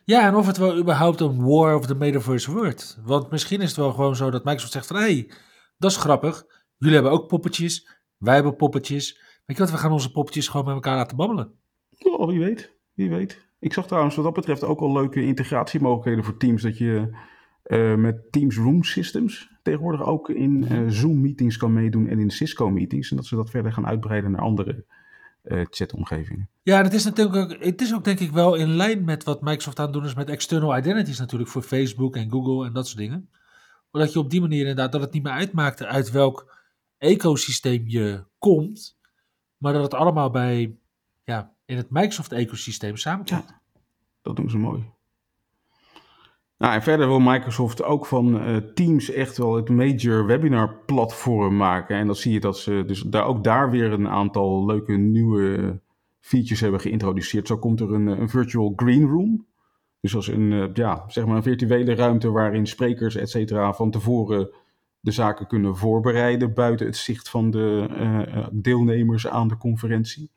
Ja, 0.03 0.27
en 0.27 0.35
of 0.35 0.45
het 0.45 0.57
wel 0.57 0.77
überhaupt 0.77 1.19
een 1.19 1.43
war 1.43 1.75
of 1.75 1.85
the 1.85 1.95
metaverse 1.95 2.51
wordt. 2.51 2.99
Want 3.03 3.31
misschien 3.31 3.61
is 3.61 3.67
het 3.67 3.77
wel 3.77 3.91
gewoon 3.91 4.15
zo 4.15 4.31
dat 4.31 4.43
Microsoft 4.43 4.73
zegt 4.73 4.87
van... 4.87 4.95
hé, 4.95 5.01
hey, 5.01 5.31
dat 5.77 5.91
is 5.91 5.97
grappig. 5.97 6.45
Jullie 6.77 6.95
hebben 6.95 7.13
ook 7.13 7.27
poppetjes. 7.27 8.00
Wij 8.21 8.33
hebben 8.33 8.55
poppetjes. 8.55 9.19
Weet 9.45 9.57
je 9.57 9.63
wat, 9.63 9.71
we 9.71 9.77
gaan 9.77 9.91
onze 9.91 10.11
poppetjes 10.11 10.47
gewoon 10.47 10.65
met 10.65 10.75
elkaar 10.75 10.95
laten 10.95 11.17
babbelen. 11.17 11.51
Oh, 11.99 12.27
wie 12.27 12.39
weet, 12.39 12.73
wie 12.93 13.09
weet. 13.09 13.47
Ik 13.59 13.73
zag 13.73 13.87
trouwens 13.87 14.15
wat 14.15 14.25
dat 14.25 14.33
betreft 14.33 14.63
ook 14.63 14.79
al 14.79 14.93
leuke 14.93 15.23
integratiemogelijkheden 15.23 16.23
voor 16.23 16.37
Teams. 16.37 16.61
Dat 16.61 16.77
je 16.77 17.17
eh, 17.63 17.95
met 17.95 18.31
Teams 18.31 18.57
Room 18.57 18.83
Systems 18.83 19.49
tegenwoordig 19.63 20.03
ook 20.03 20.29
in 20.29 20.67
eh, 20.67 20.87
Zoom-meetings 20.87 21.57
kan 21.57 21.73
meedoen 21.73 22.07
en 22.07 22.19
in 22.19 22.29
Cisco-meetings. 22.29 23.09
En 23.09 23.15
dat 23.15 23.25
ze 23.25 23.35
dat 23.35 23.49
verder 23.49 23.71
gaan 23.73 23.87
uitbreiden 23.87 24.31
naar 24.31 24.41
andere 24.41 24.85
eh, 25.41 25.61
chatomgevingen. 25.69 26.49
Ja, 26.61 26.83
het 26.83 26.93
is 26.93 27.03
natuurlijk 27.03 27.35
ook, 27.35 27.63
het 27.63 27.81
is 27.81 27.93
ook 27.93 28.03
denk 28.03 28.19
ik 28.19 28.31
wel 28.31 28.55
in 28.55 28.75
lijn 28.75 29.03
met 29.03 29.23
wat 29.23 29.41
Microsoft 29.41 29.79
aan 29.79 29.85
het 29.85 29.93
doen 29.93 30.05
is 30.05 30.13
met 30.13 30.29
external 30.29 30.77
identities 30.77 31.19
natuurlijk 31.19 31.49
voor 31.49 31.61
Facebook 31.61 32.15
en 32.15 32.31
Google 32.31 32.65
en 32.65 32.73
dat 32.73 32.87
soort 32.87 32.99
dingen. 32.99 33.29
Omdat 33.91 34.13
je 34.13 34.19
op 34.19 34.29
die 34.29 34.41
manier 34.41 34.59
inderdaad, 34.59 34.91
dat 34.91 35.01
het 35.01 35.13
niet 35.13 35.23
meer 35.23 35.33
uitmaakt 35.33 35.83
uit 35.83 36.11
welk 36.11 36.59
ecosysteem 37.01 37.83
je 37.85 38.23
komt, 38.37 38.97
maar 39.57 39.73
dat 39.73 39.83
het 39.83 39.93
allemaal 39.93 40.29
bij, 40.29 40.77
ja, 41.23 41.53
in 41.65 41.77
het 41.77 41.89
Microsoft-ecosysteem 41.89 42.97
samenkomt. 42.97 43.59
Dat 44.21 44.35
doen 44.35 44.49
ze 44.49 44.57
mooi. 44.57 44.83
Nou, 46.57 46.73
en 46.73 46.83
verder 46.83 47.07
wil 47.07 47.19
Microsoft 47.19 47.83
ook 47.83 48.05
van 48.05 48.39
eh, 48.39 48.55
Teams 48.55 49.09
echt 49.09 49.37
wel 49.37 49.55
het 49.55 49.69
major 49.69 50.25
webinar 50.25 50.75
platform 50.85 51.55
maken. 51.55 51.97
En 51.97 52.05
dan 52.05 52.15
zie 52.15 52.33
je 52.33 52.39
dat 52.39 52.57
ze 52.57 52.83
dus 52.87 53.01
daar 53.01 53.25
ook 53.25 53.43
daar 53.43 53.71
weer 53.71 53.91
een 53.91 54.07
aantal 54.07 54.65
leuke 54.65 54.93
nieuwe 54.93 55.79
features 56.19 56.59
hebben 56.59 56.79
geïntroduceerd. 56.79 57.47
Zo 57.47 57.57
komt 57.57 57.79
er 57.79 57.93
een, 57.93 58.07
een 58.07 58.29
virtual 58.29 58.73
green 58.75 59.07
room. 59.07 59.45
Dus 60.01 60.15
als 60.15 60.27
een, 60.27 60.51
eh, 60.51 60.73
ja, 60.73 61.03
zeg 61.07 61.25
maar 61.25 61.35
een 61.35 61.43
virtuele 61.43 61.95
ruimte 61.95 62.31
waarin 62.31 62.67
sprekers, 62.67 63.15
et 63.15 63.29
cetera, 63.29 63.73
van 63.73 63.91
tevoren 63.91 64.49
de 65.01 65.11
zaken 65.11 65.47
kunnen 65.47 65.77
voorbereiden 65.77 66.53
buiten 66.53 66.85
het 66.85 66.97
zicht 66.97 67.29
van 67.29 67.51
de 67.51 67.87
eh, 67.89 68.21
eh, 68.21 68.47
deelnemers 68.51 69.27
aan 69.27 69.47
de 69.47 69.57
conferentie. 69.57 70.31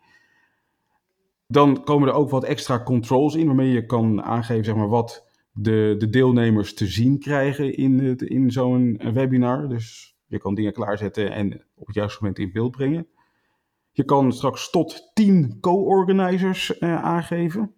Dan 1.46 1.84
komen 1.84 2.08
er 2.08 2.14
ook 2.14 2.30
wat 2.30 2.44
extra 2.44 2.82
controls 2.82 3.34
in, 3.34 3.46
waarmee 3.46 3.72
je 3.72 3.86
kan 3.86 4.22
aangeven 4.22 4.64
zeg 4.64 4.74
maar, 4.74 4.88
wat 4.88 5.26
de, 5.52 5.94
de 5.98 6.08
deelnemers 6.08 6.74
te 6.74 6.86
zien 6.86 7.18
krijgen 7.18 7.76
in, 7.76 8.18
in 8.18 8.50
zo'n 8.50 9.00
webinar. 9.12 9.68
Dus 9.68 10.16
je 10.26 10.38
kan 10.38 10.54
dingen 10.54 10.72
klaarzetten 10.72 11.32
en 11.32 11.64
op 11.74 11.86
het 11.86 11.94
juiste 11.94 12.18
moment 12.20 12.38
in 12.38 12.52
beeld 12.52 12.70
brengen. 12.70 13.06
Je 13.92 14.04
kan 14.04 14.32
straks 14.32 14.70
tot 14.70 15.10
10 15.12 15.60
co-organizers 15.60 16.78
eh, 16.78 17.02
aangeven. 17.02 17.74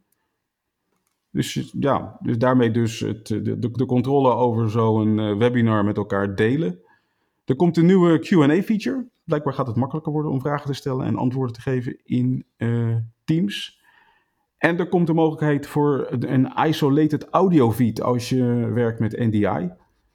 Dus 1.36 1.72
ja, 1.80 2.16
dus 2.20 2.38
daarmee 2.38 2.70
dus 2.70 3.00
het, 3.00 3.26
de, 3.26 3.58
de, 3.58 3.70
de 3.70 3.86
controle 3.86 4.34
over 4.34 4.70
zo'n 4.70 5.18
eh, 5.18 5.36
webinar 5.36 5.84
met 5.84 5.96
elkaar 5.96 6.34
delen. 6.34 6.78
Er 7.44 7.56
komt 7.56 7.76
een 7.76 7.86
nieuwe 7.86 8.18
Q&A-feature. 8.18 9.08
Blijkbaar 9.24 9.52
gaat 9.52 9.66
het 9.66 9.76
makkelijker 9.76 10.12
worden 10.12 10.30
om 10.30 10.40
vragen 10.40 10.66
te 10.66 10.74
stellen 10.74 11.06
en 11.06 11.16
antwoorden 11.16 11.54
te 11.54 11.60
geven 11.60 11.96
in 12.04 12.44
uh, 12.56 12.96
Teams. 13.24 13.80
En 14.58 14.78
er 14.78 14.88
komt 14.88 15.06
de 15.06 15.12
mogelijkheid 15.12 15.66
voor 15.66 16.06
een 16.10 16.52
isolated 16.66 17.28
audio 17.30 17.72
feed 17.72 18.02
als 18.02 18.28
je 18.28 18.70
werkt 18.74 19.00
met 19.00 19.18
NDI 19.18 19.70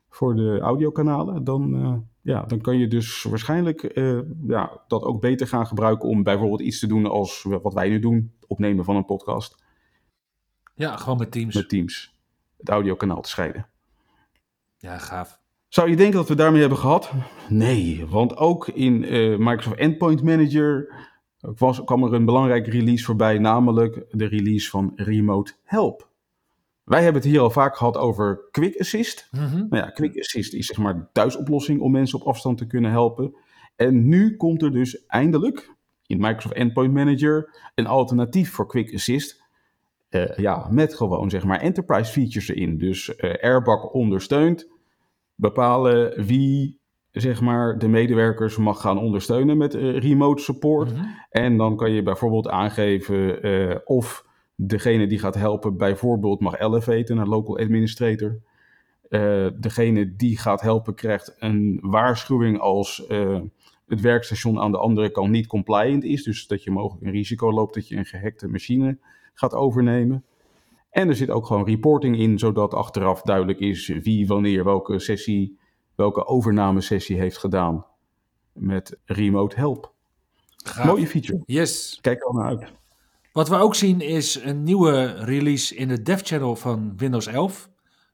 voor 0.09 0.35
de 0.35 0.59
audiokanalen. 0.59 1.43
Dan, 1.43 1.75
uh, 1.75 1.93
ja, 2.21 2.43
dan 2.43 2.61
kan 2.61 2.77
je 2.77 2.87
dus 2.87 3.23
waarschijnlijk 3.23 3.91
ja, 4.47 4.81
dat 4.87 5.03
ook 5.03 5.21
beter 5.21 5.47
gaan 5.47 5.67
gebruiken 5.67 6.09
om 6.09 6.23
bijvoorbeeld 6.23 6.61
iets 6.61 6.79
te 6.79 6.87
doen 6.87 7.05
als 7.05 7.47
wat 7.61 7.73
wij 7.73 7.89
nu 7.89 7.99
doen, 7.99 8.31
opnemen 8.47 8.85
van 8.85 8.95
een 8.95 9.05
podcast. 9.05 9.61
Ja, 10.75 10.97
gewoon 10.97 11.17
met 11.17 11.31
Teams. 11.31 11.55
Met 11.55 11.69
Teams. 11.69 12.15
Het 12.57 12.69
audiokanaal 12.69 13.21
te 13.21 13.29
scheiden. 13.29 13.67
Ja, 14.77 14.97
gaaf. 14.97 15.39
Zou 15.67 15.89
je 15.89 15.95
denken 15.95 16.15
dat 16.15 16.27
we 16.27 16.35
daarmee 16.35 16.59
hebben 16.59 16.77
gehad? 16.77 17.11
Nee, 17.49 18.05
want 18.05 18.37
ook 18.37 18.67
in 18.67 19.13
uh, 19.13 19.37
Microsoft 19.37 19.77
Endpoint 19.77 20.23
Manager 20.23 20.93
was, 21.39 21.83
kwam 21.83 22.03
er 22.03 22.13
een 22.13 22.25
belangrijke 22.25 22.69
release 22.69 23.05
voorbij, 23.05 23.37
namelijk 23.37 24.05
de 24.09 24.25
release 24.25 24.69
van 24.69 24.91
Remote 24.95 25.53
Help. 25.63 26.09
Wij 26.83 27.03
hebben 27.03 27.21
het 27.21 27.31
hier 27.31 27.41
al 27.41 27.49
vaak 27.49 27.77
gehad 27.77 27.97
over 27.97 28.47
Quick 28.51 28.79
Assist. 28.79 29.27
Mm 29.31 29.39
-hmm. 29.39 29.67
Nou 29.69 29.83
ja, 29.83 29.89
Quick 29.89 30.19
Assist 30.19 30.53
is 30.53 30.65
zeg 30.65 30.77
maar 30.77 30.97
de 30.97 31.07
thuisoplossing 31.11 31.81
om 31.81 31.91
mensen 31.91 32.19
op 32.19 32.27
afstand 32.27 32.57
te 32.57 32.67
kunnen 32.67 32.91
helpen. 32.91 33.35
En 33.75 34.07
nu 34.07 34.35
komt 34.35 34.61
er 34.61 34.71
dus 34.71 35.05
eindelijk 35.05 35.75
in 36.05 36.17
Microsoft 36.17 36.55
Endpoint 36.55 36.93
Manager 36.93 37.55
een 37.75 37.87
alternatief 37.87 38.51
voor 38.51 38.67
Quick 38.67 38.93
Assist. 38.93 39.40
Uh, 40.11 40.35
ja, 40.35 40.67
met 40.69 40.95
gewoon 40.95 41.29
zeg 41.29 41.43
maar 41.43 41.59
enterprise 41.59 42.11
features 42.11 42.47
erin. 42.47 42.77
Dus 42.77 43.13
uh, 43.17 43.33
Airbag 43.41 43.83
ondersteunt 43.83 44.67
bepalen 45.35 46.25
wie 46.25 46.79
zeg 47.11 47.41
maar 47.41 47.77
de 47.77 47.87
medewerkers 47.87 48.57
mag 48.57 48.81
gaan 48.81 48.99
ondersteunen 48.99 49.57
met 49.57 49.75
uh, 49.75 49.97
remote 49.97 50.41
support. 50.41 50.89
Mhm. 50.89 50.97
Mm 50.97 51.03
-hmm. 51.03 51.15
En 51.29 51.57
dan 51.57 51.75
kan 51.75 51.91
je 51.91 52.03
bijvoorbeeld 52.03 52.47
aangeven 52.47 53.85
of 53.85 54.25
degene 54.55 55.07
die 55.07 55.19
gaat 55.19 55.35
helpen 55.35 55.77
bijvoorbeeld 55.77 56.39
mag 56.39 56.59
elevaten 56.59 57.15
naar 57.15 57.27
local 57.27 57.57
administrator. 57.57 58.41
Degene 59.59 60.15
die 60.15 60.37
gaat 60.37 60.61
helpen 60.61 60.95
krijgt 60.95 61.35
een 61.39 61.79
waarschuwing 61.81 62.59
als 62.59 63.05
het 63.87 64.01
werkstation 64.01 64.59
aan 64.59 64.71
de 64.71 64.77
andere 64.77 65.11
kant 65.11 65.29
niet 65.29 65.47
compliant 65.47 66.03
is. 66.03 66.23
Dus 66.23 66.47
dat 66.47 66.63
je 66.63 66.71
mogelijk 66.71 67.05
een 67.05 67.11
risico 67.11 67.51
loopt 67.51 67.73
dat 67.73 67.87
je 67.87 67.95
een 67.95 68.05
gehackte 68.05 68.47
machine 68.47 68.97
gaat 69.33 69.53
overnemen. 69.53 70.25
En 70.89 71.09
er 71.09 71.15
zit 71.15 71.29
ook 71.29 71.45
gewoon 71.45 71.65
reporting 71.65 72.17
in, 72.17 72.39
zodat 72.39 72.73
achteraf 72.73 73.21
duidelijk 73.21 73.59
is 73.59 73.87
wie 73.87 74.27
wanneer 74.27 74.63
welke 74.63 74.99
sessie, 74.99 75.59
welke 75.95 76.25
overnamesessie 76.25 77.19
heeft 77.19 77.37
gedaan 77.37 77.85
met 78.53 78.99
remote 79.05 79.55
help. 79.55 79.93
Gaaf. 80.63 80.85
Mooie 80.85 81.07
feature. 81.07 81.41
Yes. 81.45 81.97
Kijk 82.01 82.19
er 82.19 82.25
al 82.25 82.33
naar 82.33 82.45
uit. 82.45 82.71
Wat 83.31 83.49
we 83.49 83.55
ook 83.55 83.75
zien 83.75 84.01
is 84.01 84.35
een 84.35 84.63
nieuwe 84.63 85.05
release 85.05 85.75
in 85.75 85.87
de 85.87 86.01
dev 86.01 86.21
channel 86.23 86.55
van 86.55 86.97
Windows 86.97 87.27
11, 87.27 87.69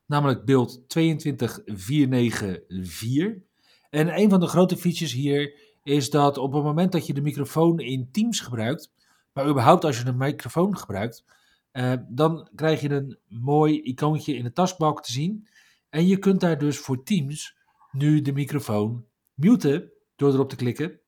namelijk 0.05 0.45
beeld 0.45 0.83
22494. 0.87 3.45
En 3.89 4.17
een 4.17 4.29
van 4.29 4.39
de 4.39 4.47
grote 4.47 4.77
features 4.77 5.13
hier 5.13 5.55
is 5.83 6.09
dat 6.09 6.37
op 6.37 6.53
het 6.53 6.63
moment 6.63 6.91
dat 6.91 7.07
je 7.07 7.13
de 7.13 7.21
microfoon 7.21 7.79
in 7.79 8.09
Teams 8.11 8.39
gebruikt, 8.39 8.91
maar 9.37 9.47
überhaupt 9.47 9.83
als 9.83 9.99
je 9.99 10.05
een 10.05 10.17
microfoon 10.17 10.77
gebruikt, 10.77 11.25
uh, 11.73 11.93
dan 12.07 12.49
krijg 12.55 12.81
je 12.81 12.89
een 12.89 13.17
mooi 13.27 13.81
icoontje 13.81 14.35
in 14.35 14.43
de 14.43 14.51
taskbalk 14.51 15.03
te 15.03 15.11
zien. 15.11 15.47
En 15.89 16.07
je 16.07 16.17
kunt 16.17 16.39
daar 16.39 16.57
dus 16.57 16.77
voor 16.77 17.03
Teams 17.03 17.57
nu 17.91 18.21
de 18.21 18.31
microfoon 18.31 19.05
muten 19.33 19.91
door 20.15 20.33
erop 20.33 20.49
te 20.49 20.55
klikken. 20.55 20.99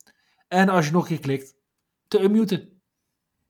En 0.48 0.70
als 0.70 0.86
je 0.86 0.92
nog 0.92 1.02
een 1.02 1.08
keer 1.08 1.20
klikt, 1.20 1.56
te 2.08 2.22
unmuten. 2.22 2.82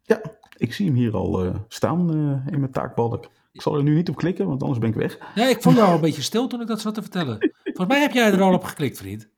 Ja, 0.01 0.21
ik 0.57 0.73
zie 0.73 0.85
hem 0.85 0.95
hier 0.95 1.15
al 1.15 1.45
uh, 1.45 1.55
staan 1.67 2.15
uh, 2.15 2.53
in 2.53 2.59
mijn 2.59 2.71
taakbalk. 2.71 3.29
Ik 3.51 3.61
zal 3.61 3.75
er 3.75 3.83
nu 3.83 3.95
niet 3.95 4.09
op 4.09 4.15
klikken, 4.15 4.47
want 4.47 4.61
anders 4.61 4.79
ben 4.79 4.89
ik 4.89 4.95
weg. 4.95 5.17
Ja, 5.35 5.47
ik 5.47 5.61
vond 5.61 5.75
jou 5.75 5.87
al 5.87 5.95
een 5.95 6.01
beetje 6.01 6.21
stil 6.21 6.47
toen 6.47 6.61
ik 6.61 6.67
dat 6.67 6.81
zat 6.81 6.93
te 6.93 7.01
vertellen. 7.01 7.37
Volgens 7.63 7.87
mij 7.87 8.01
heb 8.01 8.11
jij 8.11 8.31
er 8.31 8.41
al 8.41 8.53
op 8.53 8.63
geklikt, 8.63 8.97
vriend. 8.97 9.29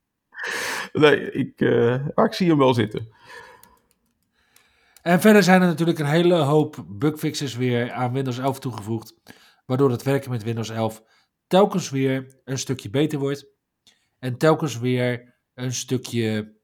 Nee, 0.94 1.32
ik, 1.32 1.62
uh, 1.62 2.08
ik 2.16 2.34
zie 2.34 2.48
hem 2.48 2.58
wel 2.58 2.74
zitten. 2.74 3.08
En 5.02 5.22
verder 5.22 5.44
zijn 5.44 5.62
er 5.62 5.68
natuurlijk 5.68 6.00
een 6.00 6.06
hele 6.06 6.36
hoop 6.36 6.86
bugfixes 6.88 7.56
weer 7.56 7.92
aan 7.92 8.14
Windows 8.14 8.38
11 8.38 8.60
toegevoegd. 8.60 9.14
Waardoor 9.66 9.92
het 9.92 10.04
werken 10.04 10.32
met 10.32 10.44
Windows 10.44 10.70
11 10.70 11.04
telkens 11.48 11.90
weer 11.90 12.42
een 12.44 12.58
stukje 12.58 12.90
beter 12.90 13.20
wordt. 13.20 13.46
En 14.20 14.38
telkens 14.38 14.80
weer 14.80 15.40
een 15.54 15.74
stukje 15.74 16.56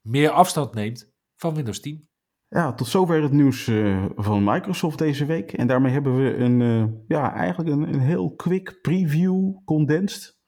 meer 0.00 0.30
afstand 0.30 0.74
neemt 0.74 1.12
van 1.36 1.54
Windows 1.54 1.80
10. 1.80 2.08
Ja, 2.48 2.74
tot 2.74 2.86
zover 2.86 3.22
het 3.22 3.32
nieuws 3.32 3.66
uh, 3.66 4.04
van 4.16 4.44
Microsoft 4.44 4.98
deze 4.98 5.24
week. 5.24 5.52
En 5.52 5.66
daarmee 5.66 5.92
hebben 5.92 6.16
we 6.16 6.36
een, 6.36 6.60
uh, 6.60 6.84
ja, 7.06 7.34
eigenlijk 7.34 7.70
een, 7.70 7.92
een 7.92 8.00
heel 8.00 8.34
quick 8.34 8.78
preview, 8.80 9.64
condensed 9.64 10.40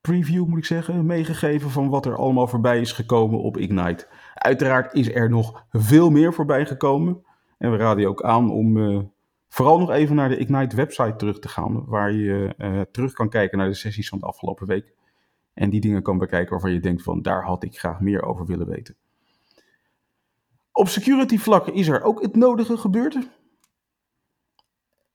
preview 0.00 0.46
moet 0.46 0.58
ik 0.58 0.64
zeggen, 0.64 1.06
meegegeven 1.06 1.70
van 1.70 1.88
wat 1.88 2.06
er 2.06 2.16
allemaal 2.16 2.46
voorbij 2.46 2.80
is 2.80 2.92
gekomen 2.92 3.40
op 3.40 3.56
Ignite. 3.56 4.06
Uiteraard 4.38 4.94
is 4.94 5.14
er 5.14 5.30
nog 5.30 5.64
veel 5.70 6.10
meer 6.10 6.34
voorbij 6.34 6.66
gekomen. 6.66 7.24
En 7.58 7.70
we 7.70 7.76
raden 7.76 8.00
je 8.00 8.08
ook 8.08 8.22
aan 8.22 8.50
om 8.50 8.76
uh, 8.76 9.00
vooral 9.48 9.78
nog 9.78 9.90
even 9.90 10.16
naar 10.16 10.28
de 10.28 10.36
Ignite 10.36 10.76
website 10.76 11.16
terug 11.16 11.38
te 11.38 11.48
gaan. 11.48 11.84
Waar 11.84 12.12
je 12.12 12.54
uh, 12.58 12.80
terug 12.80 13.12
kan 13.12 13.28
kijken 13.28 13.58
naar 13.58 13.68
de 13.68 13.74
sessies 13.74 14.08
van 14.08 14.18
de 14.18 14.26
afgelopen 14.26 14.66
week. 14.66 14.94
En 15.54 15.70
die 15.70 15.80
dingen 15.80 16.02
kan 16.02 16.18
bekijken 16.18 16.50
waarvan 16.50 16.72
je 16.72 16.80
denkt 16.80 17.02
van 17.02 17.22
daar 17.22 17.44
had 17.44 17.62
ik 17.62 17.78
graag 17.78 18.00
meer 18.00 18.22
over 18.22 18.46
willen 18.46 18.68
weten. 18.68 18.96
Op 20.72 20.88
security 20.88 21.38
vlak 21.38 21.66
is 21.66 21.88
er 21.88 22.02
ook 22.02 22.22
het 22.22 22.36
nodige 22.36 22.76
gebeurd. 22.76 23.18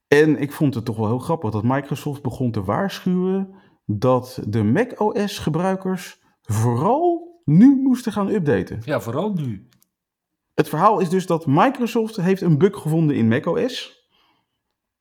En 0.08 0.38
ik 0.38 0.52
vond 0.52 0.76
het 0.76 0.86
toch 0.86 0.98
wel 0.98 1.08
heel 1.08 1.20
grappig 1.20 1.52
dat 1.52 1.64
Microsoft 1.64 2.22
begon 2.22 2.52
te 2.52 2.64
waarschuwen 2.64 3.56
dat 3.86 4.40
de 4.48 4.64
macOS 4.64 5.40
gebruikers 5.40 6.22
vooral 6.42 7.33
nu 7.46 7.76
moesten 7.82 8.12
gaan 8.12 8.30
updaten. 8.30 8.82
Ja, 8.86 9.02
vooral 9.02 9.34
nu. 9.34 9.68
Het 10.54 10.70
verhaal 10.70 11.00
is 11.00 11.10
dus 11.10 11.26
dat 11.26 11.46
Microsoft 11.46 12.16
heeft 12.16 12.42
een 12.42 12.58
bug 12.58 12.82
gevonden 12.82 13.16
in 13.16 13.28
macOS. 13.28 14.02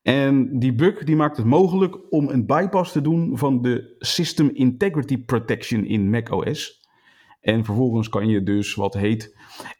En 0.03 0.59
die 0.59 0.74
bug 0.74 1.05
die 1.05 1.16
maakt 1.16 1.36
het 1.36 1.47
mogelijk 1.47 2.12
om 2.12 2.28
een 2.28 2.47
bypass 2.47 2.93
te 2.93 3.01
doen 3.01 3.38
van 3.38 3.62
de 3.62 3.95
System 3.99 4.51
Integrity 4.53 5.24
Protection 5.24 5.84
in 5.84 6.11
macOS. 6.11 6.80
En 7.40 7.64
vervolgens 7.64 8.09
kan 8.09 8.28
je 8.28 8.43
dus 8.43 8.74
wat 8.74 8.95
heet 8.95 9.36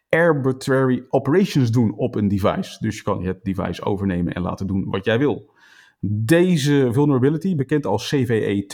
arbitrary 0.09 1.05
operations 1.09 1.71
doen 1.71 1.93
op 1.93 2.15
een 2.15 2.27
device. 2.27 2.77
Dus 2.79 2.95
je 2.95 3.03
kan 3.03 3.23
het 3.23 3.43
device 3.43 3.83
overnemen 3.83 4.33
en 4.33 4.41
laten 4.41 4.67
doen 4.67 4.85
wat 4.89 5.05
jij 5.05 5.19
wil. 5.19 5.51
Deze 6.05 6.89
vulnerability, 6.91 7.55
bekend 7.55 7.85
als 7.85 8.07
CVE 8.09 8.65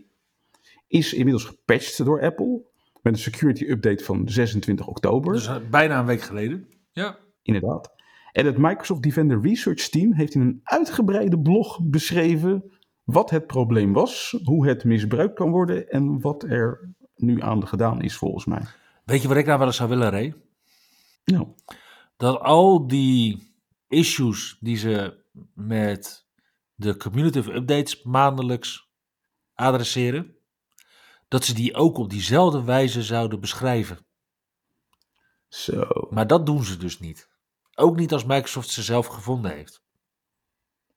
2021-30892, 0.00 0.15
is 0.88 1.12
inmiddels 1.12 1.44
gepatcht 1.44 2.04
door 2.04 2.22
Apple 2.22 2.64
met 3.02 3.12
een 3.12 3.20
security 3.20 3.64
update 3.64 4.04
van 4.04 4.28
26 4.28 4.86
oktober. 4.86 5.32
Dus 5.32 5.48
uh, 5.48 5.56
bijna 5.70 5.98
een 5.98 6.06
week 6.06 6.20
geleden. 6.20 6.68
Ja. 6.92 7.18
Inderdaad. 7.42 7.94
En 8.32 8.46
het 8.46 8.58
Microsoft 8.58 9.02
Defender 9.02 9.40
Research 9.40 9.88
Team 9.88 10.12
heeft 10.12 10.34
in 10.34 10.40
een 10.40 10.60
uitgebreide 10.62 11.40
blog 11.40 11.78
beschreven 11.82 12.76
wat 13.04 13.30
het 13.30 13.46
probleem 13.46 13.92
was, 13.92 14.38
hoe 14.44 14.68
het 14.68 14.84
misbruikt 14.84 15.34
kan 15.34 15.50
worden 15.50 15.88
en 15.88 16.20
wat 16.20 16.42
er 16.42 16.94
nu 17.14 17.42
aan 17.42 17.66
gedaan 17.66 18.02
is 18.02 18.16
volgens 18.16 18.44
mij. 18.44 18.62
Weet 19.04 19.22
je 19.22 19.28
wat 19.28 19.36
ik 19.36 19.46
nou 19.46 19.58
wel 19.58 19.66
eens 19.66 19.76
zou 19.76 19.88
willen, 19.88 20.10
Ray? 20.10 20.34
Nou. 21.24 21.46
Dat 22.16 22.40
al 22.40 22.86
die 22.86 23.52
issues 23.88 24.56
die 24.60 24.76
ze 24.76 25.24
met 25.54 26.26
de 26.74 26.96
cumulative 26.96 27.54
updates 27.54 28.02
maandelijks 28.02 28.90
adresseren, 29.54 30.35
dat 31.28 31.44
ze 31.44 31.54
die 31.54 31.74
ook 31.74 31.98
op 31.98 32.10
diezelfde 32.10 32.64
wijze 32.64 33.02
zouden 33.02 33.40
beschrijven. 33.40 34.06
Zo. 35.48 35.86
Maar 36.10 36.26
dat 36.26 36.46
doen 36.46 36.64
ze 36.64 36.76
dus 36.76 36.98
niet. 36.98 37.28
Ook 37.74 37.96
niet 37.96 38.12
als 38.12 38.24
Microsoft 38.24 38.70
ze 38.70 38.82
zelf 38.82 39.06
gevonden 39.06 39.50
heeft. 39.50 39.82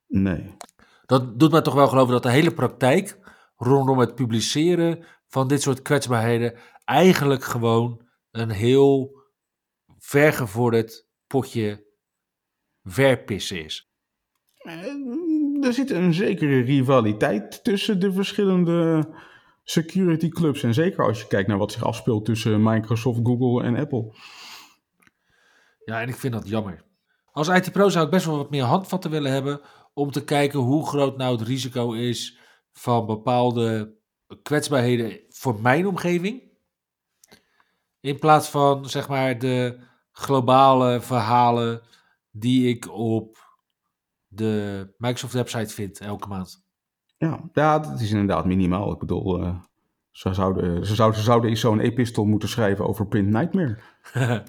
Nee. 0.08 0.58
Dat 1.06 1.40
doet 1.40 1.52
mij 1.52 1.62
toch 1.62 1.74
wel 1.74 1.88
geloven 1.88 2.14
dat 2.14 2.24
de 2.24 2.32
hele 2.32 2.54
praktijk 2.54 3.20
rondom 3.56 4.00
het 4.00 4.16
publiceren 4.16 5.06
van 5.28 5.48
dit 5.48 5.62
soort 5.62 5.82
kwetsbaarheden 5.82 6.58
eigenlijk 6.86 7.44
gewoon 7.44 8.08
een 8.32 8.50
heel 8.50 9.22
vergevorderd 9.98 11.08
potje 11.28 11.86
verpissen 12.84 13.64
is. 13.64 13.92
Eh, 14.58 15.66
er 15.66 15.74
zit 15.74 15.90
een 15.90 16.14
zekere 16.14 16.60
rivaliteit 16.62 17.64
tussen 17.64 18.00
de 18.00 18.14
verschillende 18.14 19.10
security 19.70 20.30
clubs. 20.30 20.64
En 20.64 20.74
zeker 20.74 21.06
als 21.06 21.20
je 21.20 21.28
kijkt 21.28 21.48
naar 21.48 21.58
wat 21.58 21.72
zich 21.72 21.84
afspeelt 21.84 22.26
tussen 22.26 22.64
Microsoft, 22.64 23.20
Google 23.24 23.64
en 23.64 23.76
Apple. 23.76 24.14
Ja, 25.86 26.02
en 26.02 26.08
ik 26.08 26.16
vind 26.16 26.34
dat 26.34 26.48
jammer. 26.48 26.84
Als 27.32 27.48
IT 27.48 27.72
Pro 27.72 27.90
zou 27.90 28.06
ik 28.06 28.12
best 28.12 28.26
wel 28.26 28.38
wat 28.38 28.50
meer 28.50 28.64
handvatten 28.64 29.12
willen 29.12 29.32
hebben 29.32 29.62
om 29.94 30.12
te 30.12 30.24
kijken 30.24 30.60
hoe 30.60 30.88
groot 30.88 31.18
nou 31.18 31.38
het 31.38 31.48
risico 31.48 31.92
is 31.92 32.38
van 32.72 33.06
bepaalde 33.06 33.98
kwetsbaarheden 34.42 35.20
voor 35.30 35.62
mijn 35.62 35.88
omgeving. 35.88 36.44
In 38.00 38.20
plaats 38.20 38.50
van 38.50 38.90
zeg 38.90 39.08
maar 39.08 39.40
de 39.40 39.80
globale 40.12 41.02
verhalen 41.02 41.82
die 42.32 42.68
ik 42.68 42.92
op 42.92 43.38
de 44.28 44.94
Microsoft 44.98 45.34
website 45.34 45.74
vind 45.74 46.00
elke 46.00 46.28
maand. 46.28 46.69
Ja, 47.20 47.40
ja 47.54 47.80
dat 47.80 48.00
is 48.00 48.12
inderdaad 48.12 48.46
minimaal. 48.46 48.92
Ik 48.92 49.00
bedoel, 49.00 49.40
uh, 49.40 49.56
ze, 50.12 50.34
zouden, 50.34 50.86
ze, 50.86 50.96
zouden, 50.96 51.20
ze 51.20 51.26
zouden 51.26 51.58
zo'n 51.58 51.80
epistel 51.80 52.26
moeten 52.26 52.50
schrijven 52.50 52.88
over 52.88 53.08
Print 53.08 53.30
Nightmare. 53.30 53.78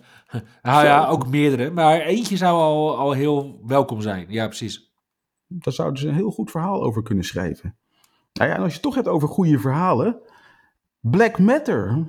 nou 0.62 0.84
ja, 0.84 1.06
ook 1.06 1.28
meerdere. 1.28 1.70
Maar 1.70 2.00
eentje 2.00 2.36
zou 2.36 2.58
al, 2.58 2.96
al 2.96 3.12
heel 3.12 3.60
welkom 3.66 4.00
zijn. 4.00 4.26
Ja, 4.28 4.46
precies. 4.46 4.92
Daar 5.46 5.72
zouden 5.72 6.00
ze 6.00 6.08
een 6.08 6.14
heel 6.14 6.30
goed 6.30 6.50
verhaal 6.50 6.82
over 6.82 7.02
kunnen 7.02 7.24
schrijven. 7.24 7.76
Nou 8.32 8.50
ja, 8.50 8.56
en 8.56 8.62
als 8.62 8.68
je 8.68 8.74
het 8.74 8.82
toch 8.82 8.94
hebt 8.94 9.08
over 9.08 9.28
goede 9.28 9.58
verhalen. 9.58 10.20
Black 11.00 11.38
Matter, 11.38 12.06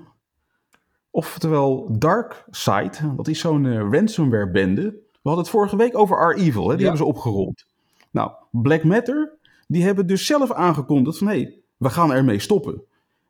oftewel 1.10 1.98
Dark 1.98 2.46
Side, 2.50 3.16
dat 3.16 3.28
is 3.28 3.40
zo'n 3.40 3.64
uh, 3.64 3.90
ransomware 3.92 4.52
bende. 4.52 4.84
We 5.12 5.30
hadden 5.30 5.44
het 5.44 5.54
vorige 5.54 5.76
week 5.76 5.98
over 5.98 6.30
R-Evil, 6.30 6.68
die 6.68 6.78
hebben 6.78 6.98
ze 6.98 7.06
opgerold. 7.06 7.66
Nou, 8.12 8.32
Black 8.52 8.84
Matter, 8.84 9.38
die 9.72 9.84
hebben 9.84 10.08
dus 10.08 10.26
zelf 10.26 10.52
aangekondigd 10.52 11.18
van 11.18 11.28
hé, 11.28 11.34
hey, 11.34 11.60
we 11.78 11.90
gaan 11.90 12.14
ermee 12.14 12.40
stoppen. 12.40 12.84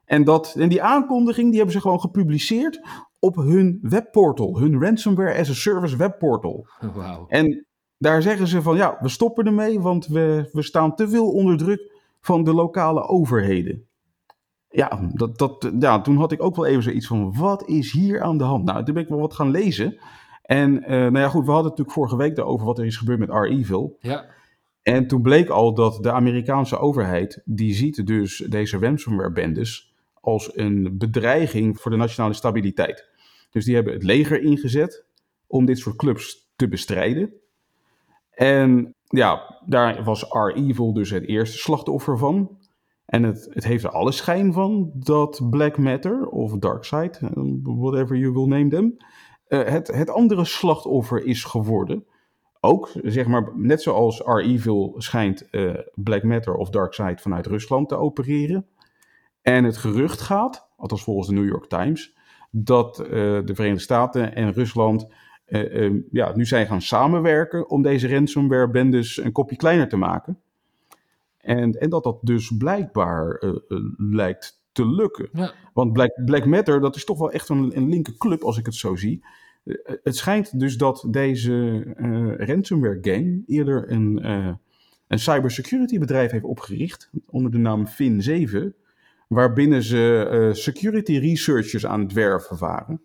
En, 0.06 0.24
dat, 0.24 0.56
en 0.58 0.70
die 0.70 0.84
aankondiging 0.84 1.48
die 1.48 1.56
hebben 1.56 1.74
ze 1.76 1.82
gewoon 1.82 2.00
gepubliceerd 2.00 2.82
op 3.20 3.36
hun 3.36 3.80
webportal, 3.82 4.60
hun 4.60 4.82
Ransomware 4.82 5.40
as 5.40 5.50
a 5.50 5.54
Service 5.54 5.98
webportal. 5.98 6.68
Wow. 6.94 7.26
En 7.28 7.66
daar 7.98 8.22
zeggen 8.22 8.48
ze 8.48 8.62
van 8.62 8.76
ja, 8.76 8.98
we 9.00 9.10
stoppen 9.10 9.46
ermee, 9.46 9.80
want 9.80 10.08
we, 10.08 10.50
we 10.52 10.62
staan 10.62 10.96
te 10.96 11.10
veel 11.10 11.32
onder 11.32 11.58
druk 11.58 11.92
van 12.20 12.44
de 12.44 12.54
lokale 12.54 13.08
overheden. 13.08 13.86
Ja, 14.70 15.10
dat, 15.14 15.38
dat, 15.38 15.72
ja, 15.80 16.02
toen 16.02 16.18
had 16.18 16.32
ik 16.32 16.44
ook 16.44 16.56
wel 16.56 16.66
even 16.66 16.84
zoiets 16.84 17.08
van, 17.08 17.38
wat 17.38 17.68
is 17.68 17.92
hier 17.92 18.22
aan 18.22 18.38
de 18.38 18.44
hand? 18.44 18.66
Nou, 18.66 18.84
toen 18.84 18.94
ben 18.94 19.04
ik 19.04 19.10
wel 19.10 19.20
wat 19.20 19.34
gaan 19.34 19.52
lezen. 19.52 20.00
En 20.42 20.74
uh, 20.74 20.90
nou 20.90 21.18
ja, 21.18 21.30
goed, 21.30 21.46
we 21.46 21.52
hadden 21.52 21.72
het 21.72 21.80
natuurlijk 21.80 21.92
vorige 21.92 22.16
week 22.16 22.40
over 22.40 22.66
wat 22.66 22.78
er 22.78 22.86
is 22.86 22.98
gebeurd 22.98 23.20
met 23.20 23.30
R-Evil. 23.30 23.98
Ja. 24.00 24.26
En 24.84 25.08
toen 25.08 25.22
bleek 25.22 25.50
al 25.50 25.74
dat 25.74 26.04
de 26.04 26.12
Amerikaanse 26.12 26.78
overheid, 26.78 27.42
die 27.46 27.74
ziet 27.74 28.08
dus 28.08 28.38
deze 28.38 28.78
ransomware-bendes 28.78 29.96
als 30.14 30.58
een 30.58 30.98
bedreiging 30.98 31.80
voor 31.80 31.92
de 31.92 31.98
nationale 31.98 32.34
stabiliteit. 32.34 33.10
Dus 33.50 33.66
die 33.66 33.76
hebben 33.76 33.94
het 33.94 34.04
leger 34.04 34.42
ingezet 34.42 35.06
om 35.48 35.66
dit 35.66 35.78
soort 35.78 35.96
clubs 35.96 36.52
te 36.56 36.68
bestrijden. 36.68 37.34
En 38.32 38.96
ja, 39.08 39.60
daar 39.66 40.04
was 40.04 40.26
R-Evil 40.30 40.94
dus 40.94 41.10
het 41.10 41.28
eerste 41.28 41.58
slachtoffer 41.58 42.18
van. 42.18 42.58
En 43.06 43.24
het, 43.24 43.48
het 43.50 43.64
heeft 43.64 43.84
er 43.84 43.90
alle 43.90 44.12
schijn 44.12 44.54
van 44.54 44.92
dat 44.94 45.48
Black 45.50 45.78
Matter 45.78 46.28
of 46.28 46.58
Darkseid, 46.58 47.20
eh, 47.22 47.30
whatever 47.64 48.18
you 48.18 48.34
will 48.34 48.48
name 48.48 48.68
them, 48.68 48.98
uh, 49.48 49.64
het, 49.64 49.88
het 49.88 50.10
andere 50.10 50.46
slachtoffer 50.46 51.26
is 51.26 51.44
geworden. 51.44 52.06
Ook, 52.64 52.92
zeg 53.04 53.28
maar, 53.28 53.52
net 53.56 53.82
zoals 53.82 54.22
R-Evil 54.26 54.96
schijnt 54.98 55.48
uh, 55.52 55.74
Black 55.94 56.24
Matter 56.24 56.56
of 56.56 56.70
Darkseid 56.70 57.22
vanuit 57.22 57.48
Rusland 57.48 57.90
te 57.90 57.96
opereren. 57.96 58.66
En 59.42 59.64
het 59.64 59.78
gerucht 59.78 60.22
gaat, 60.22 60.70
althans 60.78 61.04
volgens 61.04 61.28
de 61.28 61.34
New 61.34 61.48
York 61.48 61.66
Times, 61.66 62.18
dat 62.52 62.96
de 62.96 63.52
Verenigde 63.54 63.84
Staten 63.84 64.36
en 64.36 64.54
Rusland 64.54 65.08
uh, 65.48 66.02
ja, 66.12 66.36
nu 66.36 66.46
zijn 66.46 66.68
gaan 66.68 66.82
samenwerken 66.82 67.70
om 67.70 67.82
deze 67.82 68.08
ransomware-bendes 68.08 69.18
een 69.18 69.32
kopje 69.32 69.56
kleiner 69.56 69.90
te 69.90 69.98
maken. 69.98 70.40
En, 71.38 71.72
en 71.72 71.90
dat 71.90 72.04
dat 72.04 72.18
dus 72.22 72.58
blijkbaar 72.58 73.44
lijkt 73.98 74.64
te 74.72 74.88
lukken. 74.88 75.30
Ja. 75.34 75.52
Want 75.74 75.94
Black, 75.94 76.22
Black 76.26 76.46
Matter, 76.46 76.82
dat 76.82 76.96
is 76.96 77.06
toch 77.06 77.20
wel 77.20 77.32
echt 77.32 77.50
een, 77.50 77.78
een 77.78 77.90
linker 77.90 78.18
club 78.18 78.44
als 78.44 78.58
ik 78.58 78.66
het 78.66 78.76
zo 78.76 78.96
zie. 78.96 79.26
Het 80.04 80.16
schijnt 80.16 80.60
dus 80.60 80.78
dat 80.78 81.08
deze 81.10 81.84
ransomware 82.38 82.98
gang 83.02 83.44
eerder 83.48 83.92
een, 83.92 84.26
een 85.08 85.20
cybersecurity 85.20 86.00
bedrijf 86.00 86.32
heeft 86.32 86.44
opgericht 86.44 87.10
onder 87.26 87.52
de 87.52 87.58
naam 87.58 87.88
Fin7. 87.88 88.80
Waarbinnen 89.28 89.84
ze 89.84 90.50
security 90.54 91.18
researchers 91.18 91.86
aan 91.86 92.00
het 92.00 92.14
werven 92.14 92.58
waren 92.58 93.02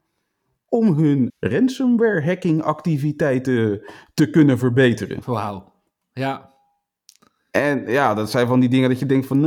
om 0.69 0.95
hun 0.99 1.33
ransomware 1.39 2.23
hacking 2.23 2.63
activiteiten 2.63 3.83
te 4.15 4.31
kunnen 4.31 4.59
verbeteren. 4.59 5.21
Wauw. 5.25 5.73
Ja. 6.13 6.55
En 7.51 7.87
ja, 7.87 8.15
dat 8.15 8.31
zijn 8.31 8.47
van 8.47 8.61
die 8.61 8.69
dingen 8.69 8.89
dat 8.89 8.99
je 8.99 9.07
denkt 9.07 9.27
van, 9.27 9.45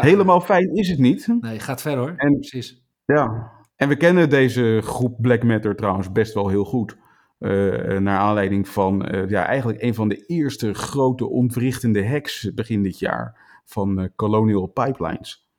helemaal 0.00 0.40
fijn 0.40 0.74
is 0.74 0.88
het 0.88 0.98
niet. 0.98 1.26
Nee, 1.40 1.58
gaat 1.58 1.82
ver 1.82 1.96
hoor. 1.96 2.14
En, 2.16 2.38
Precies. 2.38 2.82
Ja, 3.04 3.50
en 3.82 3.88
we 3.88 3.96
kennen 3.96 4.30
deze 4.30 4.80
groep 4.82 5.16
Black 5.20 5.42
Matter 5.42 5.76
trouwens 5.76 6.12
best 6.12 6.34
wel 6.34 6.48
heel 6.48 6.64
goed. 6.64 6.96
Uh, 7.38 7.98
naar 7.98 8.18
aanleiding 8.18 8.68
van 8.68 9.14
uh, 9.14 9.28
ja, 9.28 9.46
eigenlijk 9.46 9.82
een 9.82 9.94
van 9.94 10.08
de 10.08 10.26
eerste 10.26 10.74
grote 10.74 11.28
ontwrichtende 11.28 12.08
hacks 12.08 12.54
begin 12.54 12.82
dit 12.82 12.98
jaar 12.98 13.38
van 13.64 14.10
Colonial 14.16 14.66
Pipelines. 14.66 15.50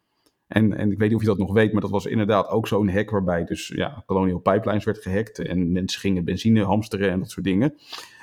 En, 0.48 0.78
en 0.78 0.92
ik 0.92 0.98
weet 0.98 1.08
niet 1.08 1.18
of 1.18 1.22
je 1.22 1.28
dat 1.28 1.38
nog 1.38 1.54
weet, 1.54 1.72
maar 1.72 1.82
dat 1.82 1.90
was 1.92 2.06
inderdaad 2.06 2.50
ook 2.50 2.68
zo'n 2.68 2.90
hack 2.90 3.10
waarbij 3.10 3.46
dus 3.46 3.68
ja, 3.68 4.04
Colonial 4.06 4.40
Pipelines 4.40 4.84
werd 4.84 4.98
gehackt 4.98 5.40
en 5.40 5.72
mensen 5.72 6.00
gingen 6.00 6.26
benzine 6.26 6.64
hamsteren 6.64 7.12
en 7.12 7.20
dat 7.20 7.30
soort 7.30 7.46
dingen. 7.46 7.76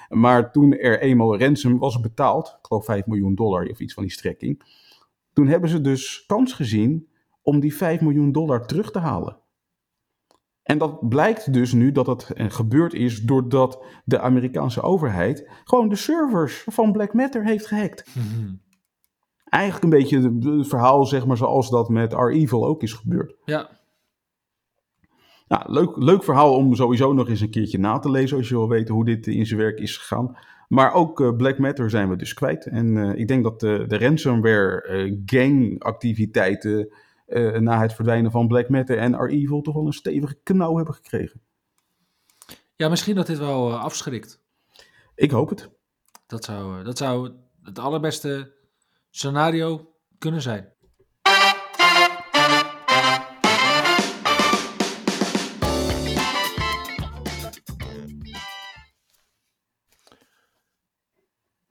Maar 0.09 0.53
toen 0.53 0.73
er 0.73 1.01
eenmaal 1.01 1.39
ransom 1.39 1.79
was 1.79 2.01
betaald, 2.01 2.49
ik 2.49 2.67
geloof 2.67 2.85
5 2.85 3.07
miljoen 3.07 3.35
dollar 3.35 3.67
of 3.67 3.81
iets 3.81 3.95
van 3.95 4.03
die 4.03 4.13
strekking, 4.13 4.63
toen 5.33 5.47
hebben 5.47 5.71
ze 5.71 5.81
dus 5.81 6.25
kans 6.27 6.53
gezien 6.53 7.09
om 7.43 7.61
die 7.61 7.75
5 7.75 8.01
miljoen 8.01 8.33
dollar 8.33 8.67
terug 8.67 8.91
te 8.91 8.99
halen. 8.99 9.40
En 10.63 10.79
dat 10.79 11.09
blijkt 11.09 11.53
dus 11.53 11.73
nu 11.73 11.93
dat 11.93 12.07
het 12.07 12.33
gebeurd 12.37 12.95
is 12.95 13.23
doordat 13.23 13.85
de 14.05 14.21
Amerikaanse 14.21 14.83
overheid 14.83 15.51
gewoon 15.65 15.89
de 15.89 15.97
servers 15.97 16.65
van 16.67 16.93
Black 16.93 17.13
Matter 17.13 17.45
heeft 17.45 17.67
gehackt. 17.67 18.15
Mm 18.15 18.61
eigenlijk 19.51 19.85
een 19.85 19.91
beetje 19.91 20.21
het 20.21 20.69
verhaal, 20.69 21.07
zeg 21.07 21.27
maar, 21.27 21.37
zoals 21.37 21.71
dat 21.71 21.89
met 21.89 22.13
R-Evil 22.13 22.67
ook 22.67 22.83
is 22.83 22.93
gebeurd. 22.93 23.35
Ja. 23.45 23.71
Nou, 25.49 25.73
leuk, 25.73 25.97
leuk 25.97 26.25
verhaal 26.25 26.55
om 26.55 26.75
sowieso 26.75 27.13
nog 27.13 27.29
eens 27.29 27.41
een 27.41 27.51
keertje 27.51 27.79
na 27.79 27.99
te 27.99 28.11
lezen, 28.11 28.37
als 28.37 28.49
je 28.49 28.55
wil 28.55 28.69
weten 28.69 28.95
hoe 28.95 29.05
dit 29.05 29.27
in 29.27 29.47
zijn 29.47 29.61
werk 29.61 29.79
is 29.79 29.97
gegaan. 29.97 30.37
Maar 30.69 30.93
ook 30.93 31.21
uh, 31.21 31.37
Black 31.37 31.59
Matter 31.59 31.91
zijn 31.91 32.09
we 32.09 32.17
dus 32.17 32.35
kwijt. 32.35 32.67
En 32.67 32.97
uh, 32.97 33.15
ik 33.15 33.29
denk 33.29 33.45
dat 33.45 33.61
de, 33.61 33.85
de 33.89 33.99
ransomware 33.99 34.89
uh, 34.89 35.19
gang 35.27 35.83
activiteiten 35.83 36.93
na 37.61 37.81
het 37.81 37.95
verdwijnen 37.95 38.31
van 38.31 38.49
Black 38.49 38.69
Matter 38.69 38.99
en 38.99 39.15
R-Evil 39.15 39.61
toch 39.61 39.75
wel 39.75 39.87
een 39.87 39.93
stevige 39.93 40.39
knauw 40.43 40.77
hebben 40.77 40.95
gekregen. 40.95 41.43
Ja, 42.77 42.89
misschien 42.89 43.15
dat 43.15 43.27
dit 43.27 43.39
wel 43.39 43.77
afschrikt. 43.77 44.41
Ik 45.15 45.31
hoop 45.31 45.49
het. 45.49 45.71
Dat 46.27 46.45
zou, 46.45 46.85
dat 46.85 46.99
zou 46.99 47.33
het 47.63 47.79
allerbeste 47.79 48.53
scenario 49.11 49.95
kunnen 50.19 50.43
zijn. 50.43 50.73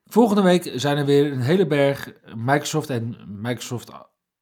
Volgende 0.06 0.42
week 0.42 0.72
zijn 0.76 0.98
er 0.98 1.06
weer 1.06 1.32
een 1.32 1.42
hele 1.42 1.68
berg 1.68 2.14
Microsoft 2.36 2.90
en 2.90 3.18
Microsoft 3.28 3.92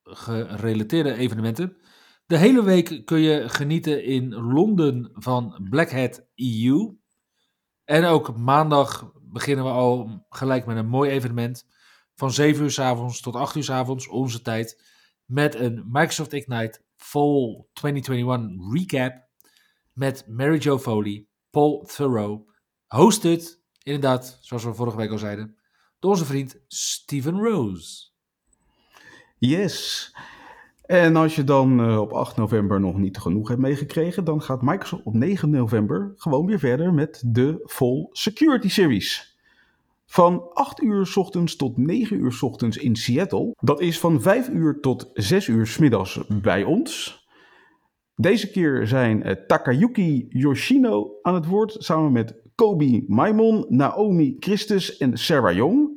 gerelateerde 0.08 1.14
evenementen. 1.14 1.78
De 2.26 2.38
hele 2.38 2.64
week 2.64 3.06
kun 3.06 3.20
je 3.20 3.50
genieten 3.50 4.04
in 4.04 4.34
Londen 4.34 5.12
van 5.14 5.68
Black 5.70 5.92
Hat 5.92 6.26
EU. 6.36 6.96
En 7.84 8.06
ook 8.06 8.38
maandag 8.38 9.12
beginnen 9.22 9.66
we 9.66 9.72
al 9.72 10.26
gelijk 10.30 10.66
met 10.66 10.78
een 10.78 10.88
mooi 10.88 11.10
evenement 11.10 11.68
van 12.16 12.32
7 12.32 12.64
uur 12.64 12.72
s 12.72 12.80
avonds 12.80 13.22
tot 13.22 13.36
8 13.36 13.56
uur 13.56 13.64
s 13.64 13.70
avonds, 13.70 14.08
onze 14.08 14.42
tijd, 14.42 14.84
met 15.26 15.56
een 15.56 15.84
Microsoft 15.88 16.34
Ignite 16.34 16.82
Fall 16.96 17.66
2021 17.74 18.74
recap 18.74 19.26
met 19.94 20.28
Mary 20.28 20.58
Jo 20.58 20.80
Foley, 20.80 21.28
Paul 21.50 21.90
Thoreau, 21.96 22.52
hosted, 22.88 23.62
inderdaad, 23.84 24.38
zoals 24.42 24.64
we 24.64 24.74
vorige 24.74 24.98
week 24.98 25.12
al 25.12 25.18
zeiden, 25.18 25.58
door 26.00 26.12
onze 26.12 26.26
vriend 26.26 26.60
Steven 26.68 27.40
Rose. 27.40 28.16
Yes. 29.38 30.12
En 30.86 31.16
als 31.16 31.36
je 31.36 31.44
dan 31.44 31.90
uh, 31.90 32.00
op 32.00 32.12
8 32.12 32.36
november 32.38 32.80
nog 32.80 32.98
niet 32.98 33.18
genoeg 33.18 33.48
hebt 33.48 33.62
meegekregen, 33.62 34.24
dan 34.24 34.42
gaat 34.42 34.62
Microsoft 34.62 35.04
op 35.04 35.14
9 35.14 35.50
november 35.50 36.14
gewoon 36.16 36.46
weer 36.46 36.60
verder 36.60 36.94
met 36.94 37.24
de 37.26 37.64
Full 37.66 38.08
Security 38.12 38.70
Series. 38.70 39.38
Van 40.06 40.50
8 40.54 40.82
uur 40.82 41.06
s 41.06 41.18
ochtends 41.18 41.56
tot 41.56 41.78
9 41.78 42.20
uur 42.20 42.32
s 42.32 42.42
ochtends 42.42 42.78
in 42.78 42.96
Seattle. 42.96 43.56
Dat 43.60 43.82
is 43.82 44.00
van 44.00 44.22
5 44.22 44.50
uur 44.50 44.80
tot 44.80 45.10
6 45.14 45.48
uur 45.48 45.68
s 45.68 45.78
middags 45.78 46.20
bij 46.28 46.64
ons. 46.64 47.26
Deze 48.16 48.52
keer 48.52 48.88
zijn 48.88 49.28
uh, 49.28 49.32
Takayuki 49.48 50.26
Yoshino 50.30 51.12
aan 51.22 51.36
het 51.36 51.46
woord 51.46 51.76
samen 51.78 52.12
met 52.12 52.36
Kobe 52.56 53.04
Maimon, 53.08 53.66
Naomi 53.70 54.36
Christus 54.40 54.98
en 54.98 55.18
Sarah 55.18 55.56
Young. 55.56 55.97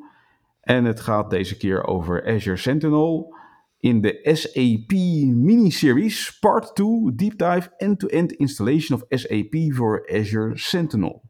En 0.71 0.85
het 0.85 1.01
gaat 1.01 1.31
deze 1.31 1.57
keer 1.57 1.87
over 1.87 2.27
Azure 2.27 2.57
Sentinel 2.57 3.37
in 3.79 4.01
de 4.01 4.21
SAP 4.23 4.93
mini-series 5.37 6.39
Part 6.39 6.75
2 6.75 7.15
Deep 7.15 7.39
Dive 7.39 7.75
End-to-End 7.77 8.33
Installation 8.33 9.01
of 9.01 9.19
SAP 9.19 9.55
voor 9.69 10.09
Azure 10.13 10.59
Sentinel. 10.59 11.23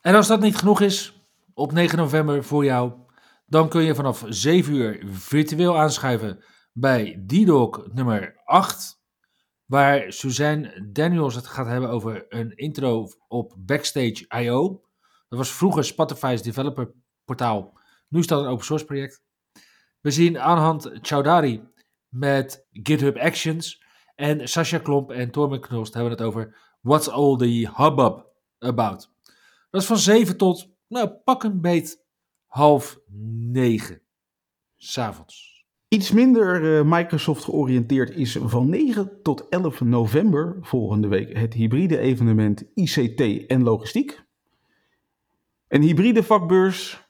En 0.00 0.14
als 0.14 0.26
dat 0.26 0.40
niet 0.40 0.56
genoeg 0.56 0.80
is, 0.80 1.26
op 1.54 1.72
9 1.72 1.98
november 1.98 2.44
voor 2.44 2.64
jou, 2.64 2.92
dan 3.46 3.68
kun 3.68 3.82
je 3.82 3.94
vanaf 3.94 4.24
7 4.28 4.74
uur 4.74 5.02
virtueel 5.06 5.78
aanschuiven 5.78 6.44
bij 6.72 7.24
DDoC 7.26 7.88
nummer 7.92 8.40
8 8.44 9.02
waar 9.64 10.12
Suzanne 10.12 10.88
Daniels 10.92 11.34
het 11.34 11.46
gaat 11.46 11.66
hebben 11.66 11.90
over 11.90 12.26
een 12.28 12.56
intro 12.56 13.08
op 13.28 13.54
Backstage 13.58 14.24
IO. 14.28 14.82
Dat 15.28 15.38
was 15.38 15.52
vroeger 15.52 15.84
Spotify's 15.84 16.42
developer 16.42 16.92
portaal. 17.24 17.78
Nu 18.10 18.18
is 18.18 18.26
dat 18.26 18.40
een 18.40 18.50
open 18.50 18.64
source 18.64 18.84
project. 18.84 19.22
We 20.00 20.10
zien 20.10 20.38
Anhand 20.38 20.90
Chowdhury 20.92 21.62
met 22.08 22.66
GitHub 22.72 23.16
Actions. 23.16 23.82
En 24.14 24.48
Sascha 24.48 24.78
Klomp 24.78 25.10
en 25.10 25.30
Torben 25.30 25.60
Knost 25.60 25.94
hebben 25.94 26.12
het 26.12 26.22
over 26.22 26.56
What's 26.80 27.08
all 27.08 27.36
the 27.36 27.70
hubbub 27.74 28.26
about. 28.58 29.10
Dat 29.70 29.80
is 29.80 29.86
van 29.86 29.98
7 29.98 30.36
tot, 30.36 30.68
nou, 30.88 31.08
pak 31.08 31.42
een 31.42 31.60
beet, 31.60 32.04
half 32.46 32.98
9. 33.06 34.02
S'avonds. 34.76 35.64
Iets 35.88 36.10
minder 36.10 36.62
uh, 36.62 36.82
Microsoft 36.84 37.44
georiënteerd 37.44 38.10
is 38.10 38.36
van 38.40 38.68
9 38.68 39.22
tot 39.22 39.48
11 39.48 39.80
november 39.80 40.56
volgende 40.60 41.08
week 41.08 41.36
het 41.36 41.54
hybride 41.54 41.98
evenement 41.98 42.64
ICT 42.74 43.46
en 43.46 43.62
logistiek. 43.62 44.24
Een 45.68 45.82
hybride 45.82 46.22
vakbeurs 46.22 47.09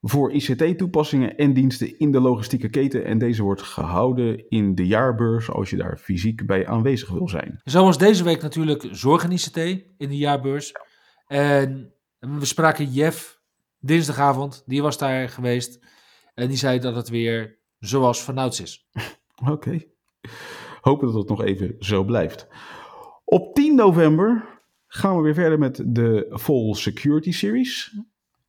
voor 0.00 0.32
ICT-toepassingen 0.32 1.36
en 1.36 1.52
diensten 1.52 1.98
in 1.98 2.12
de 2.12 2.20
logistieke 2.20 2.68
keten. 2.68 3.04
En 3.04 3.18
deze 3.18 3.42
wordt 3.42 3.62
gehouden 3.62 4.48
in 4.48 4.74
de 4.74 4.86
jaarbeurs 4.86 5.50
als 5.50 5.70
je 5.70 5.76
daar 5.76 5.98
fysiek 5.98 6.46
bij 6.46 6.66
aanwezig 6.66 7.10
wil 7.10 7.28
zijn. 7.28 7.60
Zoals 7.64 7.98
deze 7.98 8.24
week 8.24 8.42
natuurlijk 8.42 8.88
zorgen 8.90 9.32
ICT 9.32 9.56
in 9.56 10.08
de 10.08 10.16
jaarbeurs. 10.16 10.72
En 11.26 11.92
we 12.18 12.44
spraken 12.44 12.92
Jeff 12.92 13.40
dinsdagavond, 13.78 14.62
die 14.66 14.82
was 14.82 14.98
daar 14.98 15.28
geweest. 15.28 15.78
En 16.34 16.48
die 16.48 16.56
zei 16.56 16.78
dat 16.78 16.94
het 16.94 17.08
weer 17.08 17.58
zoals 17.78 18.22
vanouds 18.22 18.60
is. 18.60 18.88
Oké. 19.42 19.52
Okay. 19.52 19.88
Hopen 20.80 21.06
dat 21.06 21.16
het 21.16 21.28
nog 21.28 21.42
even 21.42 21.76
zo 21.78 22.04
blijft. 22.04 22.48
Op 23.24 23.54
10 23.54 23.74
november 23.74 24.58
gaan 24.86 25.16
we 25.16 25.22
weer 25.22 25.34
verder 25.34 25.58
met 25.58 25.82
de 25.86 26.36
Full 26.40 26.74
Security 26.74 27.32
Series. 27.32 28.00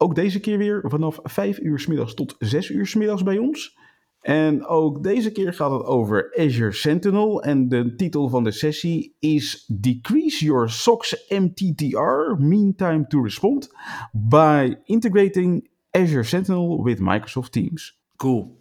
Ook 0.02 0.16
deze 0.16 0.40
keer 0.40 0.58
weer 0.58 0.84
vanaf 0.84 1.20
5 1.24 1.60
uur 1.60 1.80
s 1.80 1.88
middags 1.88 2.14
tot 2.14 2.36
6 2.40 2.70
uur 2.70 2.88
s 2.88 2.96
middags 2.96 3.24
bij 3.24 3.38
ons. 3.38 3.78
En 4.20 4.66
ook 4.66 5.04
deze 5.04 5.32
keer 5.32 5.54
gaat 5.54 5.72
het 5.72 5.84
over 5.84 6.34
Azure 6.38 6.72
Sentinel. 6.72 7.44
En 7.44 7.68
de 7.68 7.96
titel 7.96 8.30
van 8.30 8.44
de 8.44 8.52
sessie 8.52 9.16
is 9.20 9.66
Decrease 9.68 10.46
Your 10.46 10.70
SOX 10.70 11.26
MTTR, 11.30 12.36
Mean 12.38 12.76
Time 12.76 13.08
to 13.08 13.24
Respond, 13.24 13.76
by 14.12 14.76
integrating 14.84 15.70
Azure 15.92 16.24
Sentinel 16.24 16.84
with 16.84 17.00
Microsoft 17.00 17.52
Teams. 17.52 18.02
Cool 18.16 18.60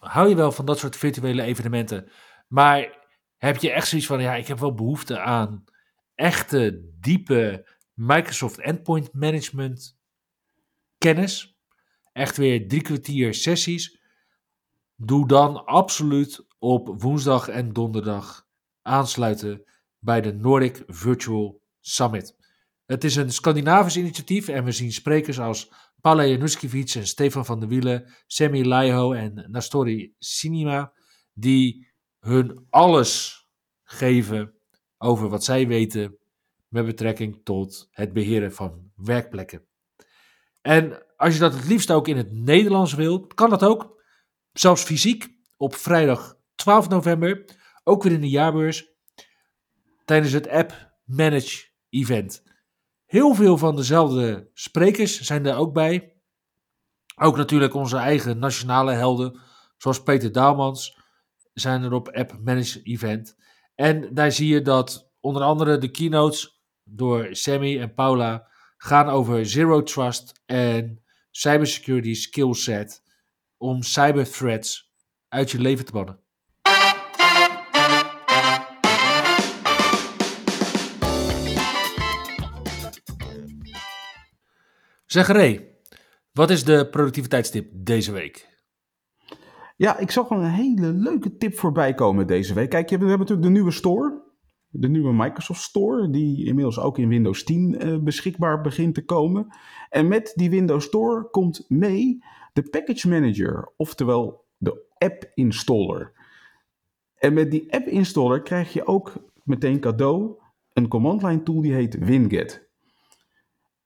hou 0.00 0.28
je 0.28 0.34
wel 0.34 0.52
van 0.52 0.64
dat 0.64 0.78
soort 0.78 0.96
virtuele 0.96 1.42
evenementen. 1.42 2.08
Maar 2.48 2.98
heb 3.36 3.56
je 3.56 3.70
echt 3.70 3.88
zoiets 3.88 4.06
van, 4.06 4.20
ja, 4.20 4.34
ik 4.34 4.46
heb 4.46 4.58
wel 4.58 4.74
behoefte 4.74 5.18
aan 5.20 5.64
echte, 6.14 6.90
diepe 7.00 7.68
Microsoft 7.94 8.60
Endpoint 8.60 9.12
Management 9.12 9.99
kennis. 11.04 11.58
Echt 12.12 12.36
weer 12.36 12.68
drie 12.68 12.82
kwartier 12.82 13.34
sessies. 13.34 14.00
Doe 14.96 15.28
dan 15.28 15.64
absoluut 15.64 16.46
op 16.58 17.02
woensdag 17.02 17.48
en 17.48 17.72
donderdag 17.72 18.46
aansluiten 18.82 19.64
bij 19.98 20.20
de 20.20 20.32
Nordic 20.32 20.82
Virtual 20.86 21.62
Summit. 21.80 22.36
Het 22.86 23.04
is 23.04 23.16
een 23.16 23.32
Scandinavisch 23.32 23.96
initiatief 23.96 24.48
en 24.48 24.64
we 24.64 24.72
zien 24.72 24.92
sprekers 24.92 25.40
als 25.40 25.72
Paula 26.00 26.24
Januskiewicz 26.24 26.96
en 26.96 27.06
Stefan 27.06 27.44
van 27.44 27.60
der 27.60 27.68
Wielen, 27.68 28.14
Sammy 28.26 28.64
Laiho 28.64 29.12
en 29.12 29.46
Nastori 29.50 30.14
Cinema, 30.18 30.92
die 31.32 31.88
hun 32.18 32.66
alles 32.70 33.44
geven 33.82 34.54
over 34.98 35.28
wat 35.28 35.44
zij 35.44 35.66
weten 35.66 36.18
met 36.68 36.86
betrekking 36.86 37.40
tot 37.44 37.88
het 37.90 38.12
beheren 38.12 38.52
van 38.52 38.90
werkplekken. 38.94 39.69
En 40.62 41.06
als 41.16 41.34
je 41.34 41.40
dat 41.40 41.54
het 41.54 41.68
liefst 41.68 41.90
ook 41.90 42.08
in 42.08 42.16
het 42.16 42.32
Nederlands 42.32 42.94
wilt, 42.94 43.34
kan 43.34 43.50
dat 43.50 43.64
ook. 43.64 44.02
Zelfs 44.52 44.82
fysiek 44.82 45.28
op 45.56 45.74
vrijdag 45.74 46.36
12 46.54 46.88
november, 46.88 47.44
ook 47.84 48.02
weer 48.02 48.12
in 48.12 48.20
de 48.20 48.28
jaarbeurs, 48.28 48.88
tijdens 50.04 50.32
het 50.32 50.48
App 50.48 50.92
Manage 51.04 51.68
Event. 51.88 52.42
Heel 53.06 53.34
veel 53.34 53.58
van 53.58 53.76
dezelfde 53.76 54.50
sprekers 54.52 55.20
zijn 55.20 55.46
er 55.46 55.56
ook 55.56 55.72
bij. 55.72 56.14
Ook 57.16 57.36
natuurlijk 57.36 57.74
onze 57.74 57.96
eigen 57.96 58.38
nationale 58.38 58.92
helden, 58.92 59.40
zoals 59.76 60.02
Peter 60.02 60.32
Daalmans, 60.32 60.98
zijn 61.52 61.82
er 61.82 61.92
op 61.92 62.08
App 62.08 62.38
Manage 62.44 62.82
Event. 62.82 63.36
En 63.74 64.14
daar 64.14 64.32
zie 64.32 64.48
je 64.48 64.62
dat 64.62 65.12
onder 65.20 65.42
andere 65.42 65.78
de 65.78 65.90
keynotes 65.90 66.62
door 66.84 67.28
Sammy 67.30 67.80
en 67.80 67.94
Paula 67.94 68.49
gaan 68.82 69.08
over 69.08 69.46
Zero 69.46 69.82
Trust 69.82 70.42
en 70.46 71.02
cybersecurity 71.30 72.14
skillset 72.14 73.02
om 73.56 73.82
cyberthreats 73.82 74.92
uit 75.28 75.50
je 75.50 75.60
leven 75.60 75.84
te 75.84 75.92
bannen. 75.92 76.20
Zeg 85.06 85.26
Ray, 85.26 85.74
wat 86.32 86.50
is 86.50 86.64
de 86.64 86.88
productiviteitstip 86.90 87.70
deze 87.72 88.12
week? 88.12 88.48
Ja, 89.76 89.98
ik 89.98 90.10
zag 90.10 90.30
een 90.30 90.44
hele 90.44 90.92
leuke 90.92 91.36
tip 91.36 91.58
voorbij 91.58 91.94
komen 91.94 92.26
deze 92.26 92.54
week. 92.54 92.70
Kijk, 92.70 92.88
we 92.88 92.96
hebben 92.96 93.18
natuurlijk 93.18 93.46
de 93.46 93.52
nieuwe 93.52 93.70
store. 93.70 94.19
De 94.72 94.88
nieuwe 94.88 95.12
Microsoft 95.12 95.60
Store, 95.60 96.10
die 96.10 96.46
inmiddels 96.46 96.78
ook 96.78 96.98
in 96.98 97.08
Windows 97.08 97.44
10 97.44 97.74
uh, 97.74 97.92
eh, 97.92 98.02
beschikbaar 98.02 98.60
begint 98.60 98.94
te 98.94 99.04
komen. 99.04 99.46
En 99.90 100.08
met 100.08 100.32
die 100.34 100.50
Windows 100.50 100.84
Store 100.84 101.30
komt 101.30 101.64
mee 101.68 102.24
de 102.52 102.62
Package 102.62 103.08
Manager, 103.08 103.72
oftewel 103.76 104.44
de 104.56 104.82
App 104.98 105.30
Installer. 105.34 106.12
En 107.14 107.32
met 107.32 107.50
die 107.50 107.72
App 107.72 107.86
Installer 107.86 108.42
krijg 108.42 108.72
je 108.72 108.86
ook 108.86 109.12
meteen 109.44 109.80
cadeau 109.80 110.38
een 110.72 110.88
command 110.88 111.22
line 111.22 111.42
tool 111.42 111.60
die 111.60 111.72
heet 111.72 111.98
Winget. 111.98 112.68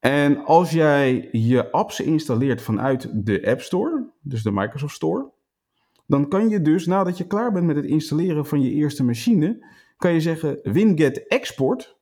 En 0.00 0.44
als 0.44 0.70
jij 0.70 1.28
je 1.32 1.70
apps 1.70 2.00
installeert 2.00 2.62
vanuit 2.62 3.26
de 3.26 3.46
App 3.46 3.60
Store, 3.60 4.10
dus 4.20 4.42
de 4.42 4.52
Microsoft 4.52 4.94
Store, 4.94 5.32
dan 6.06 6.28
kan 6.28 6.48
je 6.48 6.62
dus 6.62 6.86
nadat 6.86 7.18
je 7.18 7.26
klaar 7.26 7.52
bent 7.52 7.66
met 7.66 7.76
het 7.76 7.84
installeren 7.84 8.46
van 8.46 8.62
je 8.62 8.70
eerste 8.70 9.04
machine, 9.04 9.66
kan 9.96 10.12
je 10.12 10.20
zeggen 10.20 10.58
winget 10.62 11.26
export 11.26 11.98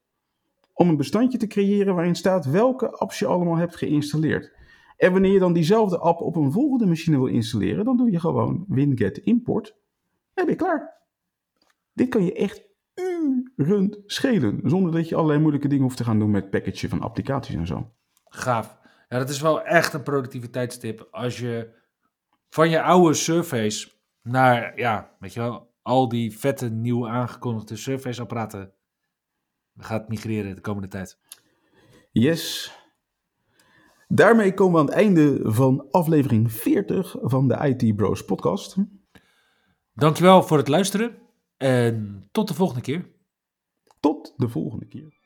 om 0.73 0.89
een 0.89 0.97
bestandje 0.97 1.39
te 1.39 1.47
creëren 1.47 1.95
waarin 1.95 2.15
staat 2.15 2.45
welke 2.45 2.91
apps 2.91 3.19
je 3.19 3.27
allemaal 3.27 3.57
hebt 3.57 3.77
geïnstalleerd. 3.77 4.53
En 4.97 5.13
wanneer 5.13 5.33
je 5.33 5.39
dan 5.39 5.53
diezelfde 5.53 5.99
app 5.99 6.21
op 6.21 6.37
een 6.37 6.53
volgende 6.53 6.87
machine 6.87 7.17
wil 7.17 7.27
installeren, 7.27 7.85
dan 7.85 7.97
doe 7.97 8.11
je 8.11 8.21
gewoon 8.21 8.65
winget 8.69 9.19
import 9.19 9.77
en 10.35 10.45
ben 10.45 10.55
je 10.55 10.61
klaar. 10.61 11.01
Dit 11.93 12.09
kan 12.09 12.25
je 12.25 12.35
echt 12.35 12.71
uren 13.57 14.03
schelen. 14.07 14.61
Zonder 14.65 14.93
dat 14.93 15.09
je 15.09 15.15
allerlei 15.15 15.41
moeilijke 15.41 15.69
dingen 15.69 15.85
hoeft 15.85 15.97
te 15.97 16.05
gaan 16.05 16.19
doen 16.19 16.31
met 16.31 16.51
packagen 16.51 16.89
van 16.89 17.01
applicaties 17.01 17.55
en 17.55 17.67
zo. 17.67 17.93
Gaaf. 18.25 18.79
Ja, 19.09 19.19
dat 19.19 19.29
is 19.29 19.41
wel 19.41 19.63
echt 19.63 19.93
een 19.93 20.03
productiviteitstip. 20.03 21.09
Als 21.11 21.39
je 21.39 21.75
van 22.49 22.71
je 22.71 22.83
oude 22.83 23.15
Surface 23.15 23.93
naar, 24.23 24.79
ja, 24.79 25.17
weet 25.19 25.33
je 25.33 25.41
wel, 25.41 25.72
al 25.83 26.09
die 26.09 26.39
vette 26.39 26.71
nieuw 26.71 27.09
aangekondigde 27.09 27.77
Surface-apparaten 27.77 28.73
gaat 29.77 30.09
migreren 30.09 30.55
de 30.55 30.61
komende 30.61 30.89
tijd. 30.89 31.19
Yes. 32.13 32.73
Daarmee 34.09 34.55
komen 34.55 34.75
we 34.75 34.81
aan 34.81 34.87
het 34.87 34.95
einde 34.95 35.41
van 35.43 35.91
aflevering 35.91 36.53
40 36.53 37.17
van 37.21 37.49
de 37.49 37.55
IT 37.69 37.97
Bros 37.97 38.25
podcast. 38.25 38.77
Dankjewel 39.95 40.43
voor 40.43 40.59
het 40.59 40.69
luisteren 40.69 41.19
en 41.57 42.29
tot 42.33 42.49
de 42.49 42.55
volgende 42.55 42.83
keer. 42.83 43.11
Tot 44.01 44.35
de 44.37 44.49
volgende 44.49 44.87
keer. 44.87 45.21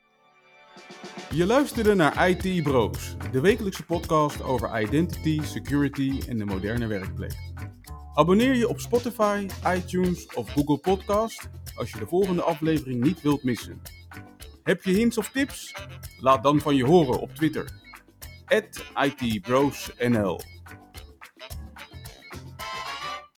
Je 1.31 1.47
luisterde 1.47 1.95
naar 1.95 2.29
IT 2.29 2.63
Bros, 2.63 3.17
de 3.33 3.41
wekelijkse 3.41 3.85
podcast 3.85 4.43
over 4.43 4.81
identity, 4.83 5.41
security 5.43 6.21
en 6.29 6.39
de 6.39 6.45
moderne 6.45 6.87
werkplek. 6.87 7.37
Abonneer 8.17 8.55
je 8.55 8.69
op 8.69 8.81
Spotify, 8.81 9.47
iTunes 9.67 10.27
of 10.35 10.51
Google 10.51 10.79
Podcast 10.79 11.49
als 11.75 11.91
je 11.91 11.99
de 11.99 12.07
volgende 12.07 12.43
aflevering 12.43 13.05
niet 13.05 13.23
wilt 13.23 13.43
missen. 13.43 13.81
Heb 14.63 14.85
je 14.85 14.93
hints 14.93 15.19
of 15.19 15.31
tips? 15.31 15.75
Laat 16.21 16.43
dan 16.43 16.61
van 16.61 16.77
je 16.77 16.85
horen 16.85 17.21
op 17.21 17.35
Twitter. 17.35 17.71
@itbrosnl 19.21 20.41